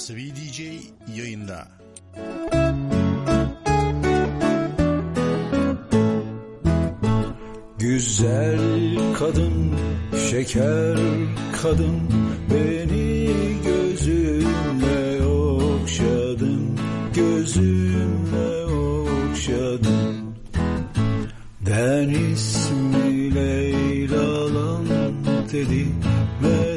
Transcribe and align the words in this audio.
Asabi 0.00 0.32
DJ 0.36 0.60
yayında. 1.16 1.68
Güzel 7.78 8.60
kadın, 9.18 9.74
şeker 10.30 10.98
kadın 11.62 12.00
Beni 12.50 13.28
gözünle 13.64 15.24
okşadın 15.26 16.78
Gözünle 17.14 18.64
okşadın 18.64 20.34
Ben 21.66 22.08
ismi 22.08 23.34
Leyla'lan 23.34 24.86
dedi 25.52 25.86
Melek 26.42 26.69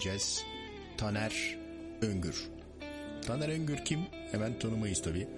gideceğiz. 0.00 0.44
Taner 0.96 1.58
Öngür. 2.02 2.48
Taner 3.26 3.48
Öngür 3.48 3.84
kim? 3.84 4.00
Hemen 4.32 4.58
tanımayız 4.58 5.02
tabii. 5.02 5.28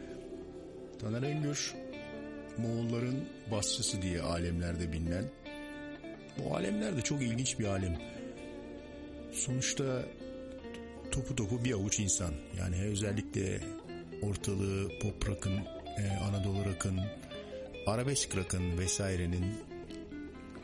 Taner 1.01 1.23
Öngür, 1.23 1.75
Moğolların 2.59 3.25
basçısı 3.51 4.03
diye 4.03 4.23
alemlerde 4.23 4.93
bilinen. 4.93 5.25
Bu 6.39 6.57
alemlerde 6.57 7.03
çok 7.03 7.23
ilginç 7.23 7.59
bir 7.59 7.65
alem. 7.65 7.99
Sonuçta 9.33 10.03
topu 11.11 11.37
topu 11.37 11.65
bir 11.65 11.73
avuç 11.73 12.01
insan. 12.01 12.35
Yani 12.59 12.83
özellikle 12.83 13.61
ortalığı 14.23 14.89
pop 15.01 15.29
rock'ın, 15.29 15.57
e, 15.99 16.17
Anadolu 16.29 16.65
rock'ın, 16.65 17.01
arabesk 17.87 18.37
rock'ın 18.37 18.79
vesairenin 18.79 19.55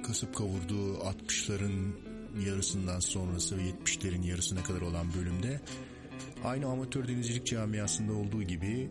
kasıp 0.06 0.35
kavurduğu 0.35 0.94
60'ların 0.94 2.07
yarısından 2.47 3.01
sonrası 3.01 3.59
ve 3.59 3.63
70'lerin 3.63 4.27
yarısına 4.27 4.63
kadar 4.63 4.81
olan 4.81 5.15
bölümde 5.15 5.61
aynı 6.45 6.67
amatör 6.67 7.09
denizcilik 7.09 7.47
camiasında 7.47 8.13
olduğu 8.13 8.43
gibi 8.43 8.91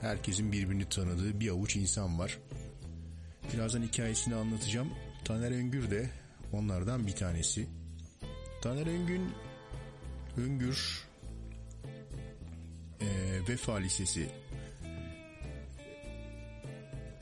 herkesin 0.00 0.52
birbirini 0.52 0.88
tanıdığı 0.88 1.40
bir 1.40 1.48
avuç 1.48 1.76
insan 1.76 2.18
var. 2.18 2.38
Birazdan 3.54 3.82
hikayesini 3.82 4.34
anlatacağım. 4.34 4.88
Taner 5.24 5.50
Öngür 5.50 5.90
de 5.90 6.10
onlardan 6.52 7.06
bir 7.06 7.12
tanesi. 7.12 7.66
Taner 8.62 8.86
Öngün 8.86 9.30
Öngür 10.36 11.04
e, 13.00 13.06
Vefa 13.48 13.76
Lisesi 13.76 14.28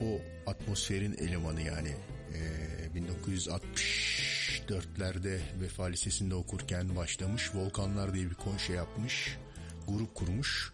o 0.01 0.21
atmosferin 0.51 1.17
elemanı 1.19 1.63
yani 1.63 1.95
e, 2.35 2.95
1960 2.95 4.08
dörtlerde 4.69 5.41
Vefa 5.61 5.85
Lisesi'nde 5.85 6.35
okurken 6.35 6.97
başlamış. 6.97 7.55
Volkanlar 7.55 8.15
diye 8.15 8.31
bir 8.31 8.35
konşe 8.35 8.73
yapmış. 8.73 9.39
Grup 9.89 10.15
kurmuş. 10.15 10.73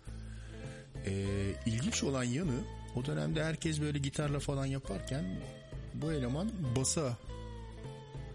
Ee, 1.06 1.25
ilginç 1.67 2.02
olan 2.02 2.25
yanı 2.25 2.64
o 2.96 3.05
dönemde 3.05 3.44
herkes 3.44 3.81
böyle 3.81 3.99
gitarla 3.99 4.38
falan 4.38 4.67
yaparken 4.67 5.41
bu 5.94 6.12
eleman 6.12 6.50
basa 6.76 7.17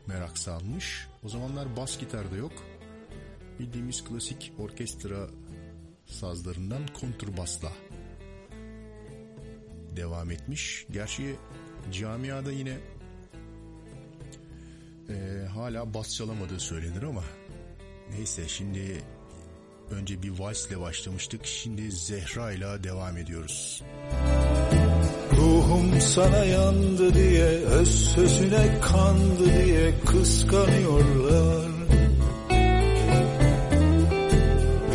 merak 0.07 0.37
salmış. 0.37 1.07
O 1.23 1.29
zamanlar 1.29 1.75
bas 1.77 1.99
gitar 1.99 2.31
da 2.31 2.35
yok. 2.35 2.53
Bildiğimiz 3.59 4.03
klasik 4.03 4.53
orkestra 4.59 5.27
sazlarından 6.05 6.87
konturbasla 6.87 7.71
devam 9.95 10.31
etmiş. 10.31 10.85
Gerçi 10.91 11.35
camiada 11.91 12.51
yine 12.51 12.77
eee, 15.09 15.45
hala 15.53 15.93
bas 15.93 16.15
çalamadığı 16.15 16.59
söylenir 16.59 17.03
ama 17.03 17.23
neyse 18.17 18.47
şimdi 18.47 19.03
önce 19.91 20.23
bir 20.23 20.39
valsle 20.39 20.79
başlamıştık. 20.79 21.45
Şimdi 21.45 21.91
Zehra 21.91 22.51
ile 22.51 22.83
devam 22.83 23.17
ediyoruz. 23.17 23.83
Ruhum 25.37 26.01
sana 26.01 26.45
yandı 26.45 27.13
diye 27.13 27.45
öz 27.45 27.89
sözüne 28.15 28.79
kandı 28.81 29.45
diye 29.65 29.93
kıskanıyorlar 30.05 31.69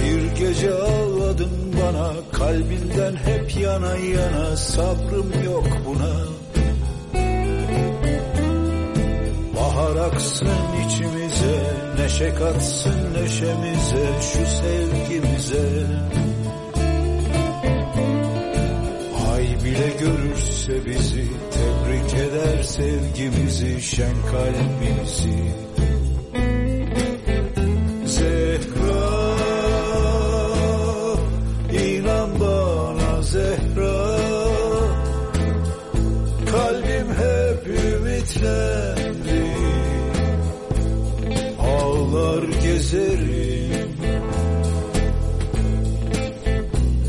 Bir 0.02 0.46
gece 0.46 0.74
ağladın 0.74 1.50
bana 1.82 2.12
kalbinden 2.32 3.16
hep 3.16 3.56
yana 3.56 3.96
yana 3.96 4.56
sabrım 4.56 5.44
yok 5.44 5.64
buna 5.86 6.33
Bahara 9.94 10.06
aksın 10.06 10.48
içimize 10.86 11.76
Neşe 11.98 12.34
katsın 12.34 13.14
neşemize 13.14 14.06
Şu 14.20 14.46
sevgimize. 14.46 15.86
Ay 19.32 19.64
bile 19.64 19.90
görürse 20.00 20.86
bizi 20.86 21.26
Tebrik 21.50 22.14
eder 22.14 22.62
sevgimizi 22.62 23.82
Şen 23.82 24.14
kalbimizi 24.30 25.73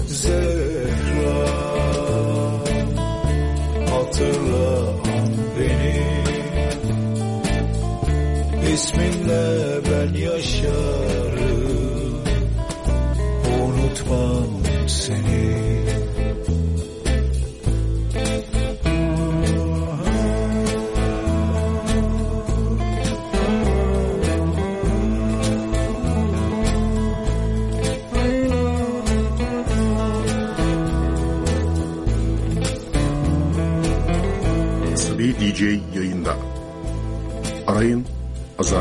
Zehra 0.08 1.46
Hatırla 3.90 4.94
beni. 5.60 6.06
İsminle 8.74 9.80
ben 9.92 10.20
yaşarım. 10.20 11.76
Unutmam 13.62 14.35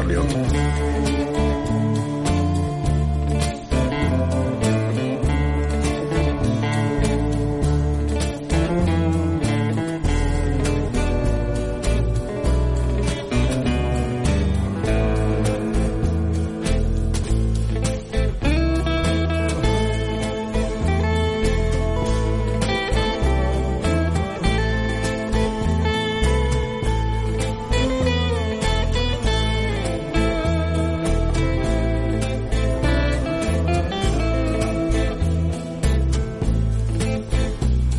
不 0.06 0.53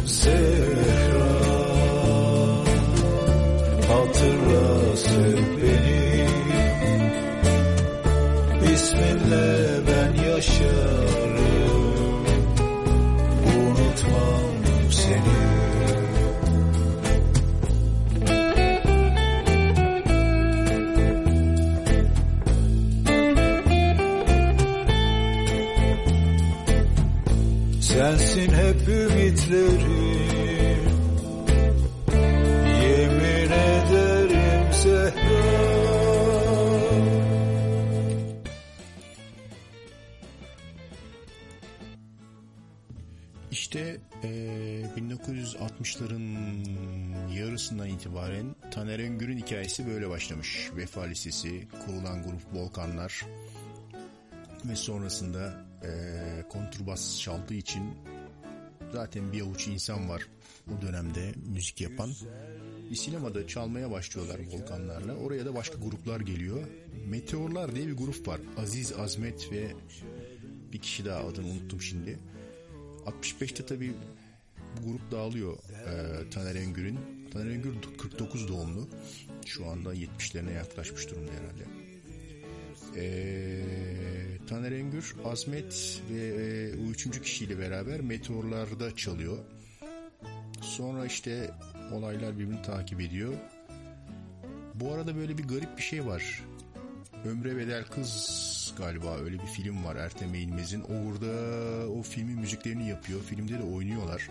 Zehra 0.05 0.54
hikayesi 49.75 49.93
böyle 49.93 50.09
başlamış. 50.09 50.69
Vefa 50.75 51.01
Lisesi, 51.01 51.67
kurulan 51.85 52.23
grup 52.23 52.53
Volkanlar 52.53 53.25
ve 54.65 54.75
sonrasında 54.75 55.65
eee 55.83 56.45
kontrbas 56.49 57.19
çaldığı 57.19 57.53
için 57.53 57.83
zaten 58.93 59.33
bir 59.33 59.41
avuç 59.41 59.67
insan 59.67 60.09
var 60.09 60.27
o 60.67 60.81
dönemde 60.81 61.33
müzik 61.45 61.81
yapan. 61.81 62.11
Bir 62.91 62.95
sinemada 62.95 63.47
çalmaya 63.47 63.91
başlıyorlar 63.91 64.39
Volkanlarla. 64.51 65.15
Oraya 65.15 65.45
da 65.45 65.55
başka 65.55 65.77
gruplar 65.77 66.19
geliyor. 66.19 66.63
Meteorlar 67.07 67.75
diye 67.75 67.87
bir 67.87 67.97
grup 67.97 68.27
var. 68.27 68.39
Aziz, 68.57 68.93
Azmet 68.93 69.51
ve 69.51 69.71
bir 70.73 70.79
kişi 70.79 71.05
daha 71.05 71.19
adını 71.19 71.47
unuttum 71.47 71.81
şimdi. 71.81 72.19
65'te 73.05 73.65
tabii 73.65 73.93
bu 74.77 74.91
grup 74.91 75.11
dağılıyor 75.11 75.57
e, 75.57 76.29
Taner 76.29 76.55
Engür'ün. 76.55 76.99
Taner 77.33 77.51
Engür 77.51 77.75
49 77.97 78.47
doğumlu. 78.47 78.87
Şu 79.45 79.69
anda 79.69 79.95
70'lerine 79.95 80.53
yaklaşmış 80.53 81.09
durumda 81.09 81.31
herhalde. 81.31 81.63
E, 82.97 83.05
Taner 84.47 84.71
Engür, 84.71 85.15
Azmet 85.25 86.01
ve 86.11 86.27
e, 86.27 86.73
o 86.73 86.91
üçüncü 86.91 87.21
kişiyle 87.21 87.59
beraber 87.59 88.01
Meteorlar'da 88.01 88.95
çalıyor. 88.95 89.37
Sonra 90.61 91.05
işte 91.05 91.51
olaylar 91.93 92.39
birbirini 92.39 92.61
takip 92.61 93.01
ediyor. 93.01 93.33
Bu 94.73 94.93
arada 94.93 95.15
böyle 95.15 95.37
bir 95.37 95.43
garip 95.43 95.77
bir 95.77 95.83
şey 95.83 96.05
var. 96.05 96.43
Ömre 97.25 97.57
Bedel 97.57 97.83
Kız 97.83 98.73
galiba 98.77 99.17
öyle 99.17 99.39
bir 99.39 99.47
film 99.47 99.85
var 99.85 99.95
Ertem 99.95 100.35
Eğilmez'in. 100.35 100.81
Orada 100.81 101.31
o 101.89 102.01
filmin 102.01 102.39
müziklerini 102.39 102.89
yapıyor. 102.89 103.21
Filmde 103.21 103.59
de 103.59 103.63
oynuyorlar. 103.63 104.29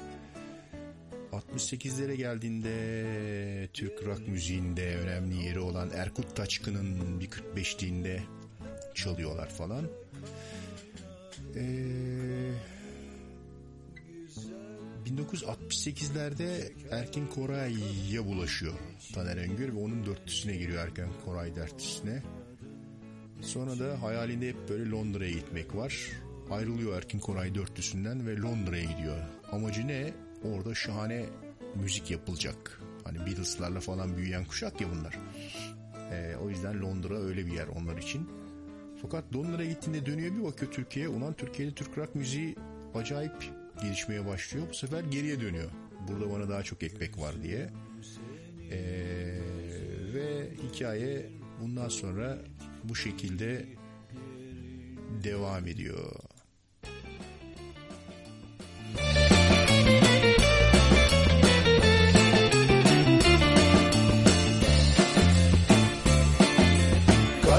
68'lere 1.35 2.15
geldiğinde 2.15 3.69
Türk 3.73 4.07
rock 4.07 4.29
müziğinde 4.29 4.97
önemli 4.97 5.45
yeri 5.45 5.61
olan 5.61 5.91
Erkut 5.95 6.37
Taçkın'ın 6.37 7.21
bir 7.21 7.31
45'liğinde 7.31 8.21
çalıyorlar 8.95 9.49
falan. 9.49 9.85
Ee, 11.57 12.51
1968'lerde 15.07 16.73
Erkin 16.91 17.27
Koray'a 17.27 18.27
bulaşıyor 18.27 18.75
Taner 19.15 19.37
Öngör 19.37 19.75
ve 19.75 19.79
onun 19.79 20.07
dörtlüsüne 20.07 20.57
giriyor 20.57 20.87
Erkin 20.87 21.07
Koray 21.25 21.57
dörtlüsüne. 21.57 22.23
Sonra 23.41 23.79
da 23.79 24.03
hayalinde 24.03 24.49
hep 24.49 24.69
böyle 24.69 24.91
Londra'ya 24.91 25.31
gitmek 25.31 25.75
var. 25.77 26.11
Ayrılıyor 26.51 26.97
Erkin 26.97 27.19
Koray 27.19 27.55
dörtlüsünden 27.55 28.27
ve 28.27 28.37
Londra'ya 28.37 28.85
gidiyor. 28.85 29.19
Amacı 29.53 29.87
ne? 29.87 30.13
Orada 30.45 30.75
şahane 30.75 31.27
müzik 31.75 32.11
yapılacak. 32.11 32.81
Hani 33.05 33.19
Beatles'larla 33.19 33.81
falan 33.81 34.17
büyüyen 34.17 34.45
kuşak 34.45 34.81
ya 34.81 34.89
bunlar. 34.91 35.19
Ee, 36.13 36.37
o 36.43 36.51
yüzden 36.51 36.83
Londra 36.83 37.19
öyle 37.19 37.47
bir 37.47 37.53
yer 37.53 37.67
onlar 37.67 37.97
için. 37.99 38.29
Fakat 39.03 39.37
Londra'ya 39.37 39.71
gittiğinde 39.71 40.07
dönüyor 40.07 40.37
bir 40.37 40.45
bakıyor 40.45 40.73
Türkiye'ye. 40.73 41.09
Ulan 41.09 41.35
Türkiye'de 41.35 41.75
Türk 41.75 41.99
rock 41.99 42.15
müziği 42.15 42.57
acayip 42.95 43.51
gelişmeye 43.83 44.27
başlıyor. 44.27 44.67
Bu 44.71 44.75
sefer 44.75 45.05
geriye 45.05 45.41
dönüyor. 45.41 45.71
Burada 46.09 46.31
bana 46.31 46.49
daha 46.49 46.63
çok 46.63 46.83
ekmek 46.83 47.19
var 47.19 47.43
diye. 47.43 47.71
Ee, 48.71 49.39
ve 50.15 50.51
hikaye 50.63 51.31
bundan 51.61 51.89
sonra 51.89 52.39
bu 52.85 52.95
şekilde 52.95 53.67
devam 55.25 55.67
ediyor. 55.67 56.24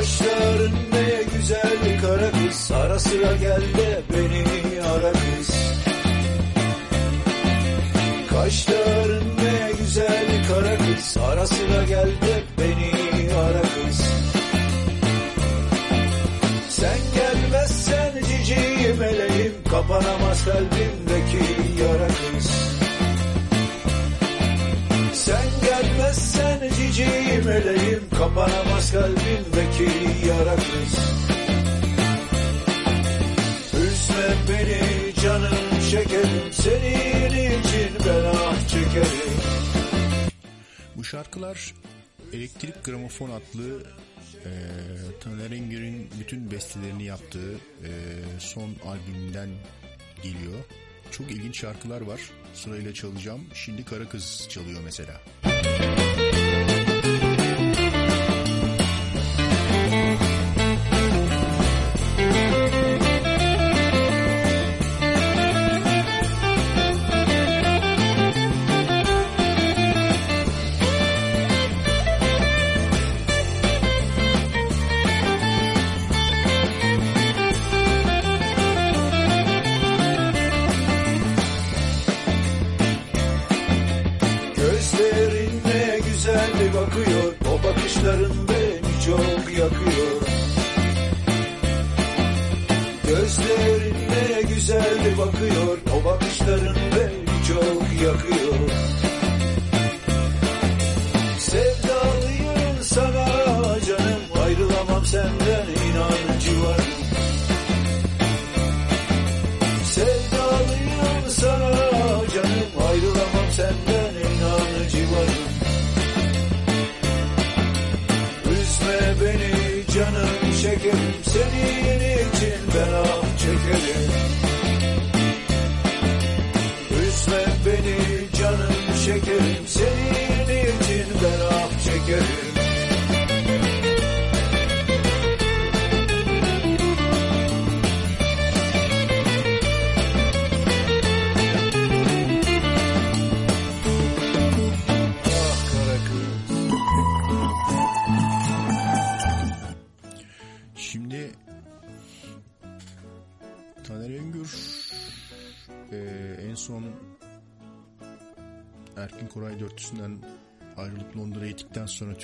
Saçlarında 0.06 1.22
güzel 1.36 1.72
bir 1.86 2.02
kara 2.02 2.32
kız. 2.32 2.72
Ara 2.72 3.00
sıra 3.00 3.36
gelde 3.36 4.02
beni 4.14 4.82
ara 4.82 5.12
kız. 5.12 5.50
Kaşların 8.30 9.38
Kaşlarında 9.38 9.72
güzel 9.80 10.24
bir 10.30 10.48
kara 10.48 10.78
kız. 10.78 11.18
Ara 11.18 11.48
sıra 11.48 11.84
gelde 11.84 12.44
beni 12.60 13.34
ara 13.34 13.62
kız. 13.62 14.02
Sen 16.70 16.98
gelmezsen 17.16 18.14
ciciğim 18.28 19.04
eleğim 19.04 19.54
Kapanamaz 19.72 20.46
kalbimdeki 20.46 21.46
yara 21.82 22.08
kız. 22.08 22.52
Sen 25.14 25.46
gelmezsen 25.66 26.70
ciciğim 26.78 27.50
eleğim 27.50 28.04
Kapanamaz 28.18 28.92
kalbimdeki 28.92 29.95
şarkılar 41.16 41.74
Elektrik 42.34 42.84
Gramofon 42.84 43.30
adlı 43.30 43.84
e, 44.46 44.52
Taner 45.20 45.52
Engür'ün 45.52 46.10
bütün 46.20 46.52
bestelerini 46.52 47.04
yaptığı 47.04 47.54
e, 47.84 47.92
son 48.40 48.76
albümünden 48.86 49.50
geliyor. 50.24 50.60
Çok 51.12 51.32
ilginç 51.32 51.60
şarkılar 51.60 52.02
var. 52.02 52.22
Sırayla 52.54 52.94
çalacağım. 52.94 53.42
Şimdi 53.54 53.86
Kara 53.86 54.10
Kız 54.10 54.48
çalıyor 54.50 54.82
mesela. 54.86 55.22
Gözlerin 55.44 55.55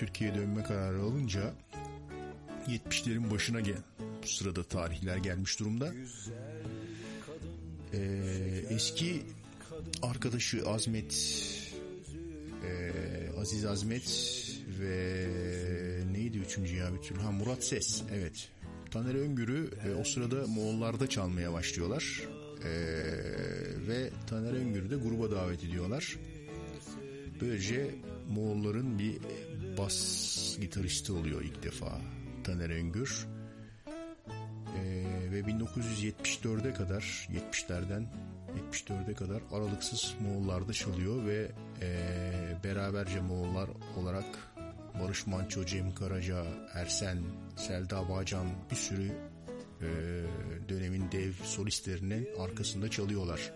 Türkiye'ye 0.01 0.35
dönme 0.35 0.63
kararı 0.63 1.01
alınca 1.01 1.53
70'lerin 2.67 3.31
başına 3.31 3.59
gel. 3.59 3.77
Bu 4.23 4.27
sırada 4.27 4.63
tarihler 4.63 5.17
gelmiş 5.17 5.59
durumda. 5.59 5.93
E, 7.93 7.99
eski 8.69 9.21
arkadaşı 10.01 10.69
Azmet 10.69 11.13
e, 12.65 12.91
Aziz 13.41 13.65
Azmet 13.65 14.37
ve 14.79 15.27
neydi 16.11 16.37
üçüncü 16.37 16.75
ya 16.75 16.93
bir 16.93 17.01
türlü? 17.01 17.19
Ha 17.19 17.31
Murat 17.31 17.63
Ses 17.63 18.03
evet. 18.13 18.49
Taner 18.91 19.15
Öngür'ü 19.15 19.69
e, 19.87 19.95
o 19.95 20.03
sırada 20.03 20.47
Moğollarda 20.47 21.07
çalmaya 21.09 21.53
başlıyorlar. 21.53 22.21
E, 22.63 22.69
ve 23.87 24.09
Taner 24.27 24.53
Öngür'ü 24.53 24.89
de 24.89 24.95
gruba 24.95 25.31
davet 25.31 25.63
ediyorlar. 25.63 26.17
Böylece 27.41 27.95
Moğolların 28.31 28.99
bir 28.99 29.17
bas 29.77 30.57
gitaristi 30.61 31.11
oluyor 31.11 31.41
ilk 31.41 31.63
defa 31.63 32.01
Taner 32.43 32.69
Öngür. 32.69 33.27
E, 34.77 34.81
ve 35.31 35.39
1974'e 35.39 36.73
kadar 36.73 37.27
70'lerden 37.31 38.05
74'e 38.73 39.13
kadar 39.13 39.41
aralıksız 39.51 40.13
Moğollarda 40.21 40.73
çalıyor 40.73 41.25
ve 41.25 41.51
e, 41.81 42.63
beraberce 42.63 43.21
Moğollar 43.21 43.69
olarak 43.97 44.25
Barış 45.03 45.27
Manço, 45.27 45.65
Cem 45.65 45.95
Karaca, 45.95 46.45
Ersen, 46.73 47.17
Selda 47.55 48.09
Bağcan 48.09 48.47
bir 48.71 48.75
sürü 48.75 49.11
e, 49.81 49.89
dönemin 50.69 51.11
dev 51.11 51.31
solistlerinin 51.43 52.29
arkasında 52.39 52.89
çalıyorlar. 52.89 53.51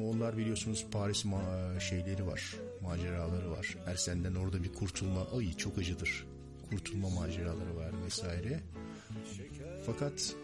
Moğollar 0.00 0.36
biliyorsunuz 0.36 0.86
Paris 0.92 1.24
ma- 1.24 1.80
şeyleri 1.80 2.26
var, 2.26 2.56
maceraları 2.82 3.50
var. 3.50 3.76
Ersen'den 3.86 4.34
orada 4.34 4.62
bir 4.62 4.72
kurtulma, 4.72 5.26
ay 5.36 5.52
çok 5.56 5.78
acıdır. 5.78 6.26
Kurtulma 6.70 7.10
maceraları 7.10 7.76
var 7.76 7.90
vesaire. 8.04 8.60
Fakat 9.86 10.34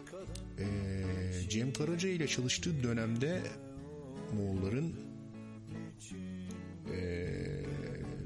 ee, 0.59 1.03
Cem 1.49 1.73
Karaca 1.73 2.09
ile 2.09 2.27
çalıştığı 2.27 2.83
dönemde 2.83 3.41
Moğolların 4.35 4.95
ee, 6.93 7.63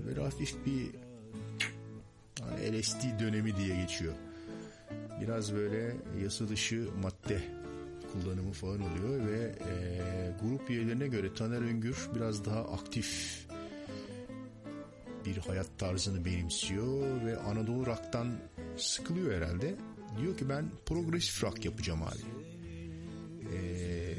böyle 0.05 0.21
hafif 0.21 0.55
bir 0.65 0.88
hani 2.41 2.81
LSD 2.81 3.19
dönemi 3.19 3.57
diye 3.57 3.81
geçiyor. 3.81 4.13
Biraz 5.21 5.53
böyle 5.53 5.95
yasa 6.23 6.50
dışı 6.50 6.88
madde 7.01 7.61
kullanımı 8.13 8.51
falan 8.51 8.80
oluyor 8.82 9.27
ve 9.27 9.56
ee, 9.70 10.32
grup 10.41 10.70
üyelerine 10.70 11.08
göre 11.08 11.34
Taner 11.34 11.62
Öngür 11.62 12.10
biraz 12.15 12.46
daha 12.46 12.60
aktif 12.60 13.41
bir 15.25 15.38
hayat 15.38 15.68
tarzını 15.77 16.25
benimsiyor 16.25 17.25
ve 17.25 17.38
Anadolu 17.38 17.86
rock'tan 17.86 18.34
sıkılıyor 18.77 19.34
herhalde. 19.34 19.75
Diyor 20.22 20.38
ki 20.38 20.50
ben 20.50 20.72
progresif 20.86 21.44
rock 21.44 21.65
yapacağım 21.65 22.03
abi. 22.03 22.18
Ee, 23.53 24.15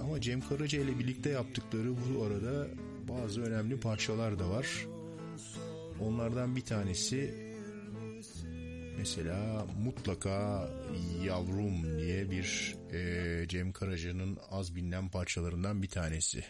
ama 0.00 0.20
Cem 0.20 0.40
Karaca 0.40 0.80
ile 0.80 0.98
birlikte 0.98 1.30
yaptıkları 1.30 1.94
bu 1.96 2.24
arada 2.24 2.68
bazı 3.08 3.42
önemli 3.42 3.80
parçalar 3.80 4.38
da 4.38 4.50
var. 4.50 4.86
Onlardan 6.00 6.56
bir 6.56 6.60
tanesi 6.60 7.45
mesela 8.98 9.66
mutlaka 9.84 10.68
yavrum 11.24 11.98
diye 11.98 12.30
bir 12.30 12.76
e, 12.92 13.48
Cem 13.48 13.72
Karaca'nın 13.72 14.38
az 14.50 14.76
bilinen 14.76 15.08
parçalarından 15.08 15.82
bir 15.82 15.88
tanesi. 15.88 16.44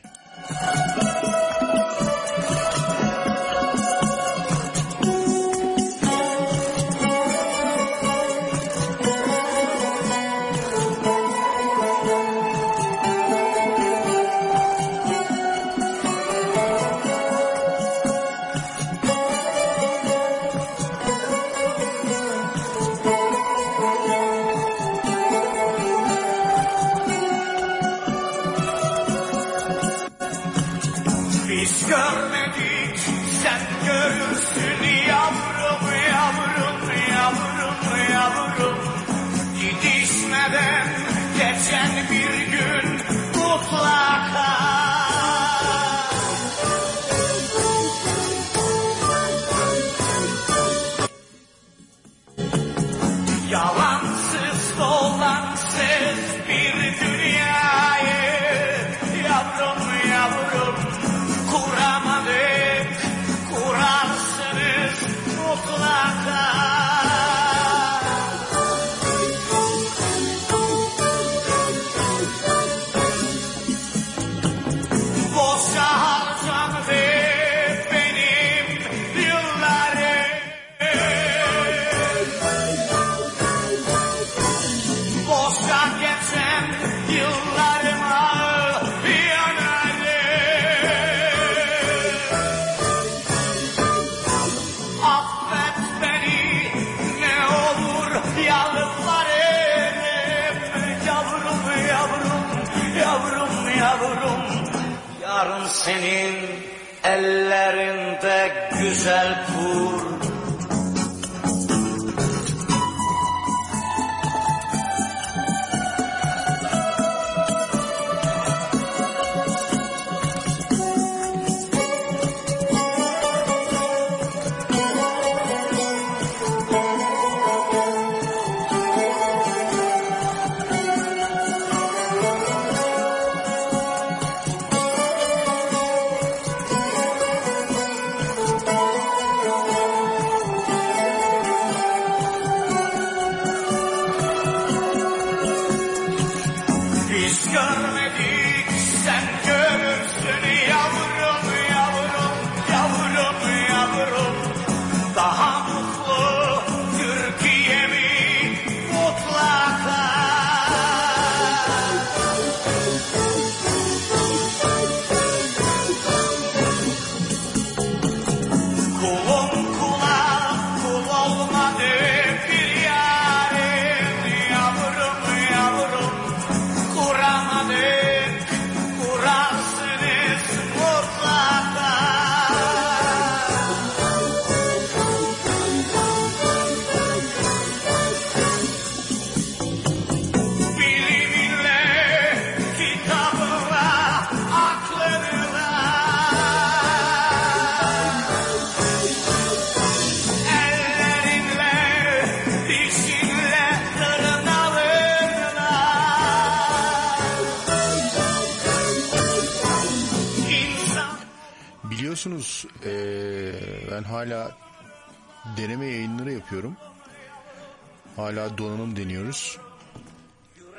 Deniyoruz. 219.07 219.59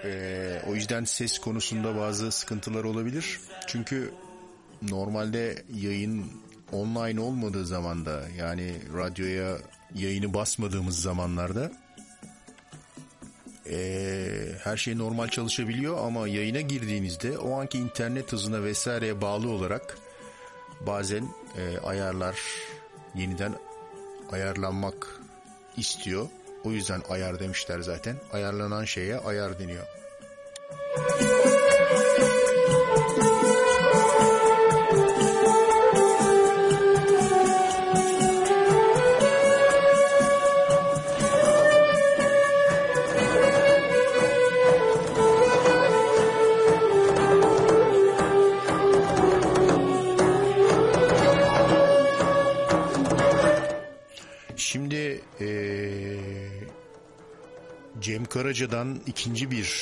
Eee, 0.03 0.61
o 0.67 0.75
yüzden 0.75 1.03
ses 1.03 1.39
konusunda 1.39 1.95
bazı 1.97 2.31
sıkıntılar 2.31 2.83
olabilir. 2.83 3.39
Çünkü 3.67 4.13
normalde 4.81 5.63
yayın 5.73 6.25
online 6.71 7.21
olmadığı 7.21 7.65
zamanda 7.65 8.21
yani 8.37 8.75
radyoya 8.97 9.57
yayını 9.95 10.33
basmadığımız 10.33 11.01
zamanlarda 11.01 11.71
eee, 13.65 14.55
her 14.63 14.77
şey 14.77 14.97
normal 14.97 15.27
çalışabiliyor 15.27 15.97
ama 16.07 16.27
yayına 16.27 16.61
girdiğinizde 16.61 17.37
o 17.37 17.59
anki 17.59 17.77
internet 17.77 18.31
hızına 18.33 18.63
vesaireye 18.63 19.21
bağlı 19.21 19.49
olarak 19.49 19.97
bazen 20.87 21.27
e, 21.57 21.77
ayarlar 21.77 22.37
yeniden 23.15 23.53
ayarlanmak 24.31 25.21
istiyor. 25.77 26.27
O 26.63 26.71
yüzden 26.71 27.01
ayar 27.09 27.39
demişler 27.39 27.79
zaten. 27.79 28.15
Ayarlanan 28.33 28.85
şeye 28.85 29.17
ayar 29.17 29.59
deniyor. 29.59 29.87
Cem 58.07 58.25
Karaca'dan 58.25 59.01
ikinci 59.07 59.51
bir 59.51 59.73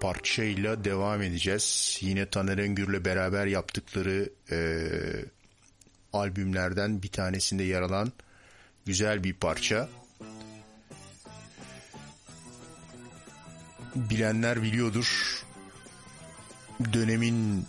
parçayla 0.00 0.84
devam 0.84 1.22
edeceğiz. 1.22 1.98
Yine 2.00 2.26
Taner 2.26 2.58
Öngür'le 2.58 3.04
beraber 3.04 3.46
yaptıkları 3.46 4.30
eee, 4.50 5.24
albümlerden 6.12 7.02
bir 7.02 7.08
tanesinde 7.08 7.62
yer 7.62 7.82
alan 7.82 8.12
güzel 8.86 9.24
bir 9.24 9.34
parça. 9.34 9.88
Bilenler 13.94 14.62
biliyordur. 14.62 15.42
Dönemin 16.92 17.66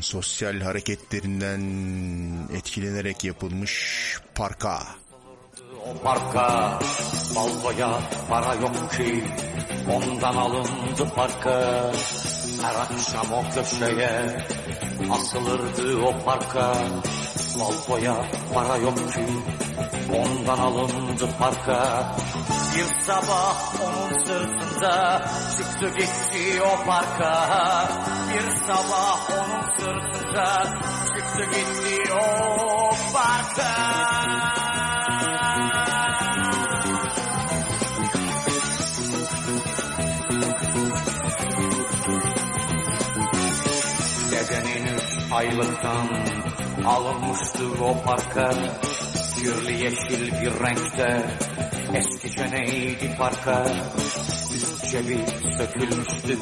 sosyal 0.00 0.60
hareketlerinden 0.60 1.62
etkilenerek 2.56 3.24
yapılmış 3.24 4.14
parka. 4.34 5.07
Parka 5.96 6.78
balkoya 7.34 7.90
para 8.28 8.54
yok 8.60 8.76
ki 8.92 9.24
Ondan 9.88 10.36
alındı 10.36 11.04
parka 11.16 11.56
Her 12.62 12.74
akşam 12.84 13.32
o 13.32 13.40
köşeye 13.54 14.44
Asılırdı 15.12 16.02
o 16.02 16.24
parka 16.24 16.74
Balkoya 17.60 18.16
para 18.54 18.76
yok 18.76 18.98
ki 19.12 19.26
Ondan 20.12 20.58
alındı 20.58 21.28
parka 21.38 22.12
Bir 22.76 23.04
sabah 23.04 23.56
onun 23.84 24.24
sırtında 24.24 25.24
Çıktı 25.56 25.88
gitti 25.98 26.62
o 26.62 26.86
parka 26.86 27.32
Bir 28.32 28.56
sabah 28.66 29.30
onun 29.30 29.62
sırtında 29.78 30.64
Çıktı 31.16 31.44
gitti 31.44 32.12
o 32.12 32.90
parka 33.12 34.57
aylıktan 45.38 46.08
alınmıştı 46.86 47.84
o 47.84 48.02
parka 48.04 48.50
Kirli 49.34 49.84
yeşil 49.84 50.32
bir 50.32 50.52
renkte. 50.64 51.26
Eskice 51.94 52.50
neydi 52.50 53.16
parka 53.18 53.66
Üst 54.54 54.90
cebi 54.90 55.18
sökülmüştü 55.58 56.38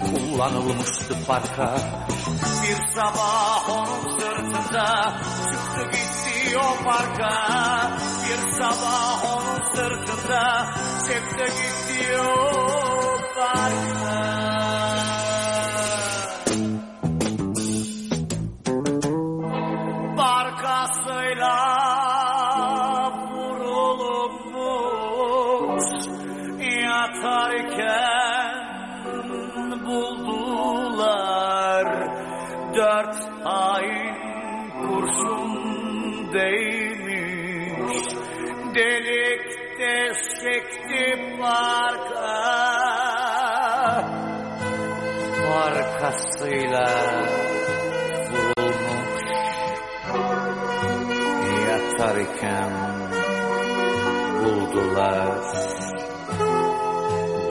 kullanılmıştı 0.00 1.14
parka. 1.26 1.76
Bir 2.62 2.94
sabah 2.94 3.70
onun 3.70 4.18
sırtında 4.18 5.14
çıktı 5.50 5.90
gitti 5.92 6.58
o 6.58 6.84
parka. 6.84 7.30
Bir 8.24 8.52
sabah 8.58 9.24
onun 9.34 9.74
sırtında 9.74 10.66
çıktı 11.06 11.44
gitti 11.44 12.18
o 12.18 12.54
parka 13.34 14.43
deşekti 41.44 42.14
parka 42.14 42.34
parka 45.52 45.94
Arkasıyla 46.04 46.88
vurulmuş 48.30 49.24
Yatarken 51.68 52.72
buldular. 54.44 55.38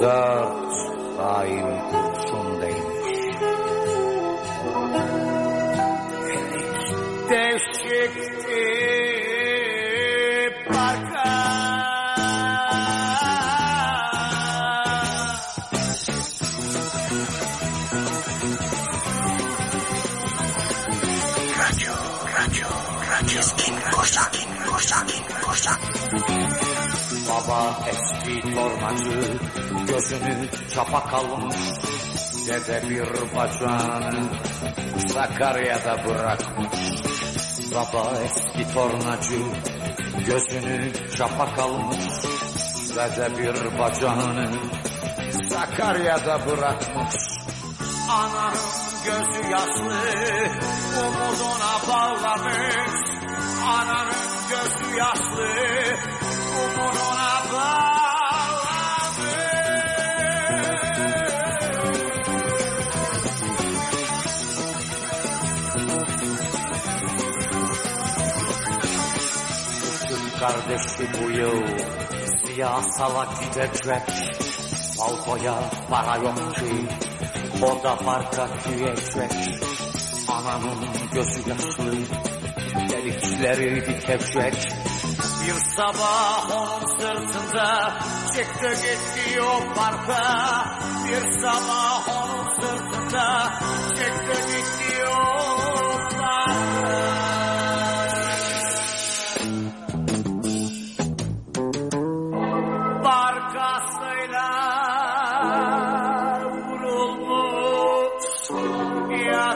Dört 0.01 0.73
hain 1.17 2.02
Baba 27.47 27.75
eski 27.89 28.41
tornacı 28.55 29.37
gözünü 29.87 30.47
çapa 30.75 31.03
kalmış 31.05 31.55
Dede 32.47 32.89
bir 32.89 33.35
bacağını 33.35 34.23
Sakarya'da 35.13 36.05
bırakmış. 36.05 36.79
Baba 37.75 38.11
eski 38.25 38.73
tornacı 38.73 39.39
gözünü 40.27 40.91
çapa 41.17 41.55
kalmış 41.55 41.97
Dede 42.95 43.37
bir 43.37 43.79
bacağını 43.79 44.51
Sakarya'da 45.49 46.47
bırakmış. 46.47 47.15
Ananın 48.09 48.57
gözü 49.05 49.49
yaşlı 49.51 50.01
umuduna 50.99 51.73
bağlamış. 51.89 52.93
Ananın 53.67 54.13
gözü 54.49 54.97
yaşlı 54.97 55.49
umuduna 56.63 57.32
bağlamış 57.63 59.23
Küçük 70.09 70.39
kardeşi 70.39 71.05
bu 71.23 71.31
yıl 71.31 71.63
siyasala 72.45 73.25
gidecek 73.25 74.03
Balkoya 74.99 75.55
para 75.89 76.15
yok 76.17 76.55
ki 76.55 76.87
o 77.61 77.83
da 77.83 77.95
parka 77.95 78.47
giyecek 78.65 79.31
Ananın 80.27 80.79
gözü 81.13 81.49
yaşlı 81.49 81.93
delikleri 82.89 83.85
dikecek 83.87 84.82
Bir 85.47 85.59
sabah 85.75 86.51
onun 86.51 86.85
sırtında 86.99 87.93
çıktı 88.35 88.69
gitti 88.73 89.41
o 89.41 89.73
parka 89.75 90.65
Bir 91.07 91.41
sabah 91.41 92.09
onun 92.09 92.45
sırtında 92.61 93.53
çıktı 93.89 94.35
gitti 94.47 95.05
o 95.07 95.13
parka 96.17 96.63
Barkasıyla 103.03 104.49
vurulmuş 106.69 108.25
yatarken 109.27 109.52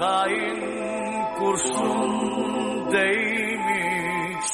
hain 0.00 0.60
kurşun 1.38 2.92
değmiş 2.92 4.48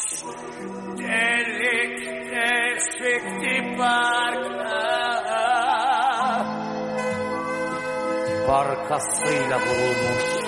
Delik 0.98 2.06
deşikti 2.32 3.76
parka 3.78 4.82
Barkasıyla 8.48 9.58
vurulmuş 9.58 10.42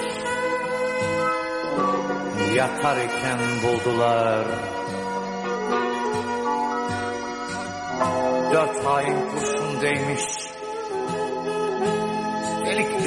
yatarken 2.54 3.38
buldular. 3.62 4.46
Dört 8.52 8.85
hain 8.85 9.30
kurşun 9.30 9.80
değmiş. 9.80 10.24
Delik 12.66 13.04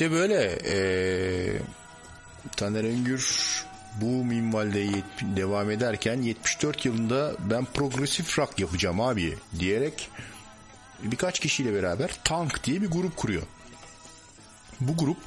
İşte 0.00 0.12
böyle 0.12 0.58
eee 0.64 1.62
Taner 2.56 2.84
Öngür 2.84 3.64
bu 4.00 4.24
minvalde 4.24 4.86
devam 5.22 5.70
ederken 5.70 6.22
74 6.22 6.84
yılında 6.84 7.36
ben 7.50 7.64
progresif 7.64 8.38
rock 8.38 8.58
yapacağım 8.58 9.00
abi 9.00 9.34
diyerek 9.58 10.08
birkaç 11.02 11.40
kişiyle 11.40 11.74
beraber 11.74 12.10
Tank 12.24 12.64
diye 12.64 12.82
bir 12.82 12.90
grup 12.90 13.16
kuruyor. 13.16 13.42
Bu 14.80 14.96
grup 14.96 15.18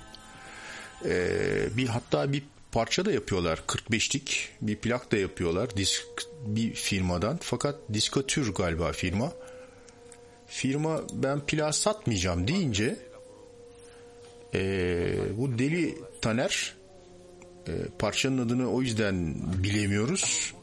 eee, 1.06 1.70
bir 1.78 1.88
hatta 1.88 2.34
bir 2.34 2.44
parça 2.72 3.06
da 3.06 3.12
yapıyorlar 3.12 3.64
45'lik 3.68 4.50
bir 4.62 4.76
plak 4.76 5.12
da 5.12 5.18
yapıyorlar 5.18 5.78
disk 5.78 6.06
bir 6.46 6.74
firmadan 6.74 7.40
fakat 7.42 7.76
diskotür 7.94 8.54
galiba 8.54 8.92
firma 8.92 9.32
firma 10.48 11.02
ben 11.14 11.40
plak 11.40 11.76
satmayacağım 11.76 12.48
deyince 12.48 13.13
eee, 14.54 15.16
bu 15.38 15.58
deli 15.58 15.98
Taner 16.22 16.76
e, 17.68 17.72
parçanın 18.00 18.46
adını 18.46 18.72
o 18.72 18.82
yüzden 18.82 19.36
bilemiyoruz. 19.64 20.54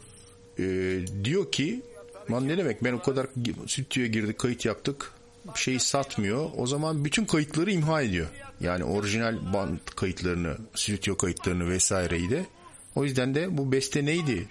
E, 0.59 0.99
diyor 1.25 1.53
ki 1.53 1.83
man 2.29 2.49
ne 2.49 2.59
demek 2.59 2.85
ben 2.85 2.93
o 2.93 3.03
kadar 3.03 3.27
stüdyoya 3.67 4.09
girdik 4.09 4.39
kayıt 4.39 4.65
yaptık 4.65 5.13
şeyi 5.55 5.81
satmıyor. 5.81 6.51
O 6.57 6.67
zaman 6.67 7.05
bütün 7.05 7.25
kayıtları 7.25 7.71
imha 7.71 8.03
ediyor. 8.03 8.27
Yani 8.61 8.85
orijinal 8.85 9.53
band 9.53 9.79
kayıtlarını, 9.97 10.57
stüdyo 10.75 11.17
kayıtlarını 11.17 11.71
vesaireyi 11.71 12.31
de. 12.31 12.47
O 12.95 13.05
yüzden 13.05 13.35
de 13.35 13.59
bu 13.59 13.73
beste 13.73 14.05
neydi? 14.05 14.49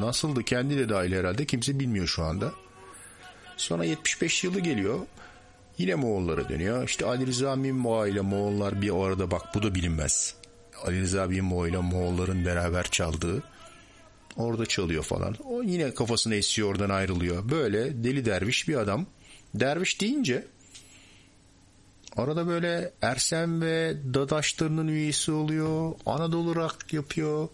Nasıldı? 0.00 0.42
Kendi 0.42 0.78
de 0.78 0.88
dahil 0.88 1.12
herhalde. 1.12 1.44
Kimse 1.44 1.78
bilmiyor 1.80 2.06
şu 2.06 2.22
anda. 2.22 2.52
Sonra 3.56 3.84
75 3.84 4.44
yılı 4.44 4.60
geliyor. 4.60 4.98
Yine 5.78 5.94
Moğollara 5.94 6.48
dönüyor. 6.48 6.84
İşte 6.84 7.06
Ali 7.06 7.26
Rıza 7.26 7.56
Minmoğa 7.56 8.08
ile 8.08 8.20
Moğollar 8.20 8.82
bir 8.82 9.06
arada 9.06 9.30
bak 9.30 9.42
bu 9.54 9.62
da 9.62 9.74
bilinmez. 9.74 10.34
Ali 10.84 11.00
Rıza 11.00 11.26
Minmoğa 11.26 11.68
ile 11.68 11.78
Moğolların 11.78 12.46
beraber 12.46 12.84
çaldığı. 12.84 13.42
Orada 14.36 14.66
çalıyor 14.66 15.02
falan. 15.02 15.36
O 15.44 15.62
yine 15.62 15.94
kafasını 15.94 16.34
esiyor 16.34 16.68
oradan 16.68 16.90
ayrılıyor. 16.90 17.50
Böyle 17.50 18.04
deli 18.04 18.24
derviş 18.24 18.68
bir 18.68 18.76
adam. 18.76 19.06
Derviş 19.54 20.00
deyince 20.00 20.44
arada 22.16 22.46
böyle 22.46 22.92
Ersem 23.02 23.62
ve 23.62 23.96
Dadaşlarının 24.14 24.88
üyesi 24.88 25.32
oluyor. 25.32 25.92
Anadolu 26.06 26.56
rock 26.56 26.92
yapıyor. 26.92 27.48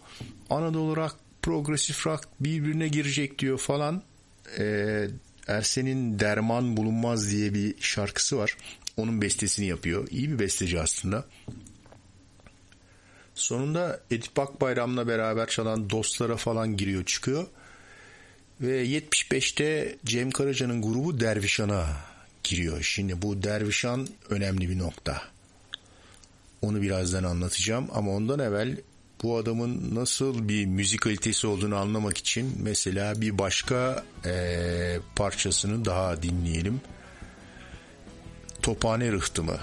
Anadolu 0.49 0.95
rock, 0.95 1.15
progresif 1.41 2.07
rock 2.07 2.27
birbirine 2.39 2.87
girecek 2.87 3.39
diyor 3.39 3.57
falan. 3.57 4.03
Ee, 4.59 5.07
Ersen'in 5.47 6.19
Derman 6.19 6.77
Bulunmaz 6.77 7.31
diye 7.31 7.53
bir 7.53 7.75
şarkısı 7.79 8.37
var. 8.37 8.57
Onun 8.97 9.21
bestesini 9.21 9.65
yapıyor. 9.65 10.07
İyi 10.11 10.31
bir 10.31 10.39
besteci 10.39 10.79
aslında. 10.81 11.25
Sonunda 13.35 13.99
Edip 14.11 14.39
Akbayram'la 14.39 15.07
beraber 15.07 15.47
çalan 15.47 15.89
Dostlara 15.89 16.37
falan 16.37 16.77
giriyor 16.77 17.05
çıkıyor. 17.05 17.47
Ve 18.61 18.85
75'te 18.85 19.97
Cem 20.05 20.31
Karaca'nın 20.31 20.81
grubu 20.81 21.19
Dervişan'a 21.19 21.87
giriyor. 22.43 22.81
Şimdi 22.81 23.21
bu 23.21 23.43
Dervişan 23.43 24.07
önemli 24.29 24.69
bir 24.69 24.79
nokta. 24.79 25.21
Onu 26.61 26.81
birazdan 26.81 27.23
anlatacağım 27.23 27.87
ama 27.93 28.11
ondan 28.11 28.39
evvel 28.39 28.77
bu 29.25 29.37
adamın 29.37 29.95
nasıl 29.95 30.47
bir 30.49 30.65
müzikalitesi 30.65 31.47
olduğunu 31.47 31.75
anlamak 31.75 32.17
için 32.17 32.57
mesela 32.63 33.21
bir 33.21 33.37
başka 33.37 34.03
eee, 34.25 34.99
parçasını 35.15 35.85
daha 35.85 36.21
dinleyelim. 36.23 36.81
Tophane 38.61 39.11
Rıhtımı. 39.11 39.57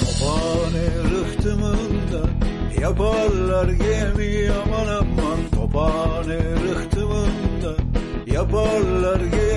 Tophane 0.00 0.86
rıhtımında 1.10 2.28
yaparlar 2.80 3.68
gemi 3.68 4.50
aman 4.52 4.86
aman 4.88 5.50
Tophane 5.54 6.38
rıhtımında 6.38 7.76
yaparlar 8.26 9.20
gemi 9.20 9.49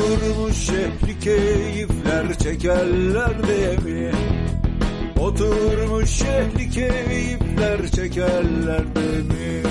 Oturmuş 0.00 0.56
şehri 0.56 1.18
keyifler 1.20 2.34
çekerler 2.38 3.48
demi 3.48 4.12
Oturmuş 5.20 6.10
şehri 6.10 6.70
keyifler 6.70 7.90
çekerler 7.90 8.84
demi 8.94 9.62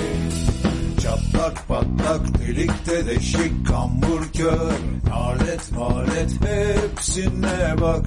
Çatlak 1.02 1.68
patlak 1.68 2.38
delikte 2.38 3.06
deşik 3.06 3.66
kambur 3.68 4.22
kör. 4.36 4.72
Alet 5.12 5.72
malet 5.72 6.32
hepsine 6.44 7.74
bak. 7.80 8.06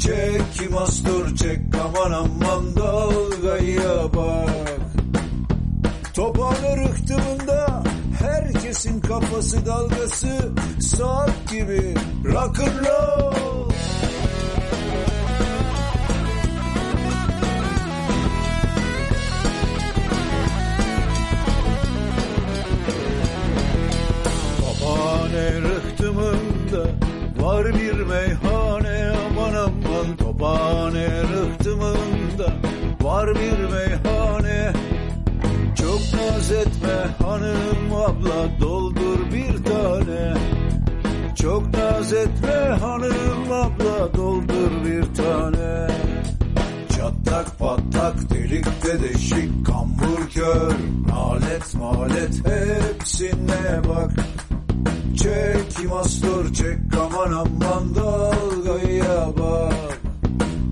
Çek 0.00 0.70
mastur 0.70 1.36
çek 1.36 1.60
aman 1.84 2.12
aman 2.12 2.76
dalgaya 2.76 4.14
bak. 4.14 4.80
Tophane 6.14 6.76
rıhtımında 6.76 7.49
herkesin 8.70 9.00
kafası 9.00 9.66
dalgası 9.66 10.52
Saat 10.80 11.50
gibi 11.50 11.94
rock'n'roll 12.24 13.70
Tophane 24.60 25.52
rıhtımında 25.60 26.86
var 27.40 27.66
bir 27.74 28.00
meyhane 28.00 29.12
aman 29.30 29.54
aman. 29.54 30.16
Tophane 30.16 31.22
rıhtımında 31.22 32.52
var 33.02 33.34
bir 33.34 33.69
abla 38.10 38.60
doldur 38.60 39.18
bir 39.32 39.64
tane. 39.64 40.34
Çok 41.36 41.62
naz 41.74 42.12
etme 42.12 42.78
hanım 42.80 43.52
abla 43.52 44.14
doldur 44.14 44.70
bir 44.84 45.14
tane. 45.14 45.88
Çatlak 46.96 47.58
patlak 47.58 48.30
delikte 48.30 49.02
deşik 49.02 49.66
kambur 49.66 50.28
kör 50.34 50.72
Alet 51.16 51.74
malet 51.74 52.34
hepsine 52.46 53.80
bak. 53.88 54.10
Çek 55.16 55.88
mastur 55.88 56.54
çek 56.54 56.78
aman 57.02 57.32
aman 57.32 57.94
dalgaya 57.94 59.38
bak. 59.38 59.74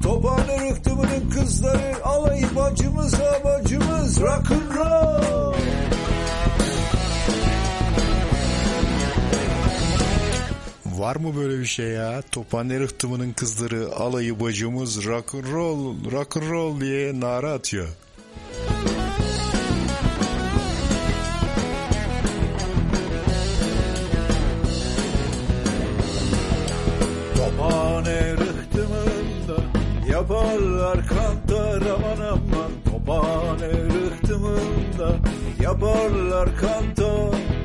Tophane 0.03 0.71
rıhtımının 0.71 1.31
kızları 1.31 2.05
alayı 2.05 2.47
bacımıza 2.57 3.41
bacımız 3.45 4.21
rock'n'roll 4.21 5.38
Var 10.99 11.17
mı 11.17 11.37
böyle 11.37 11.61
bir 11.61 11.65
şey 11.67 11.87
ya? 11.87 12.23
Tophane 12.33 12.81
rıhtımının 12.81 13.33
kızları 13.33 13.93
alayı 13.97 14.41
bacımız 14.41 15.05
rock'n'roll 15.05 16.11
rock'n'roll 16.13 16.81
diye 16.81 17.21
nara 17.21 17.53
atıyor. 17.53 17.89
Tophane 27.37 28.33
rıhtımında 28.33 29.63
yaparlar 30.11 31.07
kantar 31.07 31.83
aman 31.83 32.27
aman 32.27 32.71
Tophane 32.91 33.73
rıhtımında 33.73 35.17
yaparlar 35.63 36.57
kantar 36.57 37.58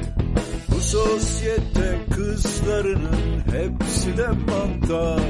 sosyete 0.93 1.99
kızlarının 2.15 3.43
hepsi 3.51 4.17
de 4.17 4.27
mantar. 4.27 5.21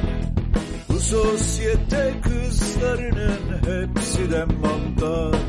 Bu 0.89 0.99
sosyete 0.99 2.13
kızlarının 2.21 3.39
hepsi 3.65 4.31
de 4.31 4.45
mantar. 4.45 5.39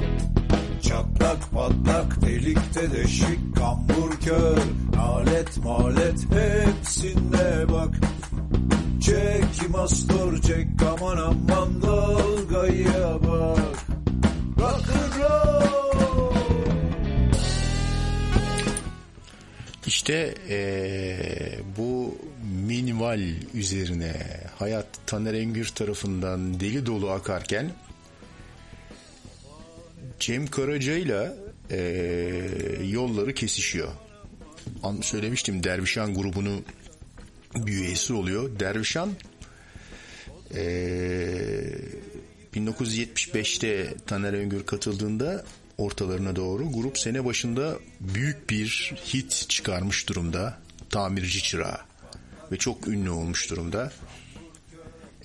Çatlak 0.83 1.53
patlak 1.53 2.22
delikte 2.22 2.92
deşik 2.92 3.57
kambur 3.57 4.11
kör. 4.24 4.59
Alet 5.00 5.64
malet 5.64 6.18
hepsine 6.33 7.72
bak. 7.72 7.94
Çek 9.00 9.70
mastur 9.70 10.42
çek 10.42 10.68
aman 10.92 11.16
aman 11.16 11.83
dalgaya 11.83 13.18
bak. 13.22 13.59
Rock'n'roll 14.59 15.84
İşte 19.87 20.35
eee, 20.49 21.59
bu 21.77 22.18
minval 22.66 23.20
üzerine 23.55 24.12
hayat 24.59 24.87
Taner 25.07 25.35
Engür 25.35 25.66
tarafından 25.68 26.61
deli 26.61 26.87
dolu 26.87 27.11
akarken 27.11 27.73
Cem 30.20 30.47
Karaca 30.47 30.92
ile 30.97 31.33
eee, 31.70 32.87
yolları 32.90 33.35
kesişiyor. 33.35 33.88
An 34.83 35.01
söylemiştim 35.01 35.64
Dervişan 35.64 36.14
grubunun 36.14 36.64
bir 37.55 37.73
üyesi 37.73 38.12
oluyor. 38.12 38.61
Dervişan 38.61 39.11
eee 40.55 41.79
1975'te 42.55 43.94
Taner 44.07 44.33
Öngör 44.33 44.66
katıldığında 44.66 45.44
ortalarına 45.79 46.37
doğru 46.37 46.73
grup 46.73 46.99
sene 46.99 47.25
başında 47.25 47.79
büyük 48.01 48.51
bir 48.51 48.95
hit 49.15 49.47
çıkarmış 49.49 50.09
durumda. 50.09 50.59
Tamirci 50.91 51.43
Çırağı. 51.43 51.79
Ve 52.53 52.57
çok 52.57 52.89
ünlü 52.89 53.11
olmuş 53.11 53.51
durumda. 53.51 53.93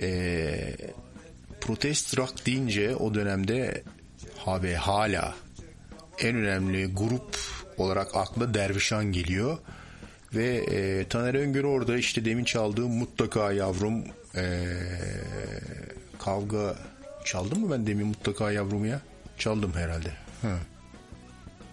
Ee, 0.02 0.76
protest 1.62 2.18
rock 2.18 2.46
deyince 2.46 2.96
o 2.96 3.14
dönemde 3.14 3.84
ha 4.38 4.64
ve 4.64 4.76
hala 4.76 5.36
en 6.20 6.36
önemli 6.36 6.86
grup 6.94 7.38
olarak 7.78 8.16
akla 8.16 8.54
Dervişan 8.54 9.12
geliyor. 9.12 9.58
Ve 10.34 10.58
e, 10.58 11.08
Taner 11.08 11.34
Öngör 11.34 11.64
orada 11.64 11.98
işte 11.98 12.26
demin 12.26 12.44
çaldığım 12.44 12.92
mutlaka 12.92 13.52
yavrum 13.52 14.04
e, 14.36 14.76
kavga 16.20 16.76
çaldım 17.26 17.60
mı 17.60 17.72
ben 17.72 17.88
demin 17.88 18.08
mutlaka 18.08 18.52
yavrum 18.52 18.86
ya? 18.86 19.02
Çaldım 19.38 19.74
herhalde. 19.74 20.29
Ha. 20.42 20.60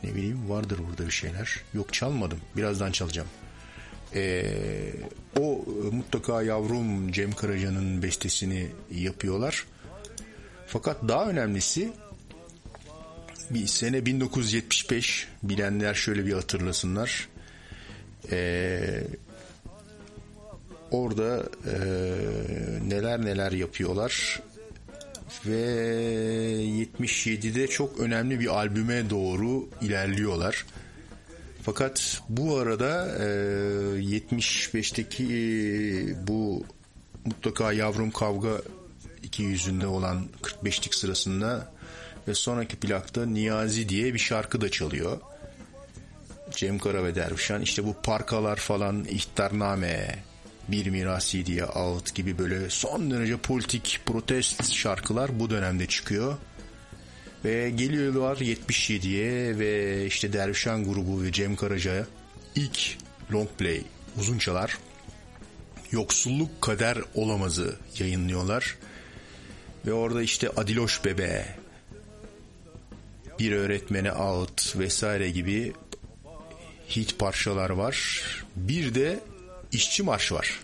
Ne 0.04 0.14
bileyim 0.14 0.50
vardır 0.50 0.80
burada 0.88 1.06
bir 1.06 1.12
şeyler. 1.12 1.60
Yok 1.74 1.92
çalmadım. 1.92 2.38
Birazdan 2.56 2.92
çalacağım. 2.92 3.28
Ee, 4.14 4.44
o 5.40 5.64
e, 5.66 5.96
mutlaka 5.96 6.42
yavrum 6.42 7.12
Cem 7.12 7.32
Karaca'nın 7.32 8.02
bestesini 8.02 8.68
yapıyorlar. 8.90 9.66
Fakat 10.66 11.08
daha 11.08 11.28
önemlisi 11.28 11.92
bir 13.50 13.66
sene 13.66 14.06
1975 14.06 15.28
bilenler 15.42 15.94
şöyle 15.94 16.26
bir 16.26 16.32
hatırlasınlar. 16.32 17.28
Ee, 18.30 19.04
orada 20.90 21.48
e, 21.66 21.76
neler 22.88 23.24
neler 23.24 23.52
yapıyorlar 23.52 24.40
ve 25.46 25.62
77'de 26.64 27.66
çok 27.66 28.00
önemli 28.00 28.40
bir 28.40 28.46
albüme 28.46 29.10
doğru 29.10 29.68
ilerliyorlar. 29.80 30.66
Fakat 31.62 32.22
bu 32.28 32.56
arada 32.56 33.16
e, 33.18 33.24
75'teki 33.98 35.24
e, 35.24 36.26
bu 36.26 36.64
mutlaka 37.24 37.72
yavrum 37.72 38.10
kavga 38.10 38.62
iki 39.22 39.42
yüzünde 39.42 39.86
olan 39.86 40.28
45'lik 40.42 40.94
sırasında 40.94 41.72
ve 42.28 42.34
sonraki 42.34 42.76
plakta 42.76 43.26
Niyazi 43.26 43.88
diye 43.88 44.14
bir 44.14 44.18
şarkı 44.18 44.60
da 44.60 44.70
çalıyor. 44.70 45.20
Cem 46.50 46.78
Kara 46.78 47.04
ve 47.04 47.14
Dervişan 47.14 47.62
işte 47.62 47.84
bu 47.84 47.94
parkalar 48.02 48.56
falan 48.56 49.04
ihtarname 49.04 50.18
bir 50.68 50.86
mirasi 50.86 51.46
diye 51.46 51.64
ağıt 51.64 52.14
gibi 52.14 52.38
böyle 52.38 52.70
son 52.70 53.10
derece 53.10 53.36
politik 53.36 54.00
protest 54.06 54.72
şarkılar 54.72 55.40
bu 55.40 55.50
dönemde 55.50 55.86
çıkıyor. 55.86 56.36
Ve 57.44 57.70
geliyorlar 57.70 58.36
77'ye 58.36 59.58
ve 59.58 60.06
işte 60.06 60.32
Dervişan 60.32 60.84
grubu 60.84 61.22
ve 61.22 61.32
Cem 61.32 61.56
Karaca'ya 61.56 62.06
ilk 62.54 62.96
long 63.32 63.48
play 63.58 63.82
uzun 64.16 64.38
çalar 64.38 64.78
Yoksulluk 65.92 66.62
Kader 66.62 66.98
Olamaz'ı 67.14 67.76
yayınlıyorlar. 67.98 68.78
Ve 69.86 69.92
orada 69.92 70.22
işte 70.22 70.50
Adiloş 70.56 71.04
Bebe, 71.04 71.56
bir 73.38 73.52
öğretmene 73.52 74.10
ağıt 74.10 74.76
vesaire 74.78 75.30
gibi 75.30 75.72
hit 76.96 77.18
parçalar 77.18 77.70
var. 77.70 78.22
Bir 78.56 78.94
de 78.94 79.20
işçi 79.76 80.02
marşı 80.02 80.34
var. 80.34 80.60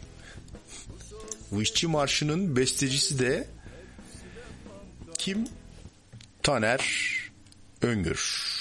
Bu 1.51 1.62
işçi 1.62 1.87
marşının 1.87 2.57
bestecisi 2.57 3.18
de 3.18 3.48
kim? 5.18 5.48
Taner 6.42 7.12
Öngür. 7.83 8.53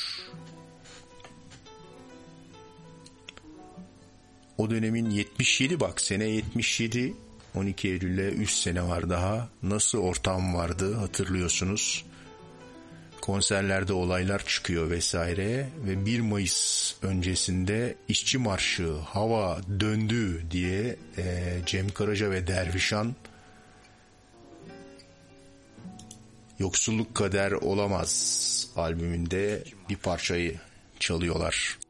O 4.58 4.70
dönemin 4.70 5.10
77 5.10 5.80
bak 5.80 6.02
sene 6.02 6.26
77 6.26 7.14
12 7.56 7.88
Eylül'e 7.88 8.30
3 8.30 8.52
sene 8.52 8.84
var 8.84 9.10
daha. 9.10 9.50
Nasıl 9.64 9.98
ortam 9.98 10.54
vardı 10.54 10.96
hatırlıyorsunuz. 10.96 12.06
Konserlerde 13.22 13.94
olaylar 13.94 14.46
çıkıyor 14.46 14.90
vesaire 14.90 15.70
ve 15.86 16.06
1 16.06 16.20
Mayıs 16.20 16.94
öncesinde 17.02 17.96
işçi 18.08 18.38
marşı 18.38 18.94
hava 18.94 19.62
döndü 19.80 20.46
diye 20.52 20.96
e, 21.18 21.58
Cem 21.66 21.90
Karaca 21.90 22.32
ve 22.32 22.48
Dervişan 22.48 23.16
Yoksulluk 26.60 27.16
Kader 27.16 27.52
Olamaz 27.52 28.68
albümünde 28.76 29.64
bir 29.90 29.96
parçayı 29.96 30.60
çalıyorlar. 31.00 31.81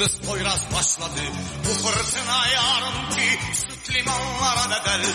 Yıldız 0.00 0.18
poyraz 0.28 0.60
başladı. 0.76 1.20
Bu 1.64 1.68
fırtına 1.68 2.46
yarın 2.54 3.10
ki 3.10 3.38
süt 3.54 3.94
limanlara 3.96 4.70
bedel 4.70 5.06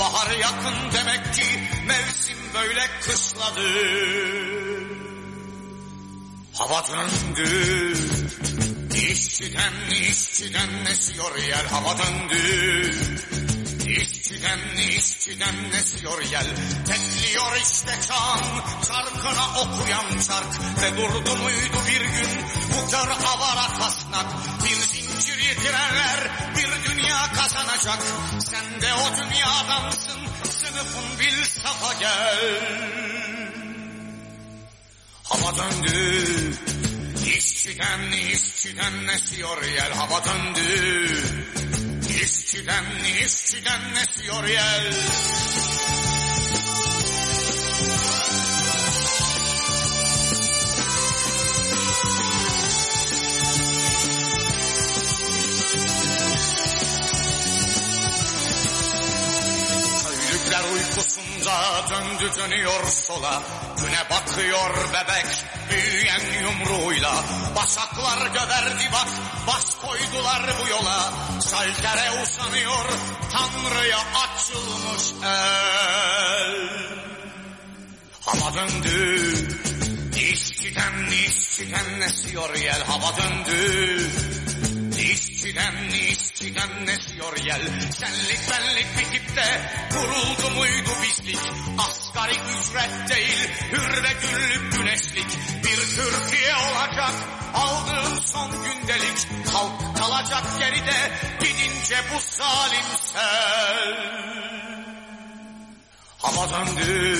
Bahar 0.00 0.30
yakın 0.30 0.92
demek 0.94 1.34
ki 1.34 1.44
mevsim 1.86 2.38
böyle 2.54 2.86
kışladı. 3.00 3.68
Hava 6.52 6.82
döndü. 6.86 7.94
İşçiden 8.94 9.72
işçiden 9.90 10.84
esiyor 10.90 11.36
yer 11.36 11.64
hava 11.64 11.98
döndü 11.98 13.53
İşçiden 13.88 14.60
işçiden 14.76 15.54
esiyor 15.78 16.22
yel. 16.22 16.46
Tekliyor 16.86 17.56
işte 17.62 18.00
çan 18.08 18.40
Çarkına 18.88 19.60
okuyan 19.60 20.20
çark. 20.28 20.82
Ve 20.82 20.96
durdu 20.96 21.36
muydu 21.36 21.78
bir 21.88 22.00
gün? 22.00 22.44
Bu 22.72 22.90
kör 22.90 23.08
avara 23.08 23.78
kasnak. 23.78 24.26
Bir 24.64 24.86
zincir 24.86 25.38
yitirenler 25.38 26.30
Bir 26.56 26.90
dünya 26.90 27.32
kazanacak. 27.32 28.02
Sen 28.40 28.80
de 28.80 28.94
o 28.94 29.16
dünyadansın 29.16 30.20
Sınıfın 30.50 31.18
bil 31.20 31.44
safa 31.44 31.94
gel. 31.94 32.38
Hava 35.22 35.56
döndü. 35.56 36.26
İşçiden 37.26 38.12
işçiden 38.12 39.06
esiyor 39.14 39.62
yel. 39.62 39.92
Hava 39.92 40.24
döndü 40.24 41.73
İşçiden 42.24 42.84
işçiden 43.24 43.80
esiyor 44.02 44.44
uykusunda 61.44 61.88
döndü 61.90 62.30
dönüyor 62.38 62.86
sola. 62.86 63.42
Güne 63.76 64.10
bakıyor 64.10 64.70
bebek 64.88 65.26
büyüyen 65.70 66.20
yumruğuyla. 66.42 67.24
Başaklar 67.56 68.26
göverdi 68.26 68.88
bak 68.92 69.08
baş 69.46 69.64
koydular 69.86 70.42
bu 70.62 70.68
yola. 70.68 71.12
Şaltere 71.50 72.22
uzanıyor 72.22 72.84
Tanrı'ya 73.32 73.98
açılmış 73.98 75.24
el. 75.24 76.68
Hava 78.20 78.54
döndü 78.54 79.34
İşçiden 80.16 81.10
işçiden 81.26 82.00
esiyor 82.00 82.54
yel. 82.54 82.84
Hava 82.84 83.16
döndü 83.16 84.10
İşçiden 85.44 85.88
işçiden 86.10 86.86
esiyor 86.86 87.36
yel? 87.36 87.62
Senlik 87.92 88.40
benlik 88.50 88.86
bitip 88.98 89.36
de 89.36 89.70
kuruldu 89.92 90.50
muydu 90.56 90.90
bizlik? 91.02 91.38
Asgari 91.78 92.32
ücret 92.32 93.10
değil 93.10 93.48
hür 93.72 94.02
ve 94.02 94.08
güllük 94.22 94.72
güneşlik. 94.72 95.26
Bir 95.64 95.76
Türkiye 95.76 96.54
olacak 96.54 97.12
aldığım 97.54 98.20
son 98.24 98.50
gündelik. 98.50 99.48
Halk 99.52 99.96
kalacak 99.96 100.44
geride 100.58 101.12
gidince 101.40 101.96
bu 102.14 102.20
zalim 102.20 102.86
sel. 103.12 103.94
Hava 106.18 106.50
döndü 106.50 107.18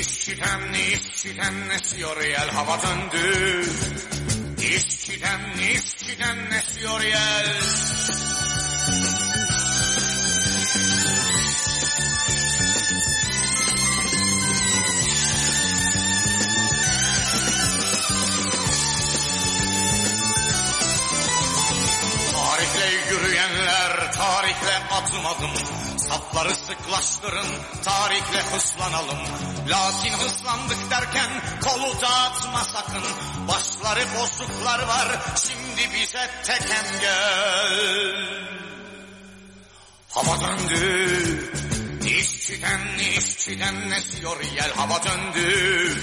İşçiden 0.00 0.72
işçiden 0.72 1.54
esiyor 1.70 2.24
yel? 2.24 2.50
Hava 2.50 2.78
döndü 2.82 3.64
İşçiden 4.64 5.40
işçiden 5.58 6.50
esiyor 6.50 7.00
yel 7.00 7.46
Tarihle 22.32 22.90
yürüyenler 23.10 24.12
tarihle 24.12 24.82
adım 24.90 25.26
adım 25.26 25.83
Safları 26.08 26.54
sıklaştırın 26.54 27.46
tarihle 27.84 28.42
hızlanalım 28.42 29.18
Lakin 29.68 30.12
hızlandık 30.12 30.90
derken 30.90 31.30
kolu 31.64 32.00
dağıtma 32.00 32.64
sakın. 32.64 33.02
Başları 33.48 34.04
bozuklar 34.20 34.82
var 34.88 35.08
şimdi 35.36 35.94
bize 35.94 36.30
teken 36.44 37.00
gel 37.00 38.44
Hava 40.08 40.40
döndü 40.40 41.54
İşçiden 42.06 42.80
işçiden 43.18 43.90
esiyor 43.90 44.40
yel. 44.56 44.72
Hava 44.76 45.00
döndü 45.04 45.96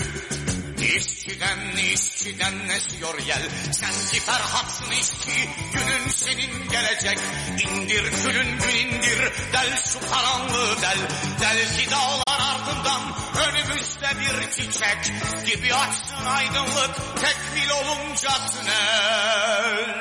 İşçiden 0.81 1.77
işçiden 1.93 2.69
esiyor 2.69 3.19
yel. 3.19 3.49
Sen 3.71 3.91
ki 4.11 4.19
Ferhat'sın 4.19 4.91
işçi 4.91 5.49
günün 5.73 6.07
senin 6.07 6.69
gelecek. 6.69 7.19
İndir 7.59 8.11
külün 8.11 8.59
gün 8.59 8.75
indir 8.75 9.19
del 9.53 9.77
şu 9.85 9.99
karanlığı 10.09 10.81
del. 10.81 10.97
Del 11.41 11.77
ki 11.77 11.91
dağlar 11.91 12.39
ardından 12.39 13.01
önümüzde 13.47 14.09
bir 14.19 14.51
çiçek 14.51 14.97
Gibi 15.45 15.73
açsın 15.73 16.25
aydınlık 16.25 16.95
tekmil 17.21 17.69
olunca 17.69 18.29
tünel. 18.51 19.95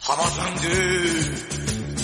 Hava 0.00 0.24
döndü 0.36 1.36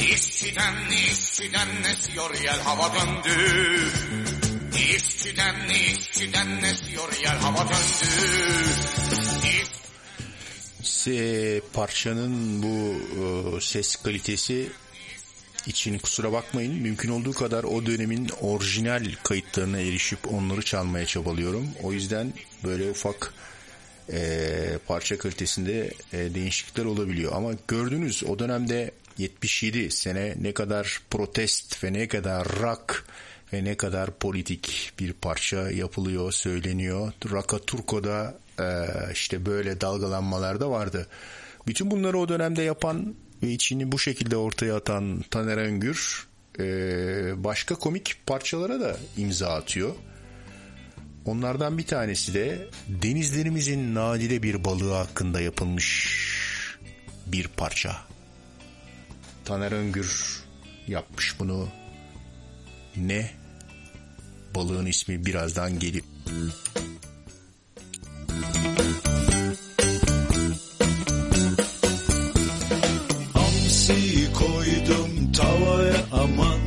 İşçiden 0.00 0.74
işçiden 0.90 1.68
esiyor 1.92 2.34
yel. 2.34 2.60
Hava 2.60 2.94
döndü 2.94 3.92
İşçiden 4.76 5.68
işçiden 5.68 6.62
esiyor 6.62 7.12
yer 7.24 7.36
hava 7.36 7.58
döndü. 7.58 8.12
Se, 10.82 11.60
parçanın 11.72 12.62
bu 12.62 12.94
e, 13.56 13.60
ses 13.60 13.96
kalitesi 13.96 14.68
için 15.66 15.98
kusura 15.98 16.32
bakmayın. 16.32 16.74
Mümkün 16.74 17.10
olduğu 17.10 17.32
kadar 17.32 17.64
o 17.64 17.86
dönemin 17.86 18.30
orijinal 18.40 19.06
kayıtlarına 19.22 19.80
erişip 19.80 20.32
onları 20.32 20.62
çalmaya 20.62 21.06
çabalıyorum. 21.06 21.68
O 21.82 21.92
yüzden 21.92 22.32
böyle 22.64 22.90
ufak 22.90 23.34
e, 24.12 24.78
parça 24.86 25.18
kalitesinde 25.18 25.92
e, 26.12 26.34
değişiklikler 26.34 26.84
olabiliyor. 26.84 27.32
Ama 27.34 27.50
gördünüz 27.68 28.24
o 28.24 28.38
dönemde 28.38 28.90
77 29.18 29.90
sene 29.90 30.34
ne 30.40 30.52
kadar 30.52 31.00
protest 31.10 31.84
ve 31.84 31.92
ne 31.92 32.08
kadar 32.08 32.48
rock 32.48 33.04
ve 33.52 33.64
ne 33.64 33.76
kadar 33.76 34.10
politik 34.10 34.92
bir 34.98 35.12
parça 35.12 35.70
yapılıyor, 35.70 36.32
söyleniyor. 36.32 37.12
Raka 37.32 37.58
Turco'da 37.58 38.38
e, 38.60 38.86
işte 39.12 39.46
böyle 39.46 39.80
dalgalanmalar 39.80 40.60
da 40.60 40.70
vardı. 40.70 41.06
Bütün 41.66 41.90
bunları 41.90 42.18
o 42.18 42.28
dönemde 42.28 42.62
yapan 42.62 43.14
ve 43.42 43.50
içini 43.50 43.92
bu 43.92 43.98
şekilde 43.98 44.36
ortaya 44.36 44.76
atan 44.76 45.24
Taner 45.30 45.56
Öngür 45.56 46.26
e, 46.58 46.64
başka 47.44 47.74
komik 47.74 48.26
parçalara 48.26 48.80
da 48.80 48.96
imza 49.16 49.48
atıyor. 49.48 49.94
Onlardan 51.24 51.78
bir 51.78 51.86
tanesi 51.86 52.34
de 52.34 52.68
denizlerimizin 52.88 53.94
nadide 53.94 54.42
bir 54.42 54.64
balığı 54.64 54.92
hakkında 54.92 55.40
yapılmış 55.40 56.22
bir 57.26 57.48
parça. 57.48 57.96
Taner 59.44 59.72
Öngür 59.72 60.42
yapmış 60.86 61.40
bunu. 61.40 61.68
Ne? 62.96 63.41
Balığın 64.54 64.86
ismi 64.86 65.26
birazdan 65.26 65.78
gelir. 65.78 66.02
Hamsiyi 73.32 74.32
koydum 74.32 75.32
tavaya 75.32 76.04
aman 76.12 76.60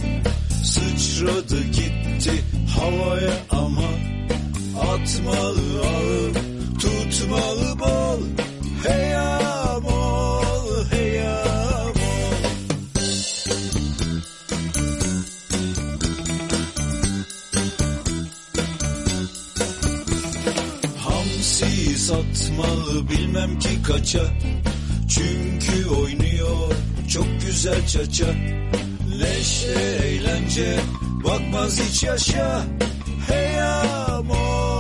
Sıçradı 0.64 1.64
gitti 1.64 2.44
havaya 2.78 3.34
aman 3.50 4.00
Atmalı 4.80 5.82
ağı 5.84 6.34
tutmalı 6.80 7.75
satmalı 22.56 23.10
bilmem 23.10 23.60
ki 23.60 23.84
kaça. 23.84 24.24
Çünkü 25.10 25.90
oynuyor 25.90 26.72
çok 27.10 27.28
güzel 27.42 27.88
çaça. 27.88 28.26
Leşte 29.20 29.80
eğlence 30.06 30.80
bakmaz 31.24 31.80
hiç 31.80 32.04
yaşa. 32.04 32.64
Hey 33.28 33.62
amol 33.62 34.75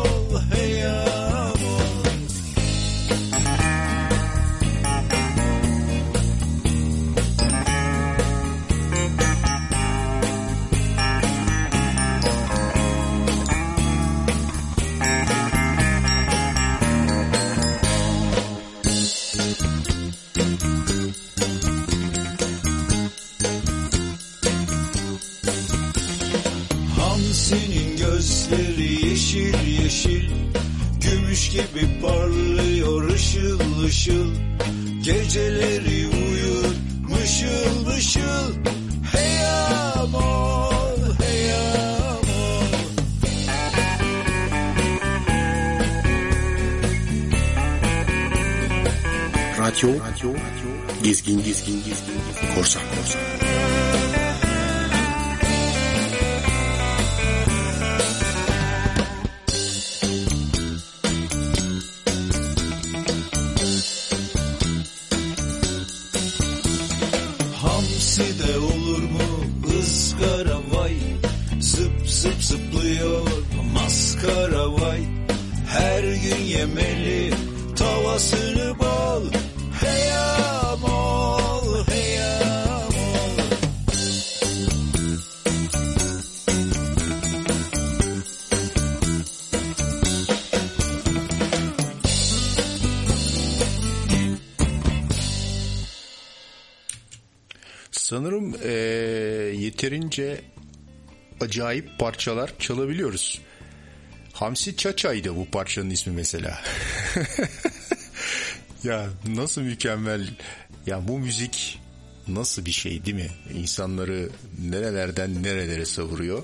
gibi 31.56 32.02
parlıyor 32.02 33.10
ışıl 33.10 33.84
ışıl. 33.84 34.32
Geceleri 35.04 36.08
uyur 36.08 36.76
mışıl 37.10 37.86
mışıl 37.86 38.54
Hey 39.12 39.48
amol 39.48 41.14
hey 41.20 41.54
amol 41.54 42.66
Radyo, 49.60 49.90
radyo, 49.90 50.34
gezgin, 51.04 51.44
gezgin, 51.44 51.84
gezgin, 51.86 52.16
korsan, 52.56 52.82
korsan. 52.96 53.45
Yeterince 99.86 100.42
acayip 101.42 102.00
parçalar 102.00 102.54
çalabiliyoruz. 102.60 103.42
Hamsi 104.34 104.78
Çaça'ydı 104.78 105.36
bu 105.36 105.46
parçanın 105.52 105.90
ismi 105.90 106.14
mesela. 106.14 106.62
ya 108.84 109.10
nasıl 109.28 109.62
mükemmel. 109.62 110.30
Ya 110.86 111.08
bu 111.08 111.20
müzik 111.20 111.80
nasıl 112.28 112.66
bir 112.66 112.72
şey 112.72 113.06
değil 113.06 113.16
mi? 113.16 113.30
İnsanları 113.54 114.30
nerelerden 114.60 115.44
nerelere 115.44 115.86
savuruyor. 115.86 116.44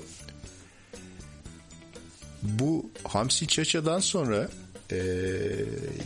Bu 2.42 2.90
Hamsi 3.04 3.46
Çaça'dan 3.46 3.98
sonra 3.98 4.48
eee, 4.92 4.98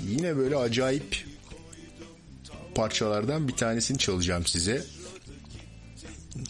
yine 0.09 0.37
böyle 0.37 0.57
acayip 0.57 1.25
parçalardan 2.75 3.49
bir 3.49 3.57
tanesini 3.57 3.99
çalacağım 3.99 4.47
size. 4.47 4.85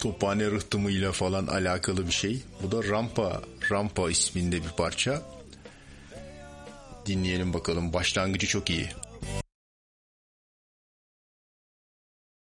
Tophane 0.07 0.45
rıhtımıyla 0.45 1.13
falan 1.13 1.47
alakalı 1.47 2.07
bir 2.07 2.13
şey. 2.13 2.37
Bu 2.63 2.73
da 2.73 2.89
Rampa, 2.89 3.43
Rampa 3.71 4.11
isminde 4.11 4.57
bir 4.57 4.73
parça. 4.79 5.23
Dinleyelim 7.07 7.53
bakalım. 7.55 7.93
Başlangıcı 7.93 8.47
çok 8.47 8.71
iyi. 8.71 8.89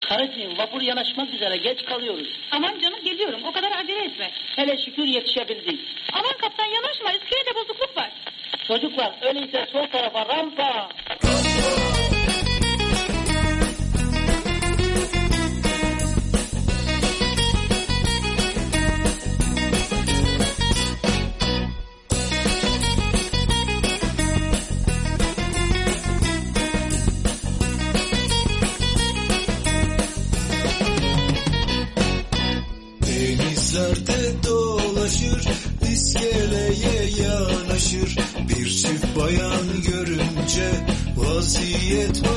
Karıcığım 0.09 0.59
vapur 0.59 0.83
yanaşmak 0.83 1.35
üzere 1.35 1.57
geç 1.57 1.85
kalıyoruz. 1.85 2.29
Aman 2.51 2.81
canım 2.81 3.05
geliyorum 3.05 3.41
o 3.45 3.53
kadar 3.53 3.73
acele 3.73 4.05
etme. 4.05 4.31
Hele 4.57 4.85
şükür 4.85 5.05
yetişebildik. 5.05 5.81
Aman 6.13 6.37
kaptan 6.41 6.67
yanaşma 6.67 7.13
iskelede 7.13 7.55
bozukluk 7.55 7.97
var. 7.97 8.13
Çocuklar 8.69 9.19
öyleyse 9.23 9.67
sol 9.73 9.87
tarafa 9.87 10.29
rampa. 10.29 10.89
Denizlerde 11.25 11.93
guitar. 41.95 42.34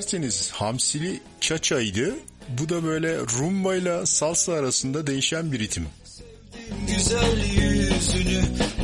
Dikkat 0.00 0.14
ederseniz 0.14 0.50
hamsili 0.50 1.20
çaçaydı. 1.40 2.14
Bu 2.58 2.68
da 2.68 2.84
böyle 2.84 3.18
rumba 3.18 3.76
ile 3.76 4.06
salsa 4.06 4.52
arasında 4.52 5.06
değişen 5.06 5.52
bir 5.52 5.58
ritim. 5.58 5.86
Güzel 6.86 7.44
yüzünü 7.44 8.42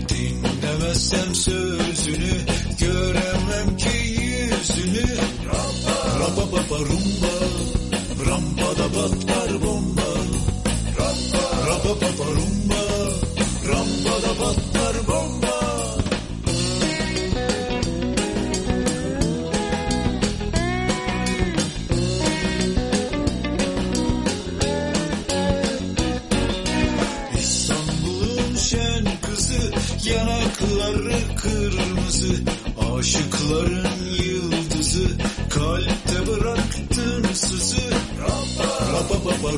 dinlemezsem 0.09 1.35
sözünü 1.35 2.33
göremem 2.81 3.77
ki 3.77 3.99
yüzünü 4.09 5.07
Rampa 5.47 6.53
baba 6.53 6.79
rumba 6.79 7.36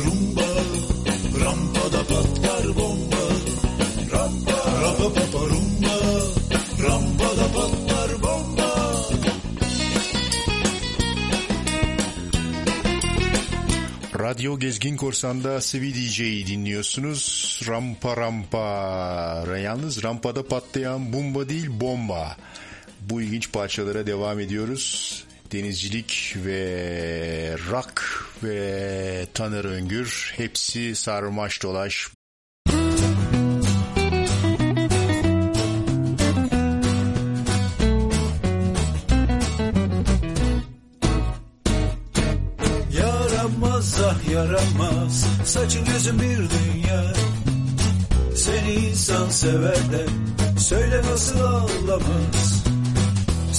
rumba 0.04 0.48
rampada 1.42 2.02
patlar 2.10 2.66
bomba 2.78 3.22
rampa 4.12 4.56
rampa 4.82 5.08
baba 5.14 5.42
rumba 5.52 5.96
rampada 6.84 7.46
patlar 7.54 8.10
bomba 8.24 8.68
Radyo 14.18 14.58
Gezgin 14.58 14.96
Korsan'da 14.96 15.60
Sivi 15.60 15.94
DJ'yi 15.94 16.46
dinliyorsunuz. 16.46 17.22
Rampa 17.68 18.16
rampa. 18.16 18.66
Yalnız 19.58 20.04
rampada 20.04 20.42
patlayan 20.42 21.12
bomba 21.12 21.48
değil 21.48 21.68
bomba. 21.70 22.36
Bu 23.00 23.22
ilginç 23.22 23.52
parçalara 23.52 24.06
devam 24.06 24.40
ediyoruz. 24.40 25.24
Denizcilik 25.52 26.34
ve 26.44 27.56
rock 27.70 28.02
ve 28.42 29.26
Taner 29.34 29.64
Öngür. 29.64 30.32
Hepsi 30.36 30.94
sarmaş 30.94 31.62
dolaş. 31.62 32.08
Yaramaz 42.92 44.00
ah 44.04 44.30
yaramaz. 44.32 45.26
Saçın 45.44 45.84
gözün 45.84 46.20
bir 46.20 46.36
dünya. 46.36 47.12
Seni 48.36 48.72
insan 48.72 49.28
sever 49.28 49.92
de 49.92 50.06
Söyle 50.58 51.02
nasıl 51.12 51.40
ağlamaz 51.40 52.47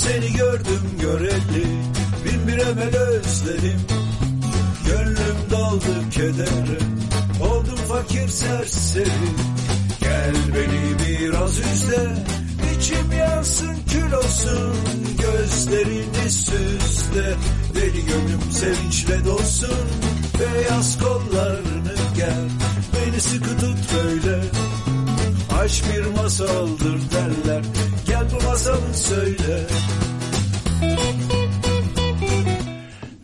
Seni 0.10 0.34
gördüm 0.34 0.82
göreli. 1.02 1.66
Bin 2.26 2.48
bir 2.48 2.58
emel 2.58 2.96
özledim. 2.96 3.82
Gönlüm 4.86 5.38
daldı 5.52 6.10
kedere. 6.12 6.80
Oldum 7.42 7.80
fakir 7.88 8.28
serseri. 8.28 9.30
Gel 10.00 10.34
beni 10.56 11.10
biraz 11.10 11.60
üzle. 11.60 12.26
İçim 12.78 13.12
yansın 13.20 13.76
kül 13.90 14.12
olsun. 14.12 14.76
Gözlerini 15.22 16.32
süsle 16.32 17.36
Deli 17.76 18.06
gönlüm 18.06 18.52
sevinçle 18.52 19.26
dolsun. 19.26 19.88
Beyaz 20.40 21.00
kollarını 21.00 21.96
gel. 22.16 22.50
Beni 22.94 23.22
sıkı 23.22 23.58
tut 23.58 23.80
böyle. 23.96 24.42
Aşk 25.62 25.84
bir 25.94 26.22
masaldır 26.22 27.00
derler 27.12 27.64
bu 28.32 28.94
söyle 28.94 29.68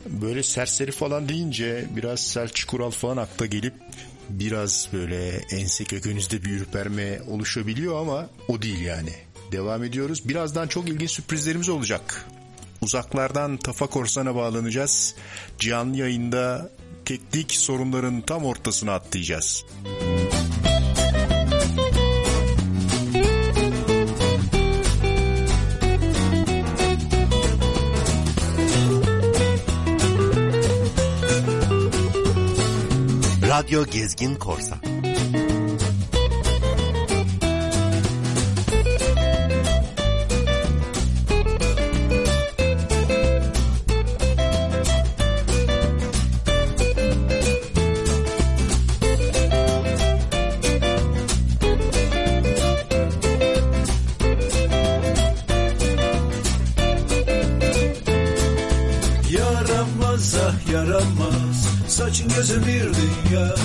Böyle 0.06 0.44
serseri 0.44 0.92
falan 0.92 1.30
deyince 1.30 1.86
biraz 1.96 2.20
Selçuk 2.20 2.74
Ural 2.74 2.92
falan 2.92 3.18
akla 3.18 3.46
gelip 3.46 3.74
biraz 4.30 4.90
böyle 4.94 5.28
ense 5.52 5.84
kökünüzde 5.84 6.44
bir 6.44 6.50
ürperme 6.50 7.22
oluşabiliyor 7.28 8.02
ama 8.02 8.30
o 8.48 8.62
değil 8.62 8.82
yani. 8.82 9.14
Devam 9.52 9.84
ediyoruz. 9.84 10.30
Birazdan 10.30 10.68
çok 10.68 10.90
ilginç 10.90 11.12
sürprizlerimiz 11.12 11.70
olacak. 11.70 12.26
Uzaklardan 12.82 13.58
Tafa 13.58 13.88
Korsan'a 13.88 14.36
bağlanacağız. 14.36 15.16
Canlı 15.60 15.98
yayında 15.98 16.72
teknik 17.06 17.52
sorunların 17.52 18.22
tam 18.22 18.46
ortasına 18.46 18.94
atlayacağız. 18.94 19.66
Radyo 33.56 33.86
Gezgin 33.86 34.36
Korsan. 34.36 34.85
Saçın 61.96 62.30
gözün 62.30 62.62
bir 62.68 62.84
dünya. 62.84 63.56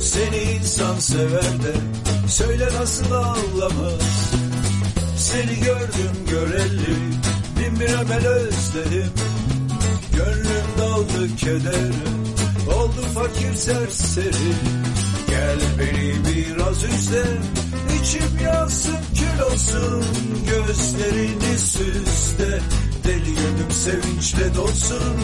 Seni 0.00 0.36
insan 0.36 0.98
sever 0.98 1.42
de 1.42 1.74
Söyle 2.28 2.68
nasıl 2.80 3.12
ağlamaz 3.12 4.32
Seni 5.16 5.60
gördüm 5.60 6.16
göreli 6.30 6.96
Bin 7.58 7.80
bir 7.80 7.88
emel 7.88 8.26
özledim. 8.26 9.12
Gönlüm 10.16 10.66
daldı 10.78 11.36
kedere 11.36 11.92
Oldum 12.76 13.06
fakir 13.14 13.54
serseri. 13.54 14.52
Gel 15.28 15.58
beni 15.78 16.14
biraz 16.36 16.84
üzle 16.84 17.24
İçim 18.02 18.44
yansın 18.44 18.98
kül 19.14 19.42
olsun 19.52 20.04
Gözlerini 20.50 21.58
süsle 21.58 22.60
Deli 23.04 23.34
gönlüm 23.34 23.70
sevinçle 23.70 24.54
dolsun 24.54 25.16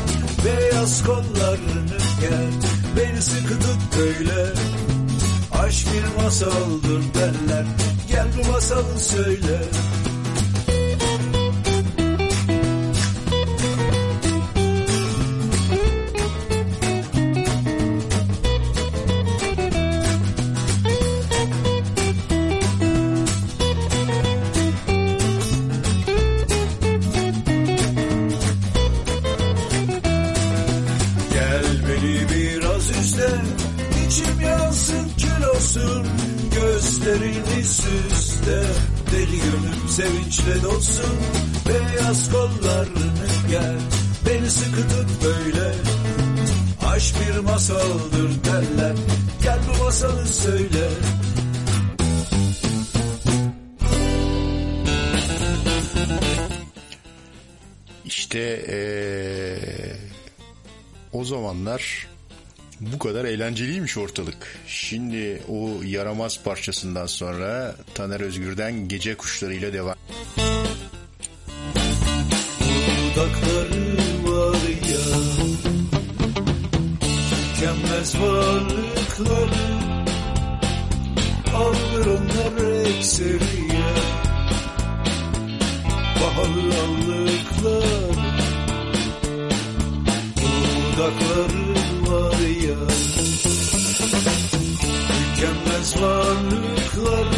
Beyaz 0.45 1.05
kollarını 1.05 1.99
gel 2.21 2.51
Beni 2.97 3.23
sıkı 3.23 3.59
tut 3.61 3.99
böyle. 3.99 4.53
Aşk 5.53 5.87
bir 5.93 6.23
masaldır 6.23 7.15
derler 7.15 7.65
Gel 8.09 8.27
bu 8.39 8.53
masalı 8.53 8.99
söyle 8.99 9.61
Beyaz 42.19 42.33
kollarını 42.33 43.27
gel 43.51 43.77
Beni 44.27 44.51
sıkı 44.51 44.83
tut 44.89 45.25
böyle 45.25 45.75
Aşk 46.87 47.15
bir 47.21 47.39
masaldır 47.39 48.45
derler 48.45 48.97
Gel 49.43 49.59
bu 49.69 49.85
masalı 49.85 50.27
söyle 50.27 50.89
İşte 58.05 58.65
eee, 58.69 59.97
o 61.13 61.25
zamanlar 61.25 62.09
bu 62.81 62.99
kadar 62.99 63.25
eğlenceliymiş 63.25 63.97
ortalık. 63.97 64.59
Şimdi 64.67 65.43
o 65.49 65.83
yaramaz 65.85 66.43
parçasından 66.45 67.07
sonra 67.07 67.77
Taner 67.95 68.21
Özgür'den 68.21 68.89
Gece 68.89 69.15
Kuşları'yla 69.15 69.73
devam. 69.73 69.95
Dudakları 73.19 73.97
var 74.25 74.57
ya. 74.91 75.07
Tükenmez 77.01 78.21
varlıkları. 78.21 79.69
Alır 81.57 82.07
onlar 82.07 82.87
ekseriye. 82.87 83.95
Pahalı 86.21 86.63
allıklar 86.85 88.17
Dudakları 90.97 91.69
var 92.11 92.39
ya. 92.69 92.81
Tükenmez 95.35 96.03
varlıklar 96.03 97.29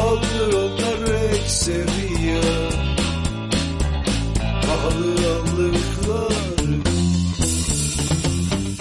Alır 0.00 0.52
onlar 0.52 1.14
ekseriye 1.34 2.07
Pahalı 4.88 5.12
allıklar 5.36 6.32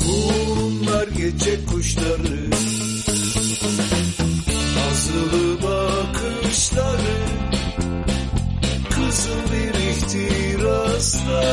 Bunlar 0.07 1.07
gece 1.07 1.65
kuşları. 1.65 2.49
Nazlı 4.75 5.57
bakışları 5.63 7.17
Kızıl 8.89 9.53
bir 9.53 9.73
ihtirasla 9.89 11.43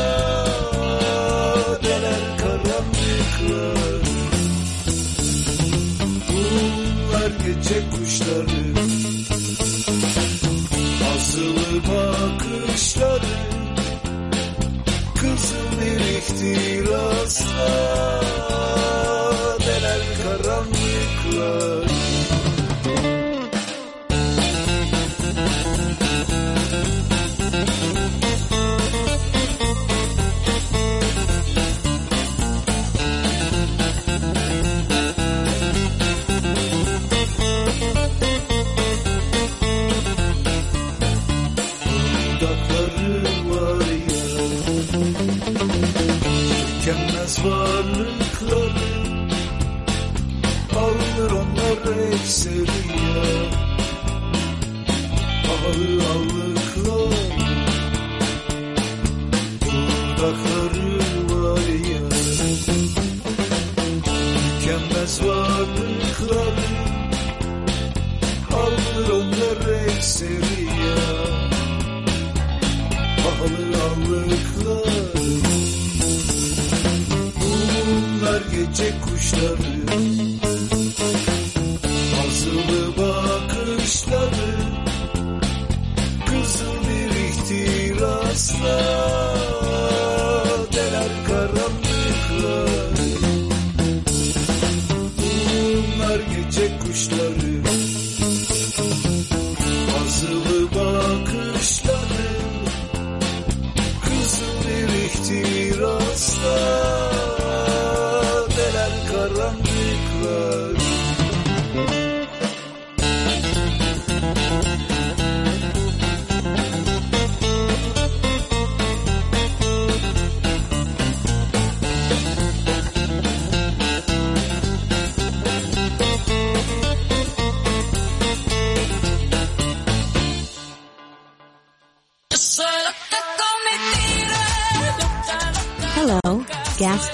Deler 1.83 2.37
karanlıklar. 2.37 4.01
Bunlar 6.29 7.31
gece 7.45 7.89
kuşları. 7.89 8.73
Nazlı 11.01 11.81
bakışları 11.87 13.54
Kızıl 16.27 16.85
varlıkları 47.45 48.95
Alır 50.77 51.31
onlar 51.31 52.11
ekseriye. 52.13 53.25
Pahalı 55.45 55.89
allıklar 56.13 57.13
Dudakları 59.65 60.97
var 61.29 61.67
ya. 61.91 62.09
Tükenmez 64.05 65.21
varlıkları 65.23 66.67
Alır 68.53 69.09
onlar 69.09 69.59
ekseriye. 69.87 70.95
Pahalı 73.17 73.67
allıklar 73.83 74.44
Gece 78.77 79.01
kuşları 79.01 80.14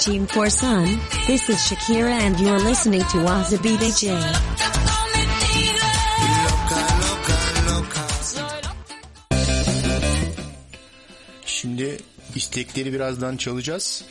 Team 0.01 0.25
Corsan. 0.25 0.87
This 1.27 1.49
is 1.49 1.57
Shakira 1.57 2.09
and 2.09 2.39
you're 2.39 2.59
listening 2.59 3.01
to 3.01 3.17
Wasabi 3.21 3.77
DJ. 3.77 4.09
Şimdi 11.45 11.97
istekleri 12.35 12.93
birazdan 12.93 13.37
çalacağız. 13.37 14.05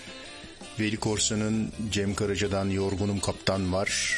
Veli 0.80 0.96
Korsan'ın 0.96 1.72
Cem 1.90 2.14
Karaca'dan 2.14 2.70
Yorgunum 2.70 3.20
Kaptan 3.20 3.72
var. 3.72 4.16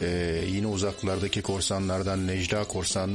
Ee, 0.00 0.44
yine 0.48 0.66
uzaklardaki 0.66 1.42
korsanlardan 1.42 2.26
Necla 2.26 2.64
Korsan 2.64 3.10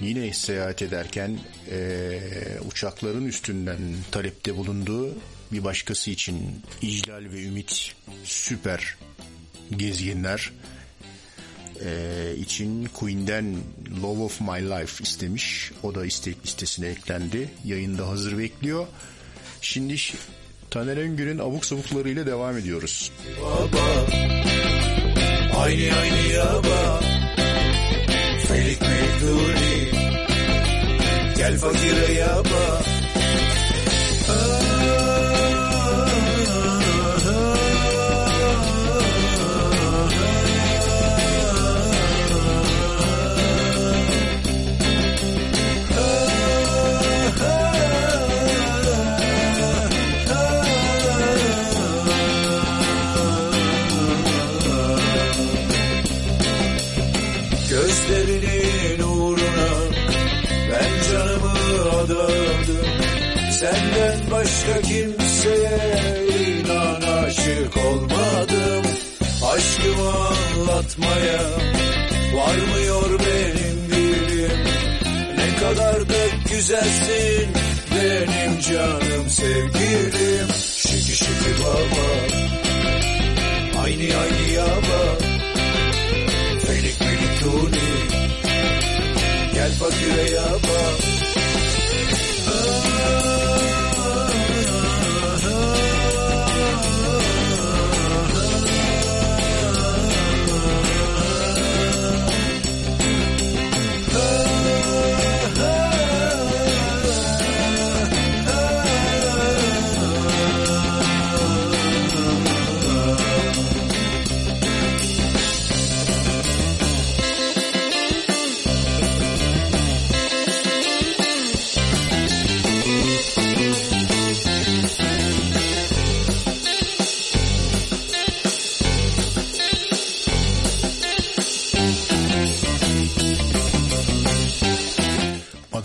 yine 0.00 0.32
seyahat 0.32 0.82
ederken 0.82 1.38
ee, 1.70 2.18
uçakların 2.70 3.26
üstünden 3.26 3.78
talepte 4.10 4.56
bulunduğu 4.56 5.14
bir 5.52 5.64
başkası 5.64 6.10
için 6.10 6.62
İclal 6.82 7.24
ve 7.32 7.42
Ümit 7.42 7.94
süper 8.24 8.96
gezginler 9.76 10.52
ee, 11.84 12.34
için 12.36 12.84
Queen'den 12.84 13.56
Love 14.02 14.20
of 14.20 14.40
My 14.40 14.70
Life 14.70 15.04
istemiş. 15.04 15.72
O 15.82 15.94
da 15.94 16.06
istek 16.06 16.46
listesine 16.46 16.88
eklendi. 16.88 17.50
Yayında 17.64 18.08
hazır 18.08 18.38
bekliyor. 18.38 18.86
Şimdi 19.60 19.96
Taner 20.70 20.96
Öngür'ün 20.96 21.38
abuk 21.38 21.64
sabuklarıyla 21.64 22.26
devam 22.26 22.56
ediyoruz. 22.56 23.12
baba 23.42 24.06
Aynı 25.56 25.96
aynı 25.96 26.32
yaba 26.32 27.00
Felik 28.48 28.80
Mekduri 28.80 29.90
Gel 31.36 31.58
fakire 31.58 32.12
yaba 32.12 32.82
Senden 63.60 64.30
başka 64.30 64.80
kimseye 64.80 65.78
inan 66.48 67.00
aşık 67.00 67.76
olmadım. 67.76 68.84
Aşkımı 69.52 70.10
anlatmaya 70.10 71.42
varmıyor 72.34 73.20
benim 73.20 73.90
dilim. 73.90 74.58
Ne 75.36 75.56
kadar 75.56 76.08
da 76.08 76.22
güzelsin 76.50 77.48
benim 77.94 78.60
canım 78.60 79.28
sevgilim. 79.28 80.48
Şiki 80.76 81.16
şiki 81.16 81.52
baba. 81.60 82.06
Aynı 83.82 84.02
aynı 84.02 84.52
yaba. 84.54 85.18
Felik 86.66 87.00
melik 87.00 87.40
tuni. 87.40 87.90
Gel 89.54 89.72
fakire 89.72 90.30
yaba 90.30 91.10
Oh. 92.52 93.69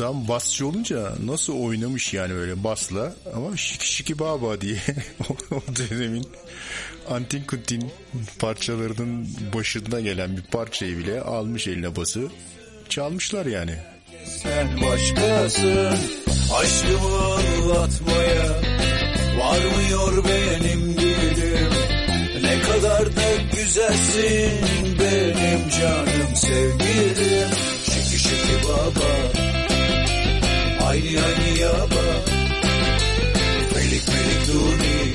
Adam 0.06 0.28
basçı 0.28 0.68
olunca 0.68 1.14
nasıl 1.26 1.54
oynamış 1.54 2.14
yani 2.14 2.34
böyle 2.34 2.64
basla? 2.64 3.14
Ama 3.36 3.58
şiki 3.58 3.94
şiki 3.94 4.20
baba 4.20 4.62
diye 4.62 4.78
o 5.52 5.62
dönemin 5.76 6.28
antin 7.10 7.44
kuntin 7.44 7.92
parçalarının 8.40 9.28
başında 9.56 10.02
gelen 10.02 10.38
bir 10.38 10.42
parçayı 10.42 10.98
bile 10.98 11.22
almış 11.22 11.68
eline 11.68 11.96
bası. 11.96 12.28
Çalmışlar 12.90 13.46
yani. 13.46 13.76
Sen 14.26 14.82
başkasın 14.82 15.98
aşkımı 16.54 17.34
anlatmaya 17.34 18.62
Varmıyor 19.40 20.24
benim 20.26 20.98
dilim. 20.98 21.70
Ne 22.42 22.62
kadar 22.62 23.06
da 23.06 23.36
güzelsin 23.56 24.52
benim 25.00 25.70
canım 25.70 26.36
sevgilim. 26.36 27.50
Şiki 27.84 28.20
şiki 28.20 28.68
baba 28.68 29.55
Aynı 30.96 31.08
aynı 31.08 31.60
yaba 31.60 32.04
Melik 33.76 34.08
melik 34.08 34.48
duni 34.48 35.14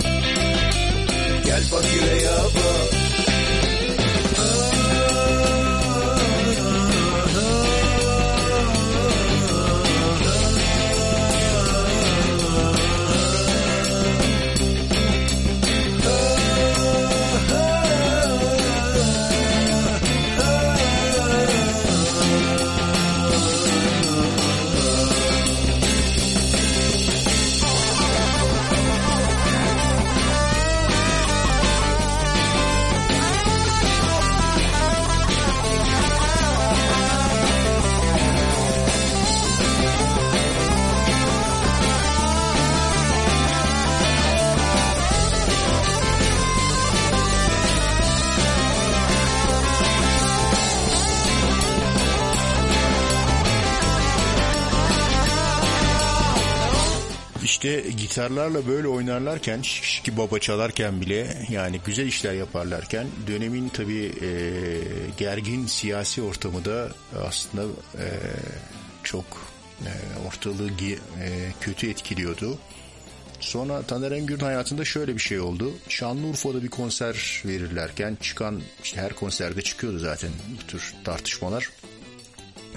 Gel 1.45 1.63
fakire 1.63 2.23
yaba 2.23 3.00
İşte 57.61 57.91
gitarlarla 57.91 58.67
böyle 58.67 58.89
oynarlarken 58.89 59.63
şiki 59.63 60.17
baba 60.17 60.39
çalarken 60.39 61.01
bile 61.01 61.47
yani 61.51 61.81
güzel 61.87 62.07
işler 62.07 62.33
yaparlarken 62.35 63.07
dönemin 63.27 63.69
tabii 63.69 64.13
e, 64.23 64.29
gergin 65.17 65.67
siyasi 65.67 66.23
ortamı 66.23 66.65
da 66.65 66.89
aslında 67.27 67.63
e, 67.99 68.07
çok 69.03 69.25
e, 69.81 69.91
ortalığı 70.29 70.69
e, 70.69 70.97
kötü 71.61 71.91
etkiliyordu. 71.91 72.59
Sonra 73.41 73.83
Taner 73.83 74.13
Engür'ün 74.13 74.45
hayatında 74.45 74.85
şöyle 74.85 75.15
bir 75.15 75.21
şey 75.21 75.41
oldu. 75.41 75.73
Şanlıurfa'da 75.89 76.63
bir 76.63 76.69
konser 76.69 77.43
verirlerken 77.47 78.19
çıkan 78.21 78.61
işte 78.85 79.01
her 79.01 79.13
konserde 79.13 79.63
çıkıyordu 79.63 79.99
zaten 79.99 80.31
bu 80.61 80.67
tür 80.67 80.95
tartışmalar. 81.05 81.71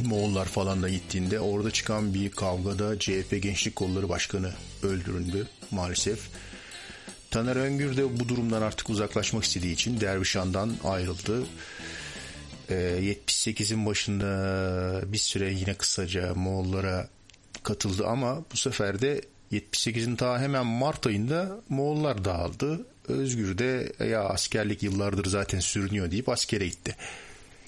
Moğollar 0.02 0.46
falan 0.46 0.84
da 0.84 0.90
gittiğinde 0.90 1.40
orada 1.40 1.72
çıkan 1.72 2.14
bir 2.14 2.32
kavgada 2.32 3.00
CHP 3.00 3.44
Gençlik 3.44 3.76
Kolları 3.76 4.10
Başkanı 4.10 4.54
öldürüldü 4.84 5.48
maalesef. 5.72 6.20
Taner 7.32 7.56
Öngür 7.56 7.98
de 7.98 8.20
bu 8.20 8.30
durumdan 8.30 8.62
artık 8.62 8.90
uzaklaşmak 8.90 9.44
istediği 9.44 9.74
için 9.74 10.02
Dervişan'dan 10.02 10.74
ayrıldı. 10.84 11.44
Ee, 12.70 12.76
78'in 13.02 13.86
başında 13.86 15.02
bir 15.06 15.18
süre 15.18 15.54
yine 15.54 15.74
kısaca 15.74 16.36
Moğollara 16.36 17.08
katıldı 17.64 18.08
ama 18.08 18.44
bu 18.54 18.58
sefer 18.58 19.02
de 19.02 19.22
78'in 19.52 20.16
ta 20.16 20.40
hemen 20.42 20.66
Mart 20.66 21.08
ayında 21.08 21.62
Moğollar 21.70 22.26
dağıldı. 22.26 22.86
Özgür 23.08 23.58
de 23.58 23.94
ya 24.06 24.24
askerlik 24.24 24.84
yıllardır 24.84 25.26
zaten 25.26 25.60
sürünüyor 25.60 26.12
deyip 26.12 26.30
askere 26.30 26.68
gitti. 26.68 26.96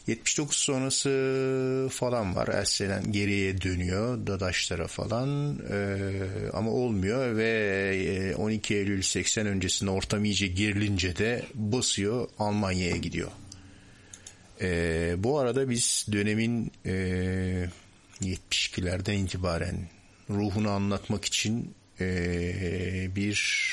79 0.08 0.58
sonrası 0.58 1.90
falan 1.92 2.36
var. 2.36 2.48
Ersen'den 2.48 3.12
geriye 3.12 3.62
dönüyor 3.62 4.28
Dadaşlara 4.28 4.88
falan 4.88 5.60
ee, 5.72 6.10
ama 6.54 6.72
olmuyor 6.72 7.38
ve 7.38 7.52
e, 7.96 8.36
12 8.36 8.76
Eylül 8.76 9.02
80 9.02 9.48
öncesinde 9.48 9.92
ortam 9.92 10.26
iyice 10.26 10.48
gerilince 10.48 11.16
de 11.16 11.44
basıyor 11.56 12.28
Almanya'ya 12.40 12.98
gidiyor. 12.98 13.32
Ee, 14.62 15.16
bu 15.18 15.40
arada 15.40 15.70
biz 15.70 16.06
dönemin 16.12 16.72
e, 16.86 16.94
72'lerden 18.22 19.14
itibaren 19.14 19.76
ruhunu 20.30 20.70
anlatmak 20.70 21.26
için 21.26 21.76
e, 22.00 23.16
bir 23.16 23.66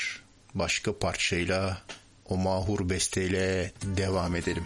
başka 0.55 0.97
parçayla 0.97 1.81
o 2.25 2.37
mahur 2.37 2.89
besteyle 2.89 3.71
devam 3.83 4.35
edelim. 4.35 4.65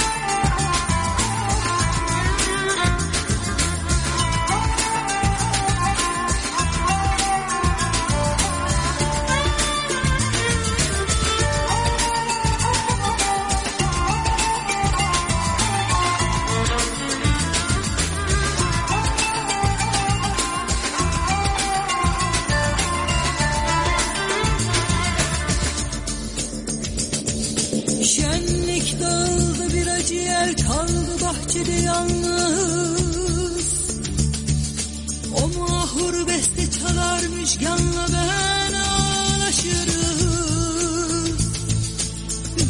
müjganla 37.41 38.07
ben 38.13 38.73
ağlaşırım. 38.73 40.17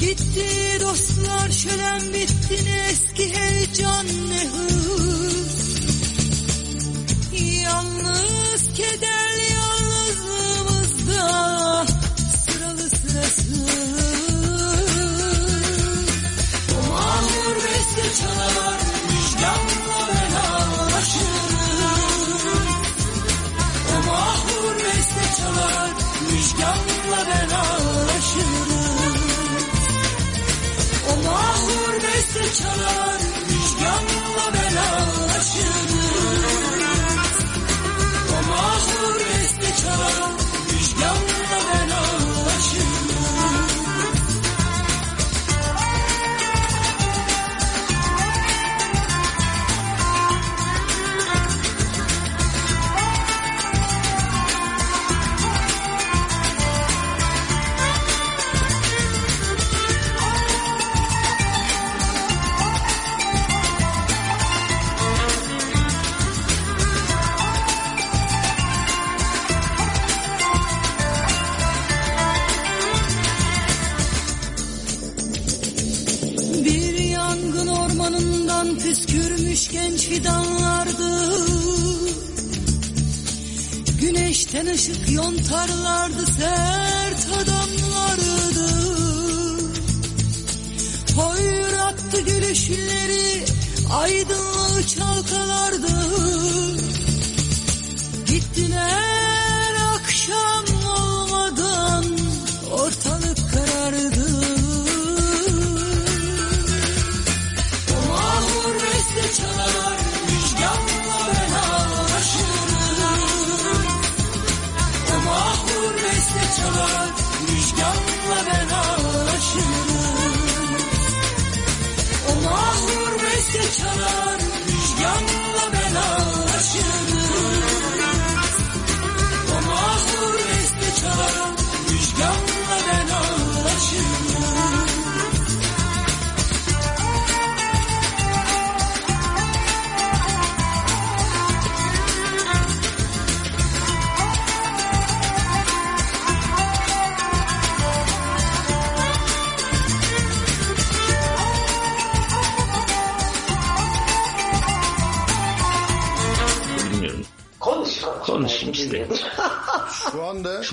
Gitti 0.01 0.77
dostlar 0.81 1.51
şölen 1.51 2.01
bitti 2.13 2.65
ne 2.65 2.87
eski 2.89 3.35
heyecan 3.35 4.05
ne 4.05 4.47
hız. 4.47 5.71
Yalnız 7.63 8.73
kederli 8.73 9.10
müjganla 26.61 27.27
ben 27.27 27.49
ağlaşırım. 27.55 29.21
O 31.11 31.25
mahur 31.25 32.03
beste 32.03 32.63
çalar 32.63 33.10
ışık 85.51 85.61
yontarlardı 85.61 86.70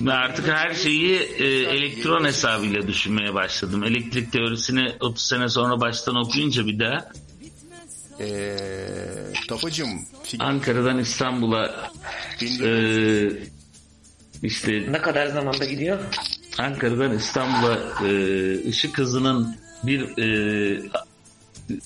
Şimdi 0.09 0.19
artık 0.19 0.49
her 0.49 0.75
şeyi 0.75 1.15
e, 1.19 1.45
elektron 1.47 2.25
hesabıyla 2.25 2.89
düşünmeye 2.89 3.35
başladım. 3.35 3.85
Elektrik 3.85 4.33
teorisini 4.33 4.93
30 5.01 5.23
sene 5.25 5.49
sonra 5.49 5.81
baştan 5.81 6.17
okuyunca 6.17 6.67
bir 6.67 6.79
daha 6.79 7.11
eee 8.21 9.33
Tafacım 9.49 9.89
fig- 10.25 10.43
Ankara'dan 10.43 10.99
İstanbul'a 10.99 11.91
e, 12.43 12.71
işte 14.43 14.93
Ne 14.93 14.99
kadar 15.03 15.27
zamanda 15.27 15.65
gidiyor? 15.65 15.99
Ankara'dan 16.59 17.17
İstanbul'a 17.17 17.79
e, 18.09 18.69
ışık 18.69 18.99
hızının 18.99 19.57
bir 19.83 20.19
e, 20.19 20.81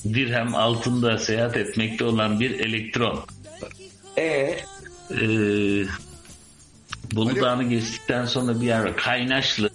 dirhem 0.05 0.55
altında 0.55 1.19
seyahat 1.19 1.57
etmekte 1.57 2.05
olan 2.05 2.41
bir 2.41 2.51
elektron. 2.61 3.25
Ee, 4.19 4.23
E, 5.11 5.27
Bolu 7.13 7.41
Dağı'nı 7.41 7.63
geçtikten 7.63 8.27
sonra 8.27 8.61
bir 8.61 8.67
yer 8.67 8.85
var. 8.85 8.97
Kaynaşlı. 8.97 9.71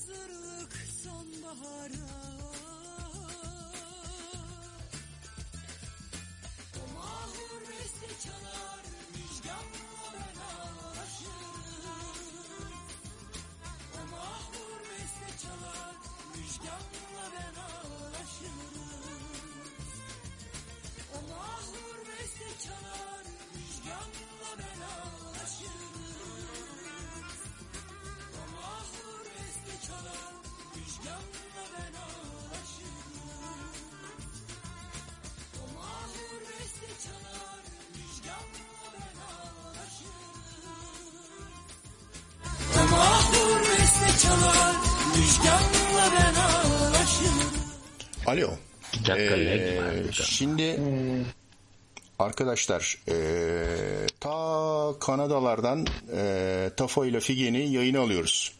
Arkadaşlar 52.37 52.97
ee, 53.09 54.07
ta 54.19 54.93
Kanadalardan 54.99 55.87
ee, 56.13 56.71
Tafo 56.77 57.05
ile 57.05 57.19
Figen'i 57.19 57.73
yayına 57.73 57.99
alıyoruz. 57.99 58.53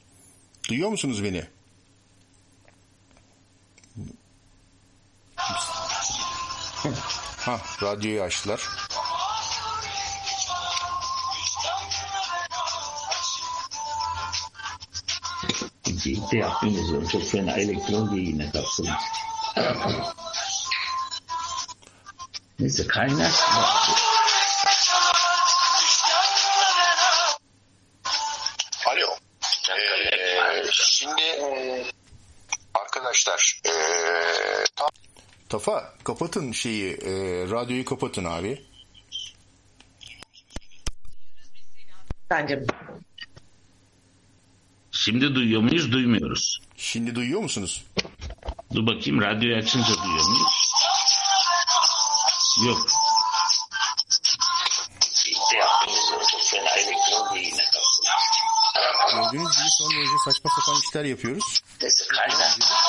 Duyuyor 0.69 0.89
musunuz 0.89 1.23
beni? 1.23 1.43
Ha, 7.38 7.61
radyoyu 7.82 8.21
açtılar. 8.21 8.61
Yapmıyoruz. 16.32 16.93
onu. 16.93 17.09
Çok 17.09 17.23
fena 17.23 17.51
elektron 17.51 18.15
geyiğine 18.15 18.51
kapsın. 18.51 18.88
Neyse 22.60 22.88
kaynaşlı. 22.88 23.45
Alo. 28.88 29.08
Ee, 29.70 30.64
şimdi 30.72 31.22
arkadaşlar 32.74 33.60
ee, 33.66 33.70
ta- 34.76 34.88
Tafa 35.49 35.93
kapatın 36.03 36.51
şeyi 36.51 36.91
ee, 36.93 37.12
radyoyu 37.51 37.86
kapatın 37.86 38.26
abi. 38.26 38.66
bence 42.30 42.64
Şimdi 44.91 45.36
duyuyor 45.36 45.62
muyuz? 45.62 45.91
Duymuyoruz. 45.91 46.60
Şimdi 46.78 47.16
duyuyor 47.16 47.41
musunuz? 47.41 47.86
Dur 48.74 48.88
bakayım 48.88 49.22
radyoyu 49.22 49.55
açınca 49.58 49.88
duyuyor 50.03 50.26
muyuz? 50.30 50.57
Yok. 52.66 52.88
Yapmıyoruz. 55.58 56.12
onu. 56.14 56.24
Çok 56.32 56.41
fena 56.43 56.70
elektron 56.70 57.34
geyiğine 57.34 57.66
kapsın. 57.66 58.05
Gördüğünüz 59.12 59.58
gibi 59.58 59.70
son 59.78 59.91
derece 59.91 60.18
saçma 60.26 60.49
sapan 60.49 60.82
işler 60.82 61.05
yapıyoruz. 61.05 61.62
Ee, 61.82 61.86
ee, 61.86 61.89
ee. 61.89 62.88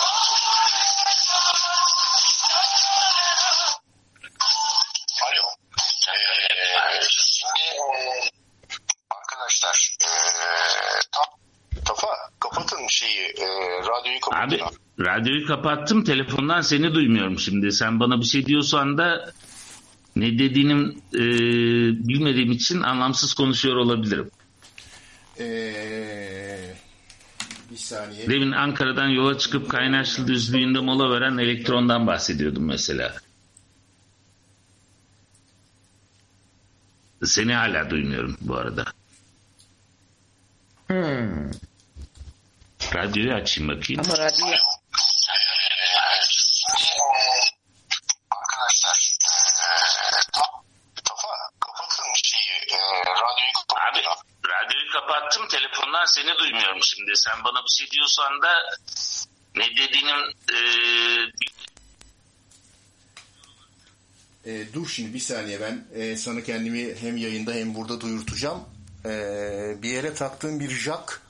Abi 14.33 14.61
radyoyu 15.01 15.47
kapattım. 15.47 16.05
Telefondan 16.05 16.61
seni 16.61 16.95
duymuyorum 16.95 17.39
şimdi. 17.39 17.73
Sen 17.73 18.01
bana 18.01 18.21
bir 18.21 18.27
şey 18.27 18.47
diyorsan 18.47 18.99
da 18.99 19.33
ne 20.21 20.39
dediğini 20.39 20.97
e, 21.15 21.23
bilmediğim 22.09 22.53
için 22.53 22.83
anlamsız 22.83 23.35
konuşuyor 23.35 23.77
olabilirim. 23.77 24.31
Ee, 25.41 26.75
bir 27.71 27.77
saniye. 27.77 28.29
Demin 28.29 28.53
Ankara'dan 28.53 29.09
yola 29.09 29.39
çıkıp 29.39 29.71
Kaynaşlı 29.71 30.27
düzlüğünde 30.29 30.81
mola 30.81 31.11
veren 31.11 31.39
elektrondan 31.39 32.07
bahsediyordum 32.07 32.65
mesela. 32.65 33.15
Seni 37.25 37.55
hala 37.55 37.91
duymuyorum 37.91 38.37
bu 38.41 38.57
arada. 38.57 38.85
hmm. 40.87 41.51
Radyoyu 42.95 43.35
açayım 43.35 43.71
bakayım. 43.71 44.03
ama 44.05 44.19
radyo 44.19 44.47
seni 56.09 56.39
duymuyorum 56.39 56.79
şimdi. 56.83 57.13
Sen 57.15 57.45
bana 57.45 57.65
bir 57.65 57.71
şey 57.71 57.91
diyorsan 57.91 58.43
da 58.43 58.53
ne 59.57 59.71
dediğinin 59.77 60.35
e, 60.53 60.59
E, 64.49 64.73
dur 64.73 64.89
şimdi 64.89 65.15
bir 65.15 65.19
saniye 65.19 65.61
ben 65.61 65.85
e, 65.95 66.17
sana 66.17 66.43
kendimi 66.43 66.95
hem 67.01 67.17
yayında 67.17 67.53
hem 67.53 67.75
burada 67.75 68.01
duyurtacağım. 68.01 68.61
E, 69.05 69.11
bir 69.83 69.91
yere 69.91 70.15
taktığım 70.15 70.61
bir 70.61 70.71
jack 70.71 71.21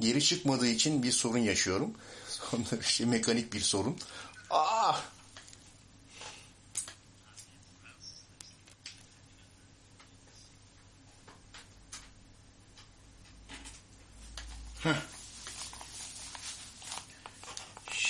geri 0.00 0.24
çıkmadığı 0.24 0.66
için 0.66 1.02
bir 1.02 1.12
sorun 1.12 1.38
yaşıyorum. 1.38 1.94
Sonra 2.28 2.82
şey, 2.82 3.06
mekanik 3.06 3.52
bir 3.52 3.60
sorun. 3.60 3.96
Ah! 4.50 5.02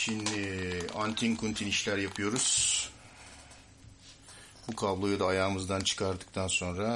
Şimdi 0.06 0.86
antin 0.94 1.36
kuntin 1.36 1.66
işler 1.66 1.98
yapıyoruz. 1.98 2.90
Bu 4.68 4.76
kabloyu 4.76 5.20
da 5.20 5.26
ayağımızdan 5.26 5.80
çıkardıktan 5.80 6.46
sonra 6.46 6.86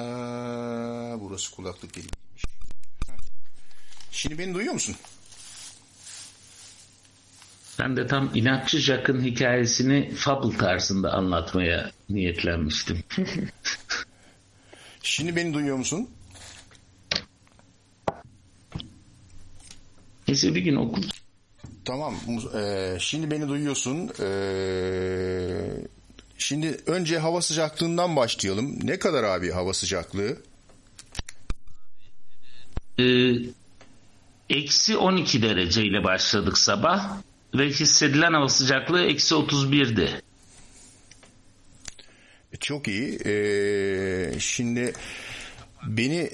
burası 1.21 1.57
kulaklık 1.57 1.95
gibi. 1.95 2.07
Şimdi 4.11 4.39
beni 4.39 4.55
duyuyor 4.55 4.75
musun? 4.75 4.97
Ben 7.79 7.97
de 7.97 8.07
tam 8.07 8.31
inatçı 8.35 8.79
Jack'ın 8.79 9.25
hikayesini 9.25 10.15
fable 10.15 10.57
tarzında 10.57 11.13
anlatmaya 11.13 11.91
niyetlenmiştim. 12.09 13.05
Şimdi 15.03 15.37
beni 15.37 15.55
duyuyor 15.55 15.77
musun? 15.77 16.11
Neyse 20.29 20.55
bir 20.55 20.61
gün 20.61 20.77
okul. 20.77 21.03
Tamam. 21.85 22.15
Ee, 22.57 22.97
şimdi 23.01 23.31
beni 23.31 23.49
duyuyorsun. 23.49 24.11
Ee, 24.21 25.61
şimdi 26.39 26.81
önce 26.87 27.19
hava 27.19 27.43
sıcaklığından 27.43 28.17
başlayalım. 28.17 28.79
Ne 28.83 28.99
kadar 28.99 29.25
abi 29.25 29.51
hava 29.51 29.73
sıcaklığı? 29.73 30.37
Ee, 32.99 33.33
eksi 34.51 34.97
12 34.97 35.43
dereceyle 35.43 36.05
başladık 36.05 36.59
sabah 36.59 37.17
ve 37.55 37.69
hissedilen 37.69 38.33
hava 38.33 38.49
sıcaklığı 38.49 39.05
eksi 39.05 39.35
31'di. 39.35 40.23
Çok 42.61 42.89
iyi. 42.89 43.19
Ee, 43.27 44.33
şimdi 44.39 44.93
beni 45.87 46.31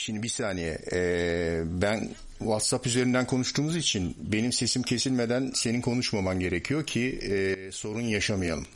Şimdi 0.00 0.22
bir 0.22 0.28
saniye. 0.28 0.78
Ee, 0.92 1.62
ben 1.64 2.08
WhatsApp 2.38 2.86
üzerinden 2.86 3.26
konuştuğumuz 3.26 3.76
için 3.76 4.16
benim 4.20 4.52
sesim 4.52 4.82
kesilmeden 4.82 5.50
senin 5.54 5.80
konuşmaman 5.80 6.40
gerekiyor 6.40 6.86
ki 6.86 7.18
e, 7.22 7.72
sorun 7.72 8.00
yaşamayalım. 8.00 8.66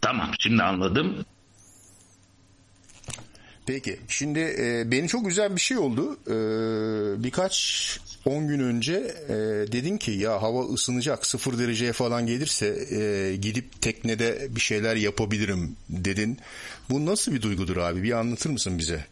Tamam 0.00 0.30
şimdi 0.38 0.62
anladım. 0.62 1.24
Peki 3.66 4.00
şimdi 4.08 4.38
e, 4.38 4.90
benim 4.90 5.06
çok 5.06 5.26
güzel 5.26 5.56
bir 5.56 5.60
şey 5.60 5.78
oldu. 5.78 6.16
E, 6.26 6.34
birkaç 7.24 7.98
10 8.24 8.48
gün 8.48 8.60
önce 8.60 8.94
e, 9.28 9.34
dedin 9.72 9.98
ki 9.98 10.10
ya 10.10 10.42
hava 10.42 10.64
ısınacak 10.64 11.26
sıfır 11.26 11.58
dereceye 11.58 11.92
falan 11.92 12.26
gelirse 12.26 12.66
e, 12.90 13.36
gidip 13.36 13.82
teknede 13.82 14.48
bir 14.50 14.60
şeyler 14.60 14.96
yapabilirim 14.96 15.76
dedin. 15.88 16.38
Bu 16.90 17.06
nasıl 17.06 17.32
bir 17.32 17.42
duygudur 17.42 17.76
abi 17.76 18.02
bir 18.02 18.12
anlatır 18.12 18.50
mısın 18.50 18.78
bize? 18.78 19.06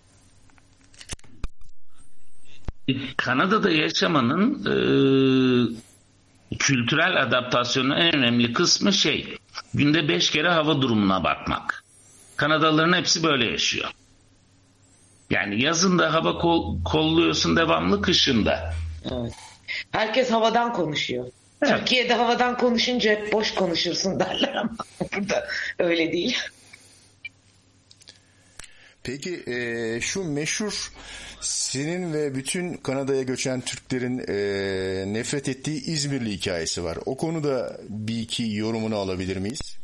Kanada'da 3.17 3.71
yaşamanın 3.71 4.55
e, 6.51 6.57
kültürel 6.59 7.23
adaptasyonun 7.23 7.97
en 7.97 8.17
önemli 8.17 8.53
kısmı 8.53 8.93
şey 8.93 9.39
günde 9.75 10.09
beş 10.09 10.31
kere 10.31 10.49
hava 10.49 10.83
durumuna 10.83 11.25
bakmak. 11.25 11.85
Kanadalıların 12.37 12.93
hepsi 12.93 13.23
böyle 13.23 13.45
yaşıyor. 13.45 13.91
Yani 15.31 15.63
yazında 15.63 16.15
hava 16.15 16.39
kol, 16.39 16.85
kolluyorsun 16.85 17.57
devamlı 17.57 18.03
kışında. 18.03 18.75
Evet. 19.05 19.33
Herkes 19.91 20.31
havadan 20.31 20.73
konuşuyor. 20.73 21.27
Evet. 21.63 21.79
Türkiye'de 21.79 22.15
havadan 22.15 22.59
konuşunca 22.59 23.11
hep 23.11 23.33
boş 23.33 23.55
konuşursun 23.55 24.21
derler 24.21 24.55
ama 24.55 24.77
burada 25.17 25.47
öyle 25.79 26.13
değil. 26.13 26.39
Peki 29.03 29.43
e, 29.47 30.01
şu 30.01 30.25
meşhur 30.25 30.93
senin 31.41 32.13
ve 32.13 32.35
bütün 32.35 32.75
Kanada'ya 32.75 33.23
göçen 33.23 33.61
Türklerin 33.61 34.19
e, 34.19 35.13
nefret 35.13 35.49
ettiği 35.49 35.85
İzmirli 35.85 36.31
hikayesi 36.31 36.85
var. 36.85 36.99
O 37.07 37.17
konuda 37.17 37.81
bir 37.89 38.19
iki 38.19 38.55
yorumunu 38.55 38.97
alabilir 38.97 39.37
miyiz? 39.37 39.80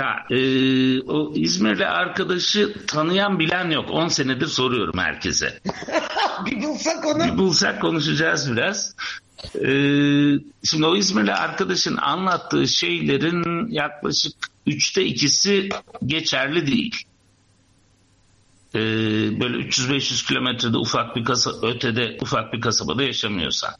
Ya, 0.00 0.26
e, 0.30 0.40
o 1.00 1.32
İzmirli 1.34 1.86
arkadaşı 1.86 2.86
tanıyan 2.86 3.38
bilen 3.38 3.70
yok. 3.70 3.90
10 3.90 4.08
senedir 4.08 4.46
soruyorum 4.46 4.98
herkese. 4.98 5.60
bir 6.46 6.62
bulsak 6.62 7.06
onu. 7.06 7.24
Bir 7.24 7.38
bulsak 7.38 7.80
konuşacağız 7.80 8.52
biraz. 8.52 8.94
E, 9.54 9.70
şimdi 10.64 10.86
o 10.86 10.96
İzmirli 10.96 11.34
arkadaşın 11.34 11.96
anlattığı 11.96 12.68
şeylerin 12.68 13.70
yaklaşık 13.70 14.32
üçte 14.66 15.04
ikisi 15.04 15.68
geçerli 16.06 16.66
değil. 16.66 17.04
E, 18.74 18.80
böyle 19.40 19.56
300-500 19.56 20.28
kilometrede 20.28 20.76
ufak 20.76 21.16
bir 21.16 21.24
kasa 21.24 21.50
ötede 21.62 22.18
ufak 22.20 22.52
bir 22.52 22.60
kasabada 22.60 23.02
yaşamıyorsan. 23.02 23.74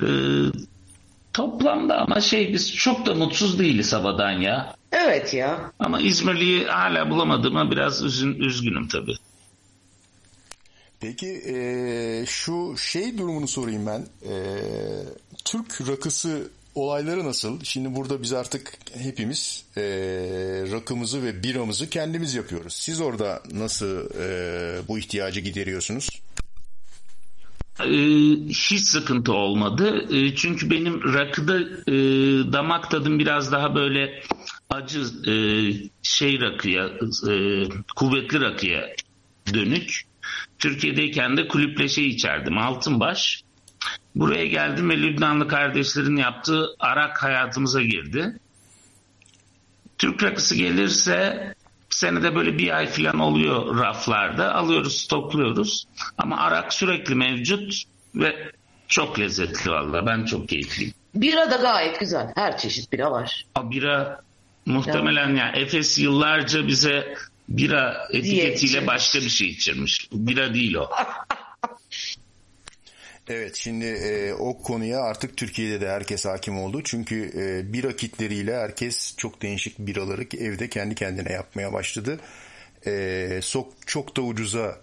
E, 0.00 0.06
Toplamda 1.34 1.98
ama 1.98 2.20
şey 2.20 2.52
biz 2.52 2.74
çok 2.74 3.06
da 3.06 3.14
mutsuz 3.14 3.58
değiliz 3.58 3.92
havadan 3.92 4.30
ya. 4.30 4.76
Evet 4.92 5.34
ya. 5.34 5.72
Ama 5.78 6.00
İzmirli'yi 6.00 6.64
hala 6.64 7.10
bulamadığıma 7.10 7.70
biraz 7.70 8.02
üzün, 8.02 8.34
üzgünüm 8.34 8.88
tabii. 8.88 9.14
Peki 11.00 11.26
e, 11.26 12.26
şu 12.26 12.74
şey 12.78 13.18
durumunu 13.18 13.48
sorayım 13.48 13.86
ben. 13.86 14.06
E, 14.30 14.34
Türk 15.44 15.88
rakısı 15.88 16.48
olayları 16.74 17.24
nasıl? 17.24 17.60
Şimdi 17.64 17.94
burada 17.94 18.22
biz 18.22 18.32
artık 18.32 18.78
hepimiz 18.98 19.64
e, 19.76 19.82
rakımızı 20.72 21.22
ve 21.22 21.42
biramızı 21.42 21.90
kendimiz 21.90 22.34
yapıyoruz. 22.34 22.74
Siz 22.74 23.00
orada 23.00 23.42
nasıl 23.52 24.10
e, 24.20 24.88
bu 24.88 24.98
ihtiyacı 24.98 25.40
gideriyorsunuz? 25.40 26.13
Ee, 27.80 27.86
hiç 28.48 28.80
sıkıntı 28.80 29.32
olmadı. 29.32 30.06
Ee, 30.14 30.34
çünkü 30.34 30.70
benim 30.70 31.14
rakıda 31.14 31.60
e, 31.60 31.92
damak 32.52 32.90
tadım 32.90 33.18
biraz 33.18 33.52
daha 33.52 33.74
böyle 33.74 34.22
acı 34.70 35.00
e, 35.30 35.34
şey 36.02 36.40
rakıya, 36.40 36.90
e, 37.28 37.64
kuvvetli 37.96 38.40
rakıya 38.40 38.90
dönük. 39.54 40.02
Türkiye'deyken 40.58 41.36
de 41.36 41.48
kulüple 41.48 41.88
şey 41.88 42.06
içerdim, 42.06 42.58
altınbaş. 42.58 43.42
Buraya 44.14 44.46
geldim 44.46 44.90
ve 44.90 44.98
Lübnanlı 44.98 45.48
kardeşlerin 45.48 46.16
yaptığı 46.16 46.66
arak 46.78 47.22
hayatımıza 47.22 47.82
girdi. 47.82 48.38
Türk 49.98 50.22
rakısı 50.22 50.54
gelirse 50.54 51.53
senede 52.04 52.34
böyle 52.34 52.58
bir 52.58 52.76
ay 52.76 52.86
falan 52.86 53.18
oluyor 53.18 53.78
raflarda. 53.78 54.54
Alıyoruz, 54.54 54.96
stokluyoruz. 55.02 55.86
Ama 56.18 56.40
arak 56.40 56.74
sürekli 56.74 57.14
mevcut 57.14 57.82
ve 58.14 58.52
çok 58.88 59.18
lezzetli 59.18 59.70
valla. 59.70 60.06
Ben 60.06 60.24
çok 60.24 60.48
keyifliyim. 60.48 60.94
Bira 61.14 61.50
da 61.50 61.56
gayet 61.56 62.00
güzel. 62.00 62.32
Her 62.34 62.58
çeşit 62.58 62.92
bira 62.92 63.10
var. 63.10 63.44
A, 63.54 63.70
bira 63.70 64.20
muhtemelen 64.66 65.28
ya 65.28 65.36
yani 65.36 65.58
Efes 65.58 65.98
yıllarca 65.98 66.66
bize 66.68 67.14
bira 67.48 68.08
etiketiyle 68.10 68.86
başka 68.86 69.18
bir 69.18 69.28
şey 69.28 69.48
içirmiş. 69.48 70.08
Bira 70.12 70.54
değil 70.54 70.74
o. 70.74 70.90
Evet 73.28 73.56
şimdi 73.56 73.84
e, 73.84 74.32
o 74.32 74.62
konuya 74.62 75.00
artık 75.00 75.36
Türkiye'de 75.36 75.80
de 75.80 75.88
herkes 75.88 76.24
hakim 76.24 76.58
oldu. 76.58 76.80
Çünkü 76.84 77.32
e, 77.36 77.72
bira 77.72 77.96
kitleriyle 77.96 78.56
herkes 78.56 79.14
çok 79.16 79.42
değişik 79.42 79.78
biraları 79.78 80.22
evde 80.38 80.68
kendi 80.68 80.94
kendine 80.94 81.32
yapmaya 81.32 81.72
başladı. 81.72 82.20
E, 82.86 83.40
çok, 83.52 83.72
çok 83.86 84.16
da 84.16 84.22
ucuza 84.22 84.78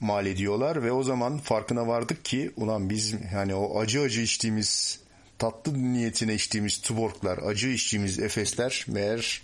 mal 0.00 0.26
ediyorlar 0.26 0.82
ve 0.82 0.92
o 0.92 1.02
zaman 1.02 1.38
farkına 1.38 1.86
vardık 1.88 2.24
ki 2.24 2.50
ulan 2.56 2.90
biz 2.90 3.14
hani 3.32 3.54
o 3.54 3.80
acı 3.80 4.00
acı 4.00 4.20
içtiğimiz 4.20 5.00
tatlı 5.38 5.92
niyetine 5.92 6.34
içtiğimiz 6.34 6.80
tuborklar, 6.80 7.38
acı 7.38 7.68
içtiğimiz 7.68 8.18
efesler 8.18 8.84
meğer 8.88 9.42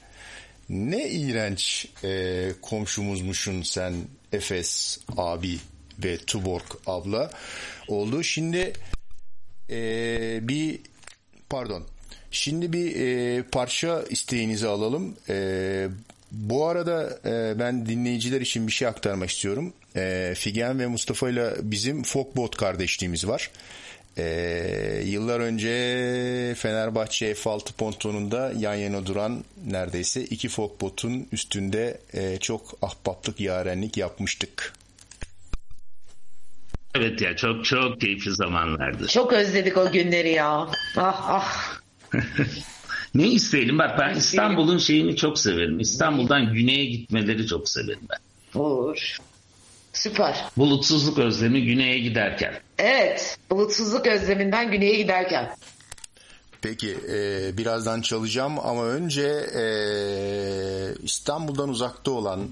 ne 0.68 1.08
iğrenç 1.08 1.88
e, 2.04 2.48
komşumuzmuşun 2.62 3.62
sen 3.62 3.94
Efes 4.32 4.98
abi 5.16 5.58
ve 6.04 6.18
Tuborg 6.18 6.64
abla 6.86 7.30
oldu. 7.88 8.22
Şimdi 8.22 8.72
e, 9.70 10.38
bir 10.48 10.80
pardon. 11.48 11.84
Şimdi 12.30 12.72
bir 12.72 12.96
e, 12.96 13.42
parça 13.42 14.02
isteğinizi 14.10 14.68
alalım. 14.68 15.16
E, 15.28 15.88
bu 16.32 16.66
arada 16.66 17.18
e, 17.24 17.58
ben 17.58 17.86
dinleyiciler 17.86 18.40
için 18.40 18.66
bir 18.66 18.72
şey 18.72 18.88
aktarmak 18.88 19.30
istiyorum. 19.30 19.72
E, 19.96 20.32
Figen 20.36 20.78
ve 20.78 20.86
Mustafa 20.86 21.30
ile 21.30 21.54
bizim 21.62 22.02
Folkbot 22.02 22.56
kardeşliğimiz 22.56 23.28
var. 23.28 23.50
Ee, 24.18 25.02
yıllar 25.06 25.40
önce 25.40 26.54
Fenerbahçe 26.54 27.32
F6 27.32 27.72
pontonunda 27.72 28.52
yan 28.58 28.74
yana 28.74 29.06
duran 29.06 29.44
neredeyse 29.66 30.24
iki 30.24 30.48
folkbotun 30.48 31.26
üstünde 31.32 31.98
e, 32.14 32.38
çok 32.38 32.78
ahbaplık, 32.82 33.40
yarenlik 33.40 33.96
yapmıştık. 33.96 34.72
Evet 36.94 37.20
ya 37.20 37.36
çok 37.36 37.64
çok 37.64 38.00
keyifli 38.00 38.34
zamanlardı. 38.34 39.06
Çok 39.06 39.32
özledik 39.32 39.76
o 39.76 39.92
günleri 39.92 40.30
ya. 40.30 40.68
Ah 40.96 41.28
ah. 41.28 41.78
ne 43.14 43.28
isteyelim 43.28 43.78
bak 43.78 43.98
ben 43.98 44.14
İstanbul'un 44.14 44.78
şeyini 44.78 45.16
çok 45.16 45.38
severim. 45.38 45.80
İstanbul'dan 45.80 46.54
güneye 46.54 46.84
gitmeleri 46.84 47.46
çok 47.46 47.68
severim 47.68 48.08
ben. 48.10 48.60
Olur. 48.60 49.16
Süper. 49.92 50.44
Bulutsuzluk 50.56 51.18
özlemi 51.18 51.64
güneye 51.64 51.98
giderken. 51.98 52.54
Evet. 52.78 53.38
Bulutsuzluk 53.50 54.06
özleminden 54.06 54.70
güneye 54.70 54.96
giderken. 54.96 55.56
Peki 56.62 56.96
e, 57.12 57.58
birazdan 57.58 58.00
çalacağım 58.00 58.58
ama 58.58 58.84
önce 58.84 59.26
e, 59.56 59.64
İstanbul'dan 61.02 61.68
uzakta 61.68 62.10
olan 62.10 62.48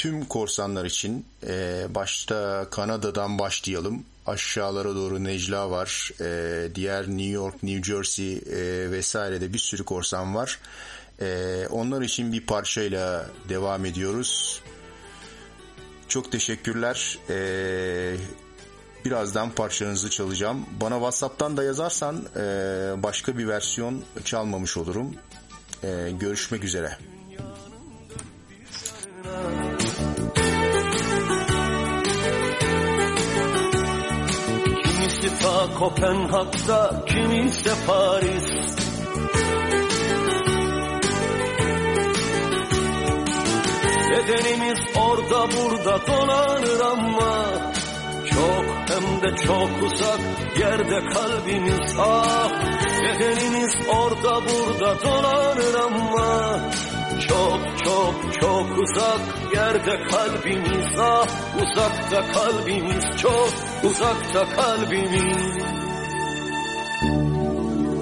tüm 0.00 0.24
korsanlar 0.24 0.84
için 0.84 1.26
e, 1.46 1.86
başta 1.94 2.66
Kanada'dan 2.70 3.38
başlayalım. 3.38 4.04
Aşağılara 4.26 4.94
doğru 4.94 5.24
Necla 5.24 5.70
var. 5.70 6.10
E, 6.20 6.74
diğer 6.74 7.08
New 7.08 7.30
York, 7.30 7.62
New 7.62 7.92
Jersey 7.92 8.32
e, 8.36 8.90
vesairede 8.90 9.52
bir 9.52 9.58
sürü 9.58 9.84
korsan 9.84 10.34
var. 10.34 10.58
E, 11.20 11.66
onlar 11.70 12.02
için 12.02 12.32
bir 12.32 12.46
parçayla 12.46 13.26
devam 13.48 13.84
ediyoruz. 13.84 14.62
Çok 16.08 16.32
teşekkürler. 16.32 17.18
Ee, 17.30 18.16
birazdan 19.04 19.50
parçanızı 19.50 20.10
çalacağım. 20.10 20.66
Bana 20.80 20.94
WhatsApp'tan 20.94 21.56
da 21.56 21.64
yazarsan 21.64 22.24
e, 22.36 22.42
başka 23.02 23.38
bir 23.38 23.48
versiyon 23.48 24.02
çalmamış 24.24 24.76
olurum. 24.76 25.14
E, 25.82 26.10
görüşmek 26.20 26.64
üzere. 26.64 26.98
Kimisi 35.20 35.42
ta 35.42 35.68
Kopenhag'da, 35.78 37.04
kimisi 37.06 37.86
Paris. 37.86 38.46
Bedenimiz 44.10 44.78
orada 44.96 45.48
burada 45.52 46.06
dolanır 46.06 46.80
ama 46.80 47.46
Çok 48.30 48.64
hem 48.88 49.22
de 49.22 49.36
çok 49.36 49.70
uzak 49.82 50.20
yerde 50.58 51.04
kalbimiz 51.08 51.96
ah 51.98 52.50
Bedenimiz 53.02 53.74
orada 53.88 54.40
burada 54.46 55.02
dolanır 55.04 55.74
ama 55.74 56.60
çok 58.00 58.40
çok 58.40 58.78
uzak 58.78 59.20
yerde 59.54 60.02
kalbimiz 60.02 61.00
ah 61.00 61.26
Uzakta 61.62 62.32
kalbimiz 62.32 63.04
çok 63.16 63.50
uzakta 63.84 64.44
kalbimiz. 64.56 65.64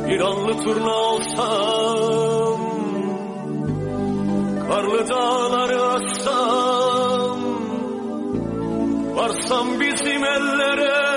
Bir 0.08 0.20
anlı 0.20 0.64
turna 0.64 0.90
olsam 0.90 2.60
Karlı 4.68 5.08
dağları 5.08 5.82
açsam 5.82 7.38
Varsam 9.14 9.80
bizim 9.80 10.24
ellere 10.24 11.08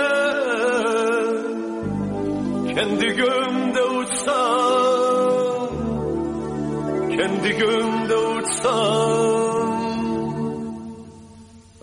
Kendi 2.75 3.07
göğümde 3.07 3.83
uçsam 3.83 5.00
Kendi 7.17 7.57
göğümde 7.57 8.17
uçsam. 8.17 9.81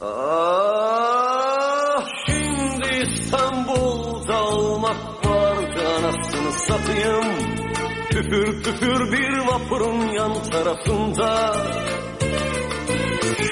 Ah 0.02 2.04
şimdi 2.26 2.88
İstanbul'da 2.88 4.44
olmak 4.44 5.26
vardı 5.26 5.80
anasını 5.98 6.52
satayım. 6.52 7.24
Püfür 8.10 8.62
püfür 8.62 9.12
bir 9.12 9.38
vapurun 9.46 10.08
yan 10.08 10.32
tarafında. 10.50 11.56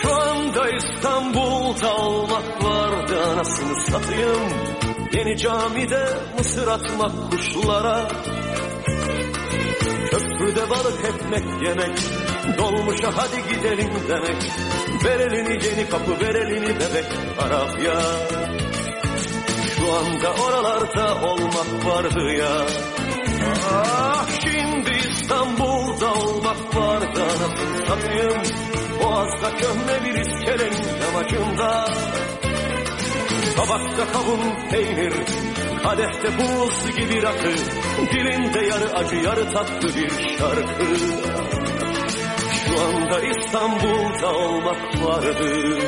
Şu 0.03 0.15
anda 0.15 0.71
İstanbul'da 0.71 1.97
olmak 1.97 2.65
vardı 2.65 3.23
anasını 3.33 3.81
satayım. 3.81 4.41
Yeni 5.13 5.37
camide 5.37 6.09
mısır 6.39 6.69
atmak 6.69 7.31
kuşlara 7.31 8.09
Köprüde 10.47 10.71
balık 10.71 11.05
ekmek 11.05 11.63
yemek 11.63 11.99
Dolmuşa 12.59 13.17
hadi 13.17 13.55
gidelim 13.55 13.91
demek. 14.09 14.53
Ver 15.05 15.21
elini 15.21 15.65
yeni 15.65 15.89
kapı 15.89 16.21
ver 16.21 16.35
elini 16.35 16.69
bebek 16.69 17.07
Arabya 17.39 18.01
Şu 19.77 19.95
anda 19.95 20.43
oralarda 20.43 21.27
olmak 21.27 21.87
vardı 21.87 22.33
ya. 22.39 22.67
Ah 23.73 24.27
şimdi 24.41 24.91
İstanbul'da 24.91 26.15
olmak 26.15 26.77
vardı 26.77 27.23
anasını 27.23 27.87
satayım 27.87 28.43
Boğaz'da 29.03 29.57
köhne 29.57 30.05
bir 30.05 30.21
iskelenin 30.21 31.01
yamacında 31.03 31.89
Tabakta 33.57 34.13
kavun 34.13 34.69
peynir 34.71 35.13
Kadehte 35.87 36.29
buz 36.39 36.97
gibi 36.97 37.23
rakı 37.23 37.55
Dilinde 38.13 38.67
yarı 38.67 38.95
acı 38.95 39.17
yarı 39.17 39.53
tatlı 39.53 39.89
bir 39.89 40.11
şarkı. 40.39 40.85
Şu 42.65 42.81
anda 42.81 43.21
İstanbul'da 43.21 44.35
olmak 44.35 45.05
vardı 45.05 45.79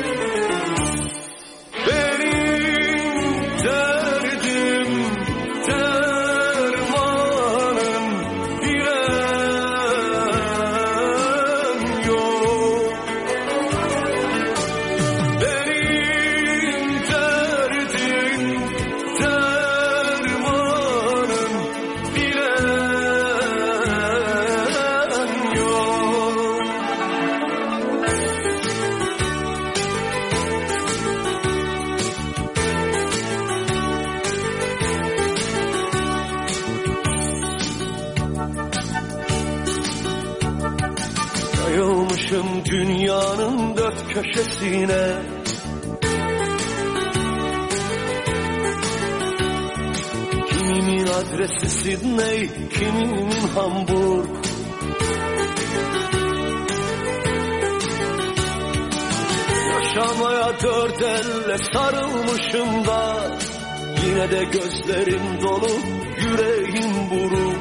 köşesine. 44.21 45.21
Kiminin 50.49 51.07
adresi 51.07 51.69
Sydney, 51.69 52.49
kiminin 52.69 53.47
Hamburg? 53.55 54.29
Yaşamaya 59.73 60.53
dört 60.63 61.01
elle 61.01 61.57
sarılmışım 61.73 62.85
da 62.87 63.15
Yine 64.05 64.31
de 64.31 64.43
gözlerim 64.43 65.41
dolu, 65.41 65.69
yüreğim 66.21 67.09
buruk. 67.09 67.55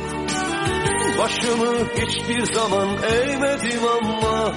Başımı 1.18 1.74
hiçbir 1.96 2.54
zaman 2.54 2.88
eğmedim 3.12 3.80
ama 4.02 4.54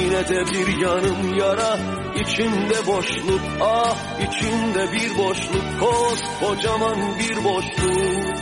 Yine 0.00 0.28
de 0.28 0.44
bir 0.52 0.80
yanım 0.82 1.38
yara 1.38 1.78
içimde 2.20 2.86
boşluk. 2.86 3.40
Ah 3.60 3.96
içimde 4.20 4.92
bir 4.92 5.18
boşluk. 5.18 5.64
Koskocaman 5.80 6.98
bir 7.18 7.44
boşluk. 7.44 8.36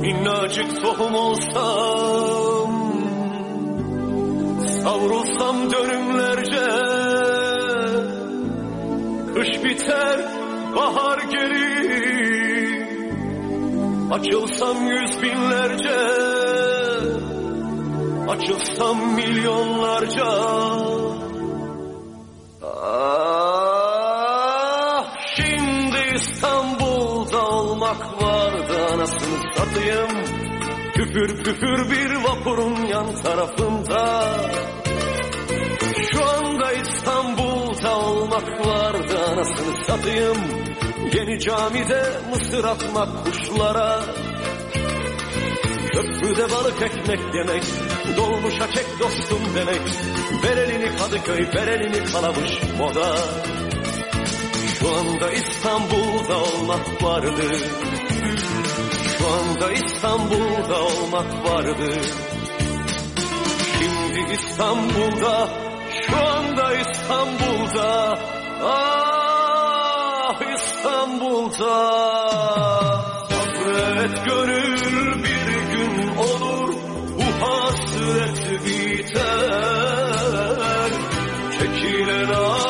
Minnacık 0.00 0.82
tohum 0.82 1.14
olsam 1.14 2.82
Savrulsam 4.82 5.70
dönümlerce. 5.70 6.66
Kış 9.34 9.64
biter 9.64 10.20
bahar 10.76 11.18
gelir. 11.18 12.82
Açılsam 14.10 14.86
yüz 14.86 15.22
binlerce 15.22 16.41
Açılsam 18.32 19.14
milyonlarca. 19.14 20.24
Ah 22.62 23.86
şimdi 25.36 25.98
İstanbul 26.14 26.92
satayım. 29.56 30.10
Püfür 30.94 31.44
püfür 31.44 31.90
bir 31.90 32.24
vapurun 32.24 32.86
yan 32.86 33.22
tarafında. 33.22 34.24
Şu 36.10 36.24
anda 36.24 36.72
İstanbul'da 36.72 37.98
olmak 37.98 38.66
vardı 38.66 39.18
anasını 39.32 39.84
satayım. 39.86 40.36
Yeni 41.14 41.40
camide 41.40 42.02
mısır 42.30 42.64
atmak 42.64 43.24
kuşlara. 43.24 44.00
Köprüde 45.92 46.50
balık 46.50 46.82
ekmek 46.82 47.34
yemek 47.34 47.62
Dolmuşa 48.16 48.70
çek 48.72 48.86
dostum 49.00 49.40
demek. 49.54 49.80
Ver 50.42 50.56
elini 50.56 50.96
Kadıköy 50.98 51.46
ver 51.54 51.68
elini 51.68 52.04
kalamış 52.04 52.52
moda. 52.78 53.16
Şu 54.78 54.88
anda 54.96 55.30
İstanbul'da 55.30 56.38
olmak 56.38 57.02
vardı. 57.02 57.42
Şu 59.18 59.26
anda 59.26 59.72
İstanbul'da 59.72 60.82
olmak 60.82 61.44
vardı. 61.44 62.00
Şimdi 63.78 64.32
İstanbul'da 64.32 65.48
Şu 66.06 66.16
anda 66.16 66.74
İstanbul'da. 66.74 68.18
Ah 68.64 70.40
İstanbul'da. 70.54 72.02
Sabret 73.28 74.24
gönül 74.24 74.81
hasret 78.12 78.64
biter 78.64 79.22
Çekilen 81.58 82.28
acılar 82.28 82.61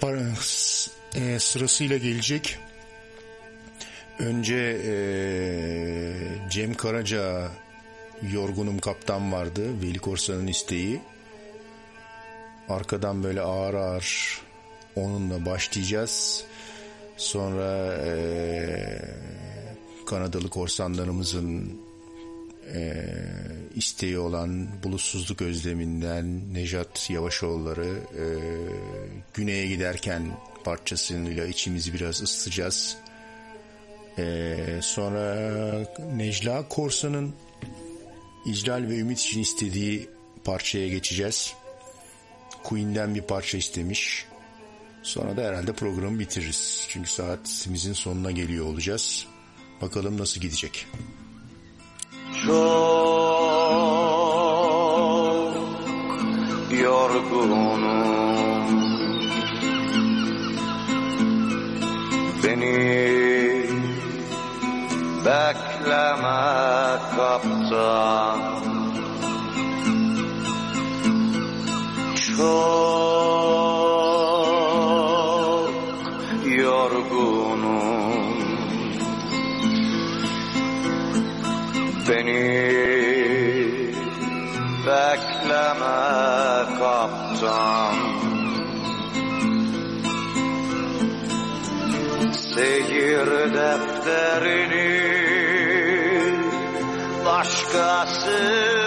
para, 0.00 0.20
e, 1.14 1.38
sırasıyla 1.38 1.96
gelecek. 1.96 2.58
Önce 4.18 4.80
e, 4.84 4.94
Cem 6.50 6.74
Karaca 6.74 7.50
Yorgunum 8.32 8.78
Kaptan 8.78 9.32
vardı. 9.32 9.82
Veli 9.82 9.98
Korsan'ın 9.98 10.46
isteği. 10.46 11.00
Arkadan 12.68 13.24
böyle 13.24 13.40
ağır 13.40 13.74
ağır 13.74 14.40
onunla 14.96 15.46
başlayacağız. 15.46 16.44
Sonra 17.16 17.94
e, 18.06 18.14
Kanadalı 20.06 20.50
korsanlarımızın 20.50 21.80
e, 22.74 23.04
isteği 23.74 24.18
olan 24.18 24.68
bulutsuzluk 24.82 25.42
özleminden 25.42 26.54
Nejat 26.54 27.10
Yavaşoğulları 27.10 27.88
e, 28.18 28.24
güneye 29.34 29.66
giderken 29.66 30.22
parçasıyla 30.64 31.46
içimizi 31.46 31.94
biraz 31.94 32.22
ısıtacağız. 32.22 32.96
E, 34.18 34.56
sonra 34.82 35.34
Necla 36.16 36.68
Korsan'ın 36.68 37.34
İclal 38.46 38.88
ve 38.88 38.98
Ümit 38.98 39.20
için 39.20 39.40
istediği 39.40 40.08
parçaya 40.44 40.88
geçeceğiz. 40.88 41.54
Queen'den 42.62 43.14
bir 43.14 43.22
parça 43.22 43.58
istemiş. 43.58 44.26
Sonra 45.02 45.36
da 45.36 45.42
herhalde 45.42 45.72
programı 45.72 46.18
bitiririz. 46.18 46.86
Çünkü 46.88 47.10
saatimizin 47.10 47.92
sonuna 47.92 48.30
geliyor 48.30 48.66
olacağız. 48.66 49.26
Bakalım 49.82 50.18
nasıl 50.18 50.40
gidecek. 50.40 50.86
Çok 52.46 52.58
yorgunum. 56.80 57.82
Beni 62.44 62.76
bekleme 65.24 66.40
kaptan. 67.16 68.38
Çok 72.36 73.57
Beni 82.28 83.88
bekleme 84.86 86.00
kaptan. 86.78 87.96
Seyir 92.32 93.28
defterini 93.54 95.02
başkası 97.26 98.77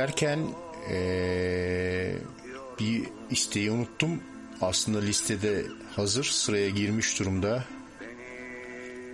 söylerken 0.00 0.38
ee, 0.90 2.14
bir 2.80 3.02
isteği 3.30 3.70
unuttum. 3.70 4.20
Aslında 4.60 5.00
listede 5.00 5.64
hazır 5.96 6.24
sıraya 6.24 6.68
girmiş 6.70 7.18
durumda. 7.20 7.64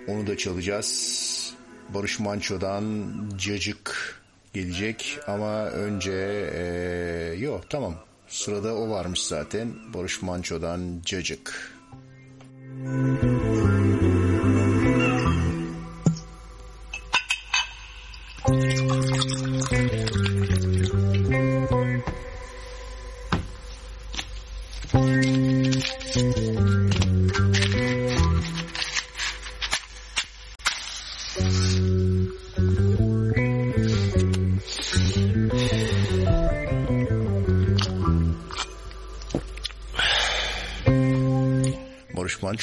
Onu 0.09 0.27
da 0.27 0.37
çalacağız. 0.37 1.53
Barış 1.89 2.21
Manço'dan 2.21 3.05
Cacık 3.39 4.21
gelecek 4.55 5.19
ama 5.27 5.67
önce 5.67 6.51
ee, 6.55 7.35
yok 7.39 7.71
tamam 7.71 7.95
sırada 8.29 8.75
o 8.75 8.91
varmış 8.91 9.23
zaten 9.23 9.75
Barış 9.95 10.23
Manço'dan 10.23 11.03
Cacık. 11.05 11.73
Barış 12.85 13.26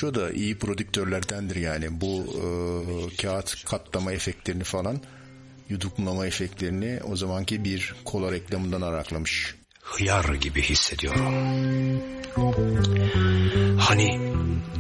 Manço 0.03 0.21
da 0.21 0.31
iyi 0.31 0.57
prodüktörlerdendir 0.57 1.55
yani 1.55 2.01
bu 2.01 2.25
e, 2.35 3.15
kağıt 3.15 3.65
katlama 3.65 4.11
efektlerini 4.11 4.63
falan 4.63 5.01
yuduklama 5.69 6.27
efektlerini 6.27 6.99
o 7.03 7.15
zamanki 7.15 7.63
bir 7.63 7.95
kola 8.05 8.31
reklamından 8.31 8.81
araklamış. 8.81 9.55
Hıyar 9.81 10.33
gibi 10.33 10.61
hissediyorum. 10.61 11.25
Hani 13.79 14.19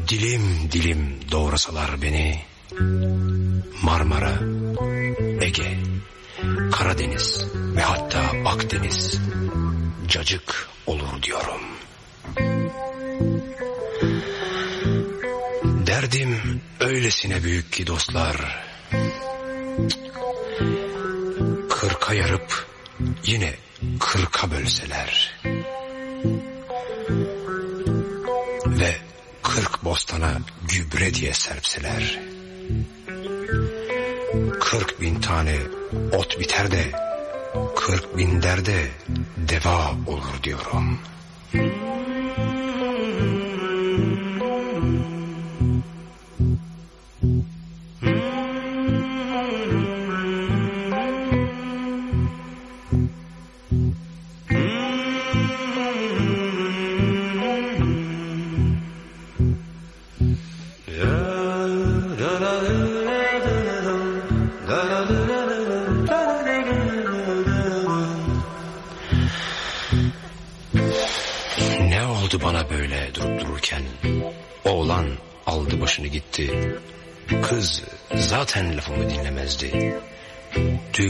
dilim 0.09 0.71
dilim 0.71 1.19
doğrasalar 1.31 2.01
beni 2.01 2.39
Marmara, 3.83 4.39
Ege, 5.41 5.77
Karadeniz 6.71 7.45
ve 7.75 7.81
hatta 7.81 8.21
Akdeniz 8.45 9.19
cacık 10.07 10.69
olur 10.87 11.23
diyorum. 11.23 11.61
Öylesine 17.03 17.43
büyük 17.43 17.71
ki 17.71 17.87
dostlar. 17.87 18.65
Kırka 21.69 22.13
yarıp 22.13 22.67
yine 23.25 23.53
kırka 23.99 24.51
bölseler. 24.51 25.39
Ve 28.65 28.97
kırk 29.43 29.83
bostana 29.83 30.37
gübre 30.67 31.13
diye 31.13 31.33
serpseler. 31.33 32.19
Kırk 34.59 35.01
bin 35.01 35.21
tane 35.21 35.57
ot 36.11 36.39
biter 36.39 36.71
de 36.71 36.91
kırk 37.75 38.17
bin 38.17 38.41
derde 38.41 38.87
deva 39.37 39.91
olur 40.07 40.43
diyorum. 40.43 40.99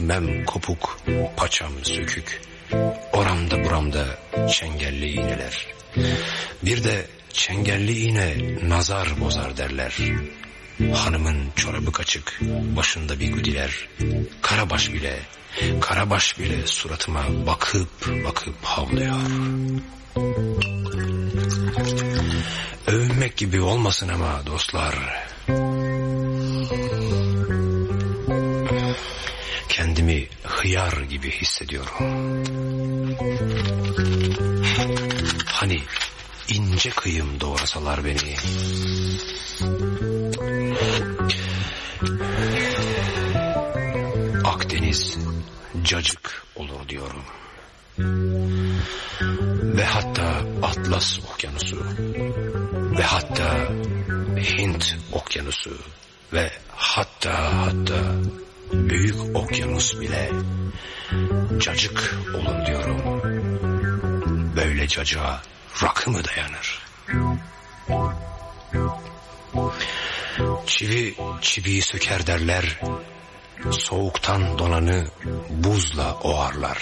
Düğmem 0.03 0.45
kopuk, 0.45 0.97
paçam 1.37 1.71
sökük. 1.83 2.41
Oramda 3.13 3.63
buramda 3.63 4.05
çengelli 4.47 5.09
iğneler. 5.09 5.67
Bir 6.63 6.83
de 6.83 7.07
çengelli 7.33 7.97
iğne 7.99 8.35
nazar 8.69 9.19
bozar 9.19 9.57
derler. 9.57 9.97
Hanımın 10.93 11.37
çorabı 11.55 11.91
kaçık, 11.91 12.39
başında 12.75 13.19
bir 13.19 13.27
güdiler. 13.27 13.89
Karabaş 14.41 14.93
bile, 14.93 15.19
karabaş 15.81 16.39
bile 16.39 16.67
suratıma 16.67 17.23
bakıp 17.47 17.89
bakıp 18.25 18.65
havlıyor. 18.65 19.15
Övünmek 22.87 23.37
gibi 23.37 23.61
olmasın 23.61 24.09
ama 24.09 24.45
dostlar. 24.45 24.95
Hıyar 30.63 31.01
gibi 31.09 31.31
hissediyorum. 31.31 31.93
Hani 35.45 35.79
ince 36.47 36.89
kıyım 36.89 37.39
doğrasalar 37.39 38.05
beni. 38.05 38.35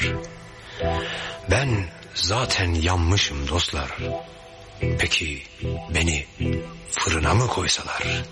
Oğarlar. 0.06 0.26
Ben 1.52 1.86
zaten 2.14 2.74
yanmışım 2.74 3.48
dostlar. 3.48 3.98
Peki 4.80 5.44
beni 5.96 6.26
fırına 6.92 7.34
mı 7.34 7.48
koysalar? 7.48 8.24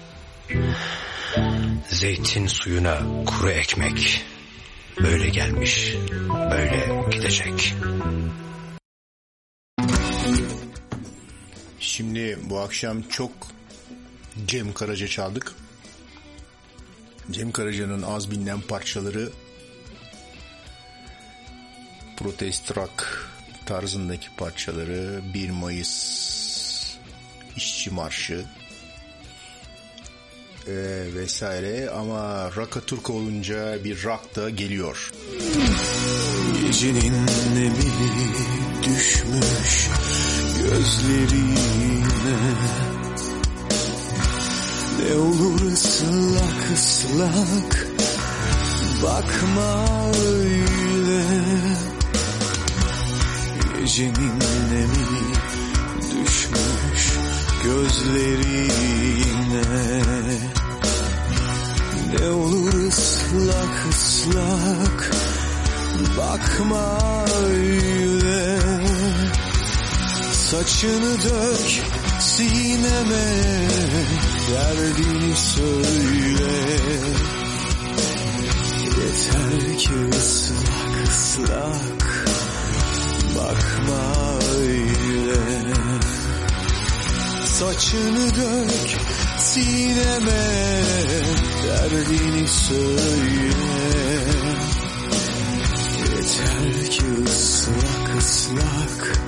Zeytin 1.90 2.48
suyuna 2.48 3.26
kuru 3.26 3.50
ekmek 3.50 4.26
böyle 5.02 5.30
gelmiş, 5.30 5.96
böyle 6.30 7.06
gidecek. 7.12 7.76
Şimdi 11.80 12.40
bu 12.44 12.60
akşam 12.60 13.02
çok 13.02 13.32
Cem 14.46 14.74
Karaca 14.74 15.08
çaldık. 15.08 15.56
Cem 17.32 17.52
Karaca'nın 17.52 18.02
az 18.02 18.32
bilinen 18.32 18.62
parçaları 18.62 19.30
protest 22.20 22.78
rock 22.78 23.30
tarzındaki 23.66 24.28
parçaları 24.38 25.22
1 25.34 25.50
Mayıs 25.50 26.20
İşçi 27.56 27.90
Marşı 27.91 28.46
e, 30.68 30.74
vesaire. 31.16 31.90
Ama 31.90 32.52
rock'a 32.56 32.82
Türk 32.82 33.10
olunca 33.10 33.84
bir 33.84 34.04
rock 34.04 34.36
da 34.36 34.50
geliyor. 34.50 35.12
Gecenin 36.62 37.14
nemli 37.56 37.91
düşmüş 38.84 39.90
gözlerine. 40.58 41.60
Ne 45.00 45.16
olur 45.16 45.62
ıslak 45.72 46.72
ıslak 46.74 47.88
bakma 49.04 49.86
öyle 50.26 51.78
Gecenin 53.80 54.39
nemi 54.72 55.07
düşmüş 56.01 57.14
gözlerine? 57.64 58.81
Ne 62.19 62.30
olur 62.30 62.88
ıslak 62.88 63.88
ıslak 63.89 65.11
Bakma 66.18 66.97
öyle. 67.45 68.60
Saçını 70.34 71.18
dök 71.22 71.81
sineme 72.19 73.27
Derdini 74.51 75.35
söyle. 75.35 76.53
Yeter 78.85 79.77
ki 79.77 79.93
ıslak 80.18 81.10
ıslak 81.10 81.99
Bakma 83.40 84.40
öyle 84.57 85.40
Saçını 87.45 88.36
dök 88.36 88.99
sineme 89.38 90.82
Derdini 91.64 92.48
söyle. 92.48 93.49
Yeter 95.99 96.91
ki 96.91 97.03
ıslak 97.28 98.18
ıslak 98.18 99.20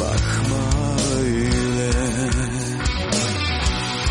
Bakma 0.00 0.96
öyle. 1.18 1.92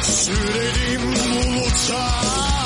Sürelim 0.02 1.02
buluttan 1.02 2.60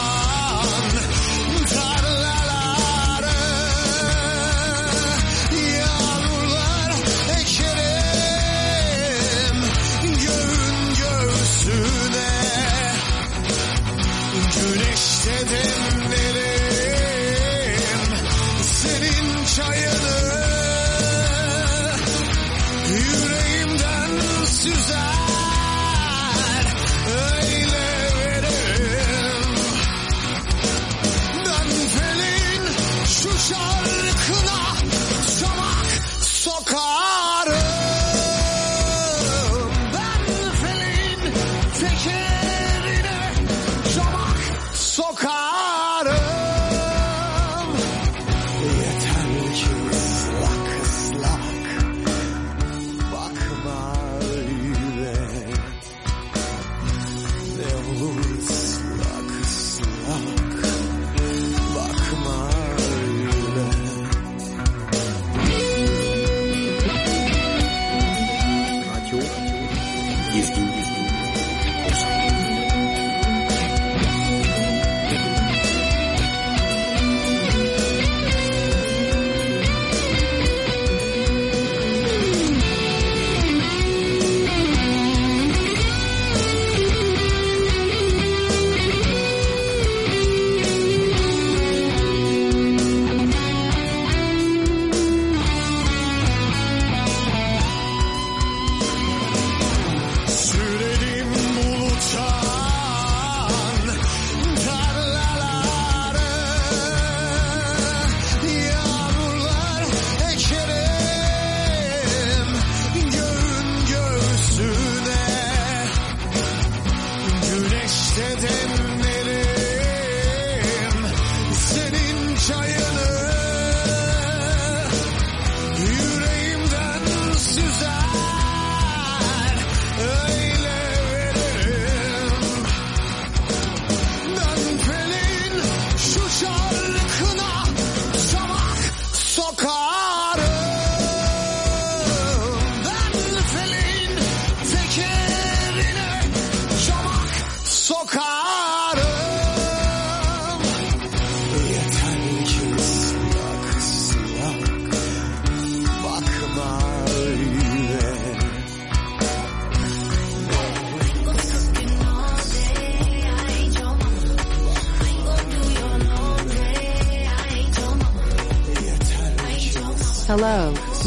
Stand, 118.15 118.39
stand. 118.39 118.84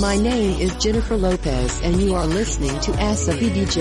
My 0.09 0.17
name 0.17 0.59
is 0.59 0.73
Jennifer 0.77 1.19
Lopez 1.19 1.83
and 1.83 2.01
you 2.01 2.15
are 2.15 2.27
listening 2.27 2.73
to 2.81 2.93
Asabi 2.93 3.49
DJ. 3.53 3.77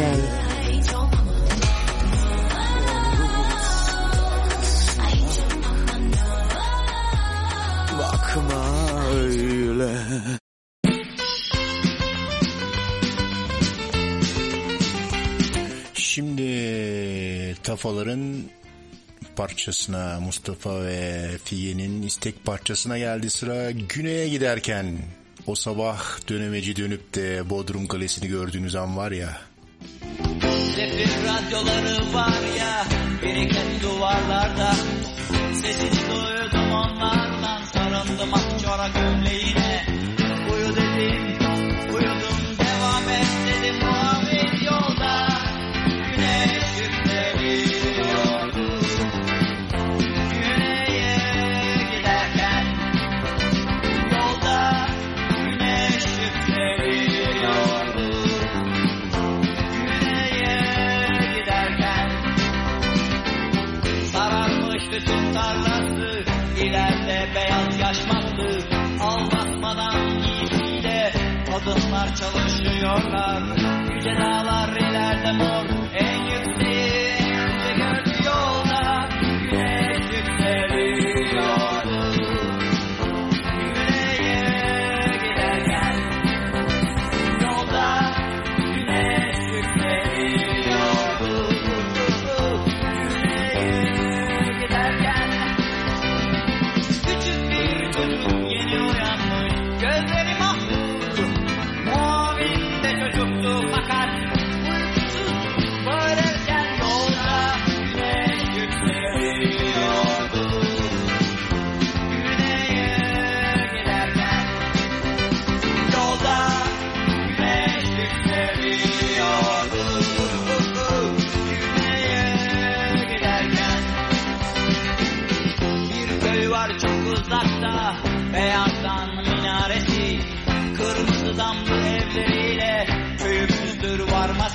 Şimdi 15.94 17.56
Tafaların 17.64 18.44
parçasına 19.36 20.20
Mustafa 20.20 20.86
ve 20.86 21.30
Fiye'nin 21.44 22.02
istek 22.02 22.45
parçasına 22.45 22.98
geldi 22.98 23.30
sıra 23.30 23.72
güneye 23.72 24.30
giderken 24.30 24.98
o 25.48 25.56
sabah 25.56 25.99
dönemeci 26.30 26.76
dönüp 26.76 27.14
de 27.14 27.49
Bodrum 27.49 27.88
Kalesi'ni 27.88 28.28
gördüğünüz 28.28 28.76
an 28.76 28.98
var 28.98 29.11
ya. 29.11 29.41
Zefir 30.76 31.10
radyoları 31.24 32.14
var 32.14 32.41
ya 32.60 32.86
biriken 33.24 33.68
duvarlarda. 33.84 34.76
Sesini 35.53 35.91
duydum 35.91 36.72
onlardan 36.72 37.64
sarıldım 37.64 38.34
akçora 38.34 38.88
gömleğine. 38.88 39.86
Uyu 40.53 40.76
dedim 40.76 41.27
kadınlar 71.59 72.15
çalışıyorlar. 72.15 73.43
Yüce 73.95 74.15
dağlar 74.19 74.69
ileride 74.75 75.31
mor 75.31 75.77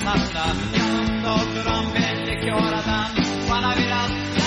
varmasak 0.05 0.33
da 0.35 0.77
Yanımda 0.77 1.33
oturan 1.33 1.85
belli 1.93 2.45
ki 2.45 2.53
oradan 2.53 3.11
Bana 3.49 3.77
biraz 3.77 4.42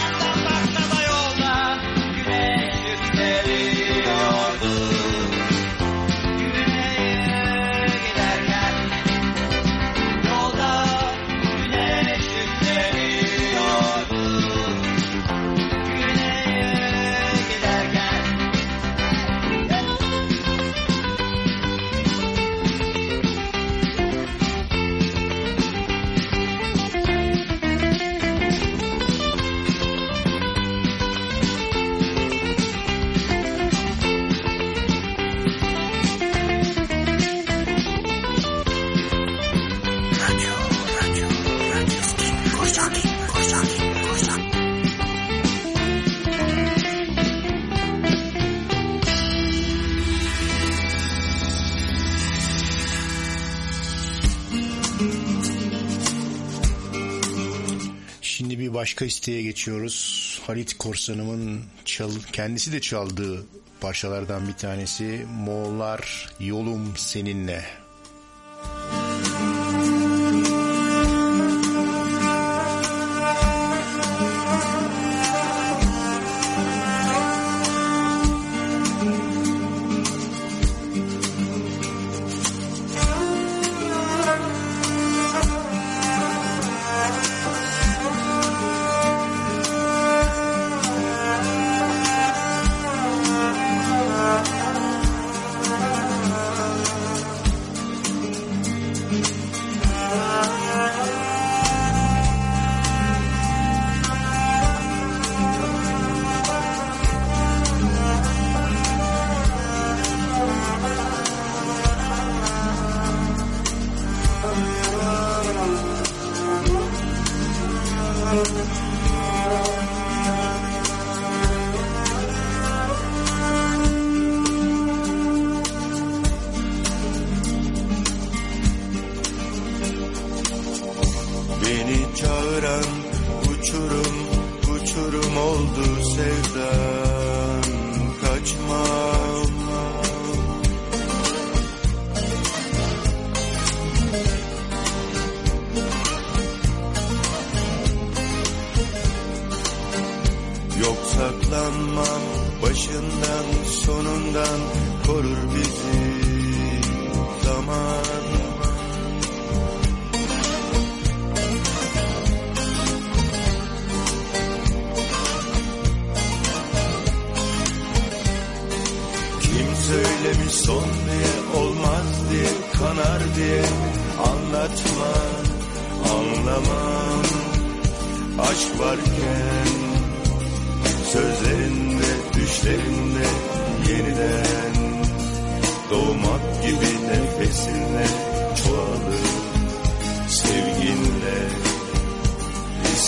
başka 58.87 59.05
isteğe 59.05 59.43
geçiyoruz. 59.43 60.41
Halit 60.47 60.79
Korsanım'ın 60.79 61.61
çal, 61.85 62.11
kendisi 62.33 62.73
de 62.73 62.81
çaldığı 62.81 63.47
parçalardan 63.81 64.49
bir 64.49 64.53
tanesi. 64.53 65.27
Moğollar 65.45 66.33
yolum 66.41 66.95
seninle. 66.97 67.65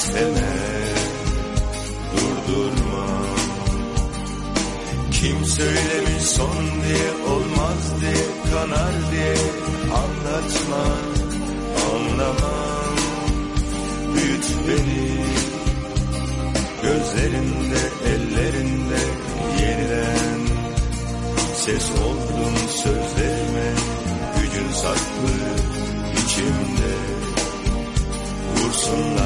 İsteme 0.08 0.50
durdurma. 2.16 3.06
Kim 5.12 5.44
söylemiş 5.44 6.22
son 6.22 6.56
diye 6.56 7.32
olmaz 7.34 8.00
diye 8.00 8.24
kanar 8.52 8.94
diye 9.12 9.34
anlatma 10.00 10.84
anlamam 11.92 12.96
büyüt 14.14 14.46
beni 14.68 15.24
gözlerinde 16.82 17.80
ellerinde 18.06 19.00
yeniden 19.60 20.40
ses 21.54 21.90
oldun 21.90 22.54
sözlerime 22.68 23.70
gücün 24.40 24.72
saklı 24.72 25.34
içimde. 26.24 26.94
Vursunlar 28.56 29.17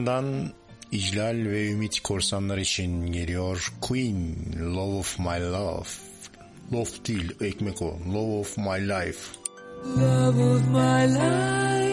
Yunanistan'dan 0.00 0.52
İclal 0.92 1.50
ve 1.50 1.70
Ümit 1.70 2.00
Korsanlar 2.00 2.58
için 2.58 3.12
geliyor 3.12 3.72
Queen 3.80 4.34
Love 4.60 4.98
of 4.98 5.18
My 5.18 5.40
Love. 5.52 5.86
Love 6.72 6.88
değil 7.08 7.32
ekmek 7.40 7.82
o. 7.82 7.98
Love 8.14 8.38
of 8.40 8.58
My 8.58 8.88
Life. 8.88 9.18
Love 9.96 10.44
of 10.44 10.62
My 10.68 11.14
Life. 11.14 11.89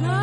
love. 0.00 0.21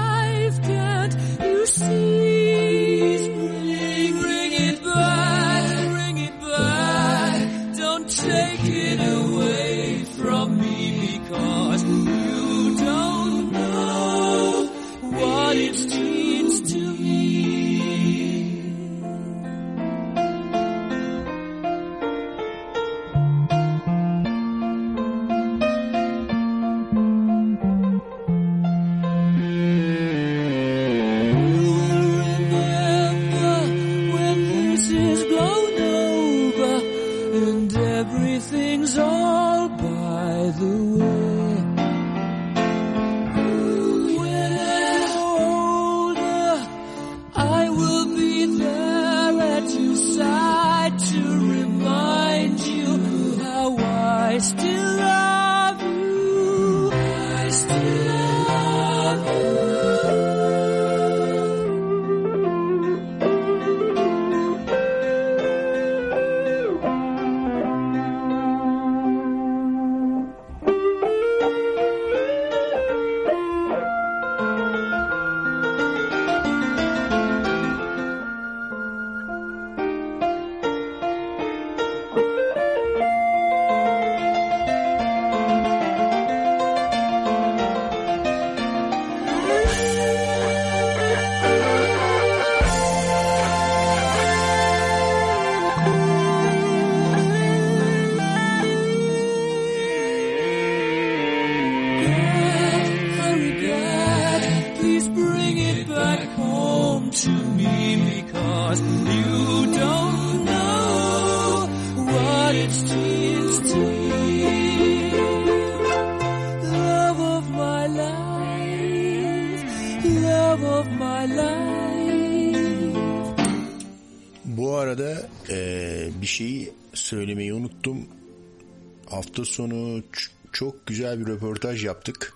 hafta 129.40 129.54
sonu 129.54 130.04
çok 130.52 130.86
güzel 130.86 131.20
bir 131.20 131.26
röportaj 131.26 131.86
yaptık. 131.86 132.34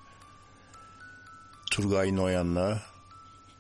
Turgay 1.72 2.16
Noyan'la. 2.16 2.82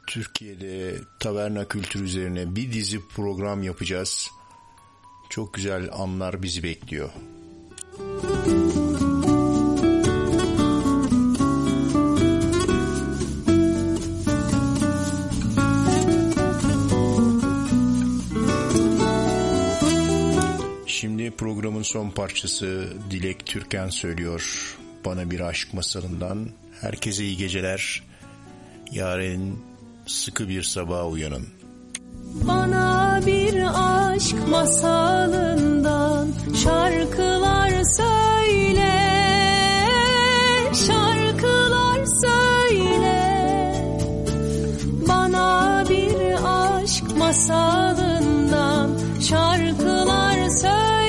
Türkiye'de 0.07 1.01
taverna 1.19 1.67
kültürü 1.67 2.03
üzerine 2.03 2.55
bir 2.55 2.73
dizi 2.73 3.07
program 3.07 3.63
yapacağız. 3.63 4.29
Çok 5.29 5.53
güzel 5.53 5.89
anlar 5.93 6.43
bizi 6.43 6.63
bekliyor. 6.63 7.09
Müzik 7.99 8.42
Programın 21.43 21.81
son 21.81 22.09
parçası 22.09 22.87
Dilek 23.11 23.45
Türken 23.45 23.89
söylüyor. 23.89 24.75
Bana 25.05 25.31
bir 25.31 25.39
aşk 25.39 25.73
masalından. 25.73 26.49
Herkese 26.81 27.23
iyi 27.23 27.37
geceler. 27.37 28.03
Yarın 28.91 29.59
sıkı 30.07 30.49
bir 30.49 30.63
sabaha 30.63 31.07
uyanın. 31.07 31.47
Bana 32.47 33.19
bir 33.25 33.63
aşk 33.73 34.47
masalından 34.49 36.27
şarkılar 36.63 37.83
söyle. 37.83 38.93
Şarkılar 40.87 42.05
söyle. 42.05 43.19
Bana 45.07 45.83
bir 45.89 46.35
aşk 46.45 47.17
masalından 47.17 48.99
şarkılar 49.21 50.49
söyle. 50.49 51.02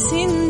neresin 0.00 0.49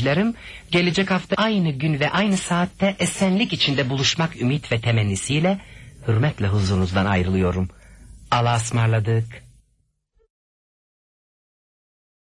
dinleyicilerim, 0.00 0.34
gelecek 0.70 1.10
hafta 1.10 1.36
aynı 1.36 1.70
gün 1.70 2.00
ve 2.00 2.10
aynı 2.10 2.36
saatte 2.36 2.96
esenlik 2.98 3.52
içinde 3.52 3.90
buluşmak 3.90 4.40
ümit 4.40 4.72
ve 4.72 4.80
temennisiyle 4.80 5.58
hürmetle 6.08 6.48
huzurunuzdan 6.48 7.06
ayrılıyorum. 7.06 7.68
Allah'a 8.30 8.56
ısmarladık. 8.56 9.49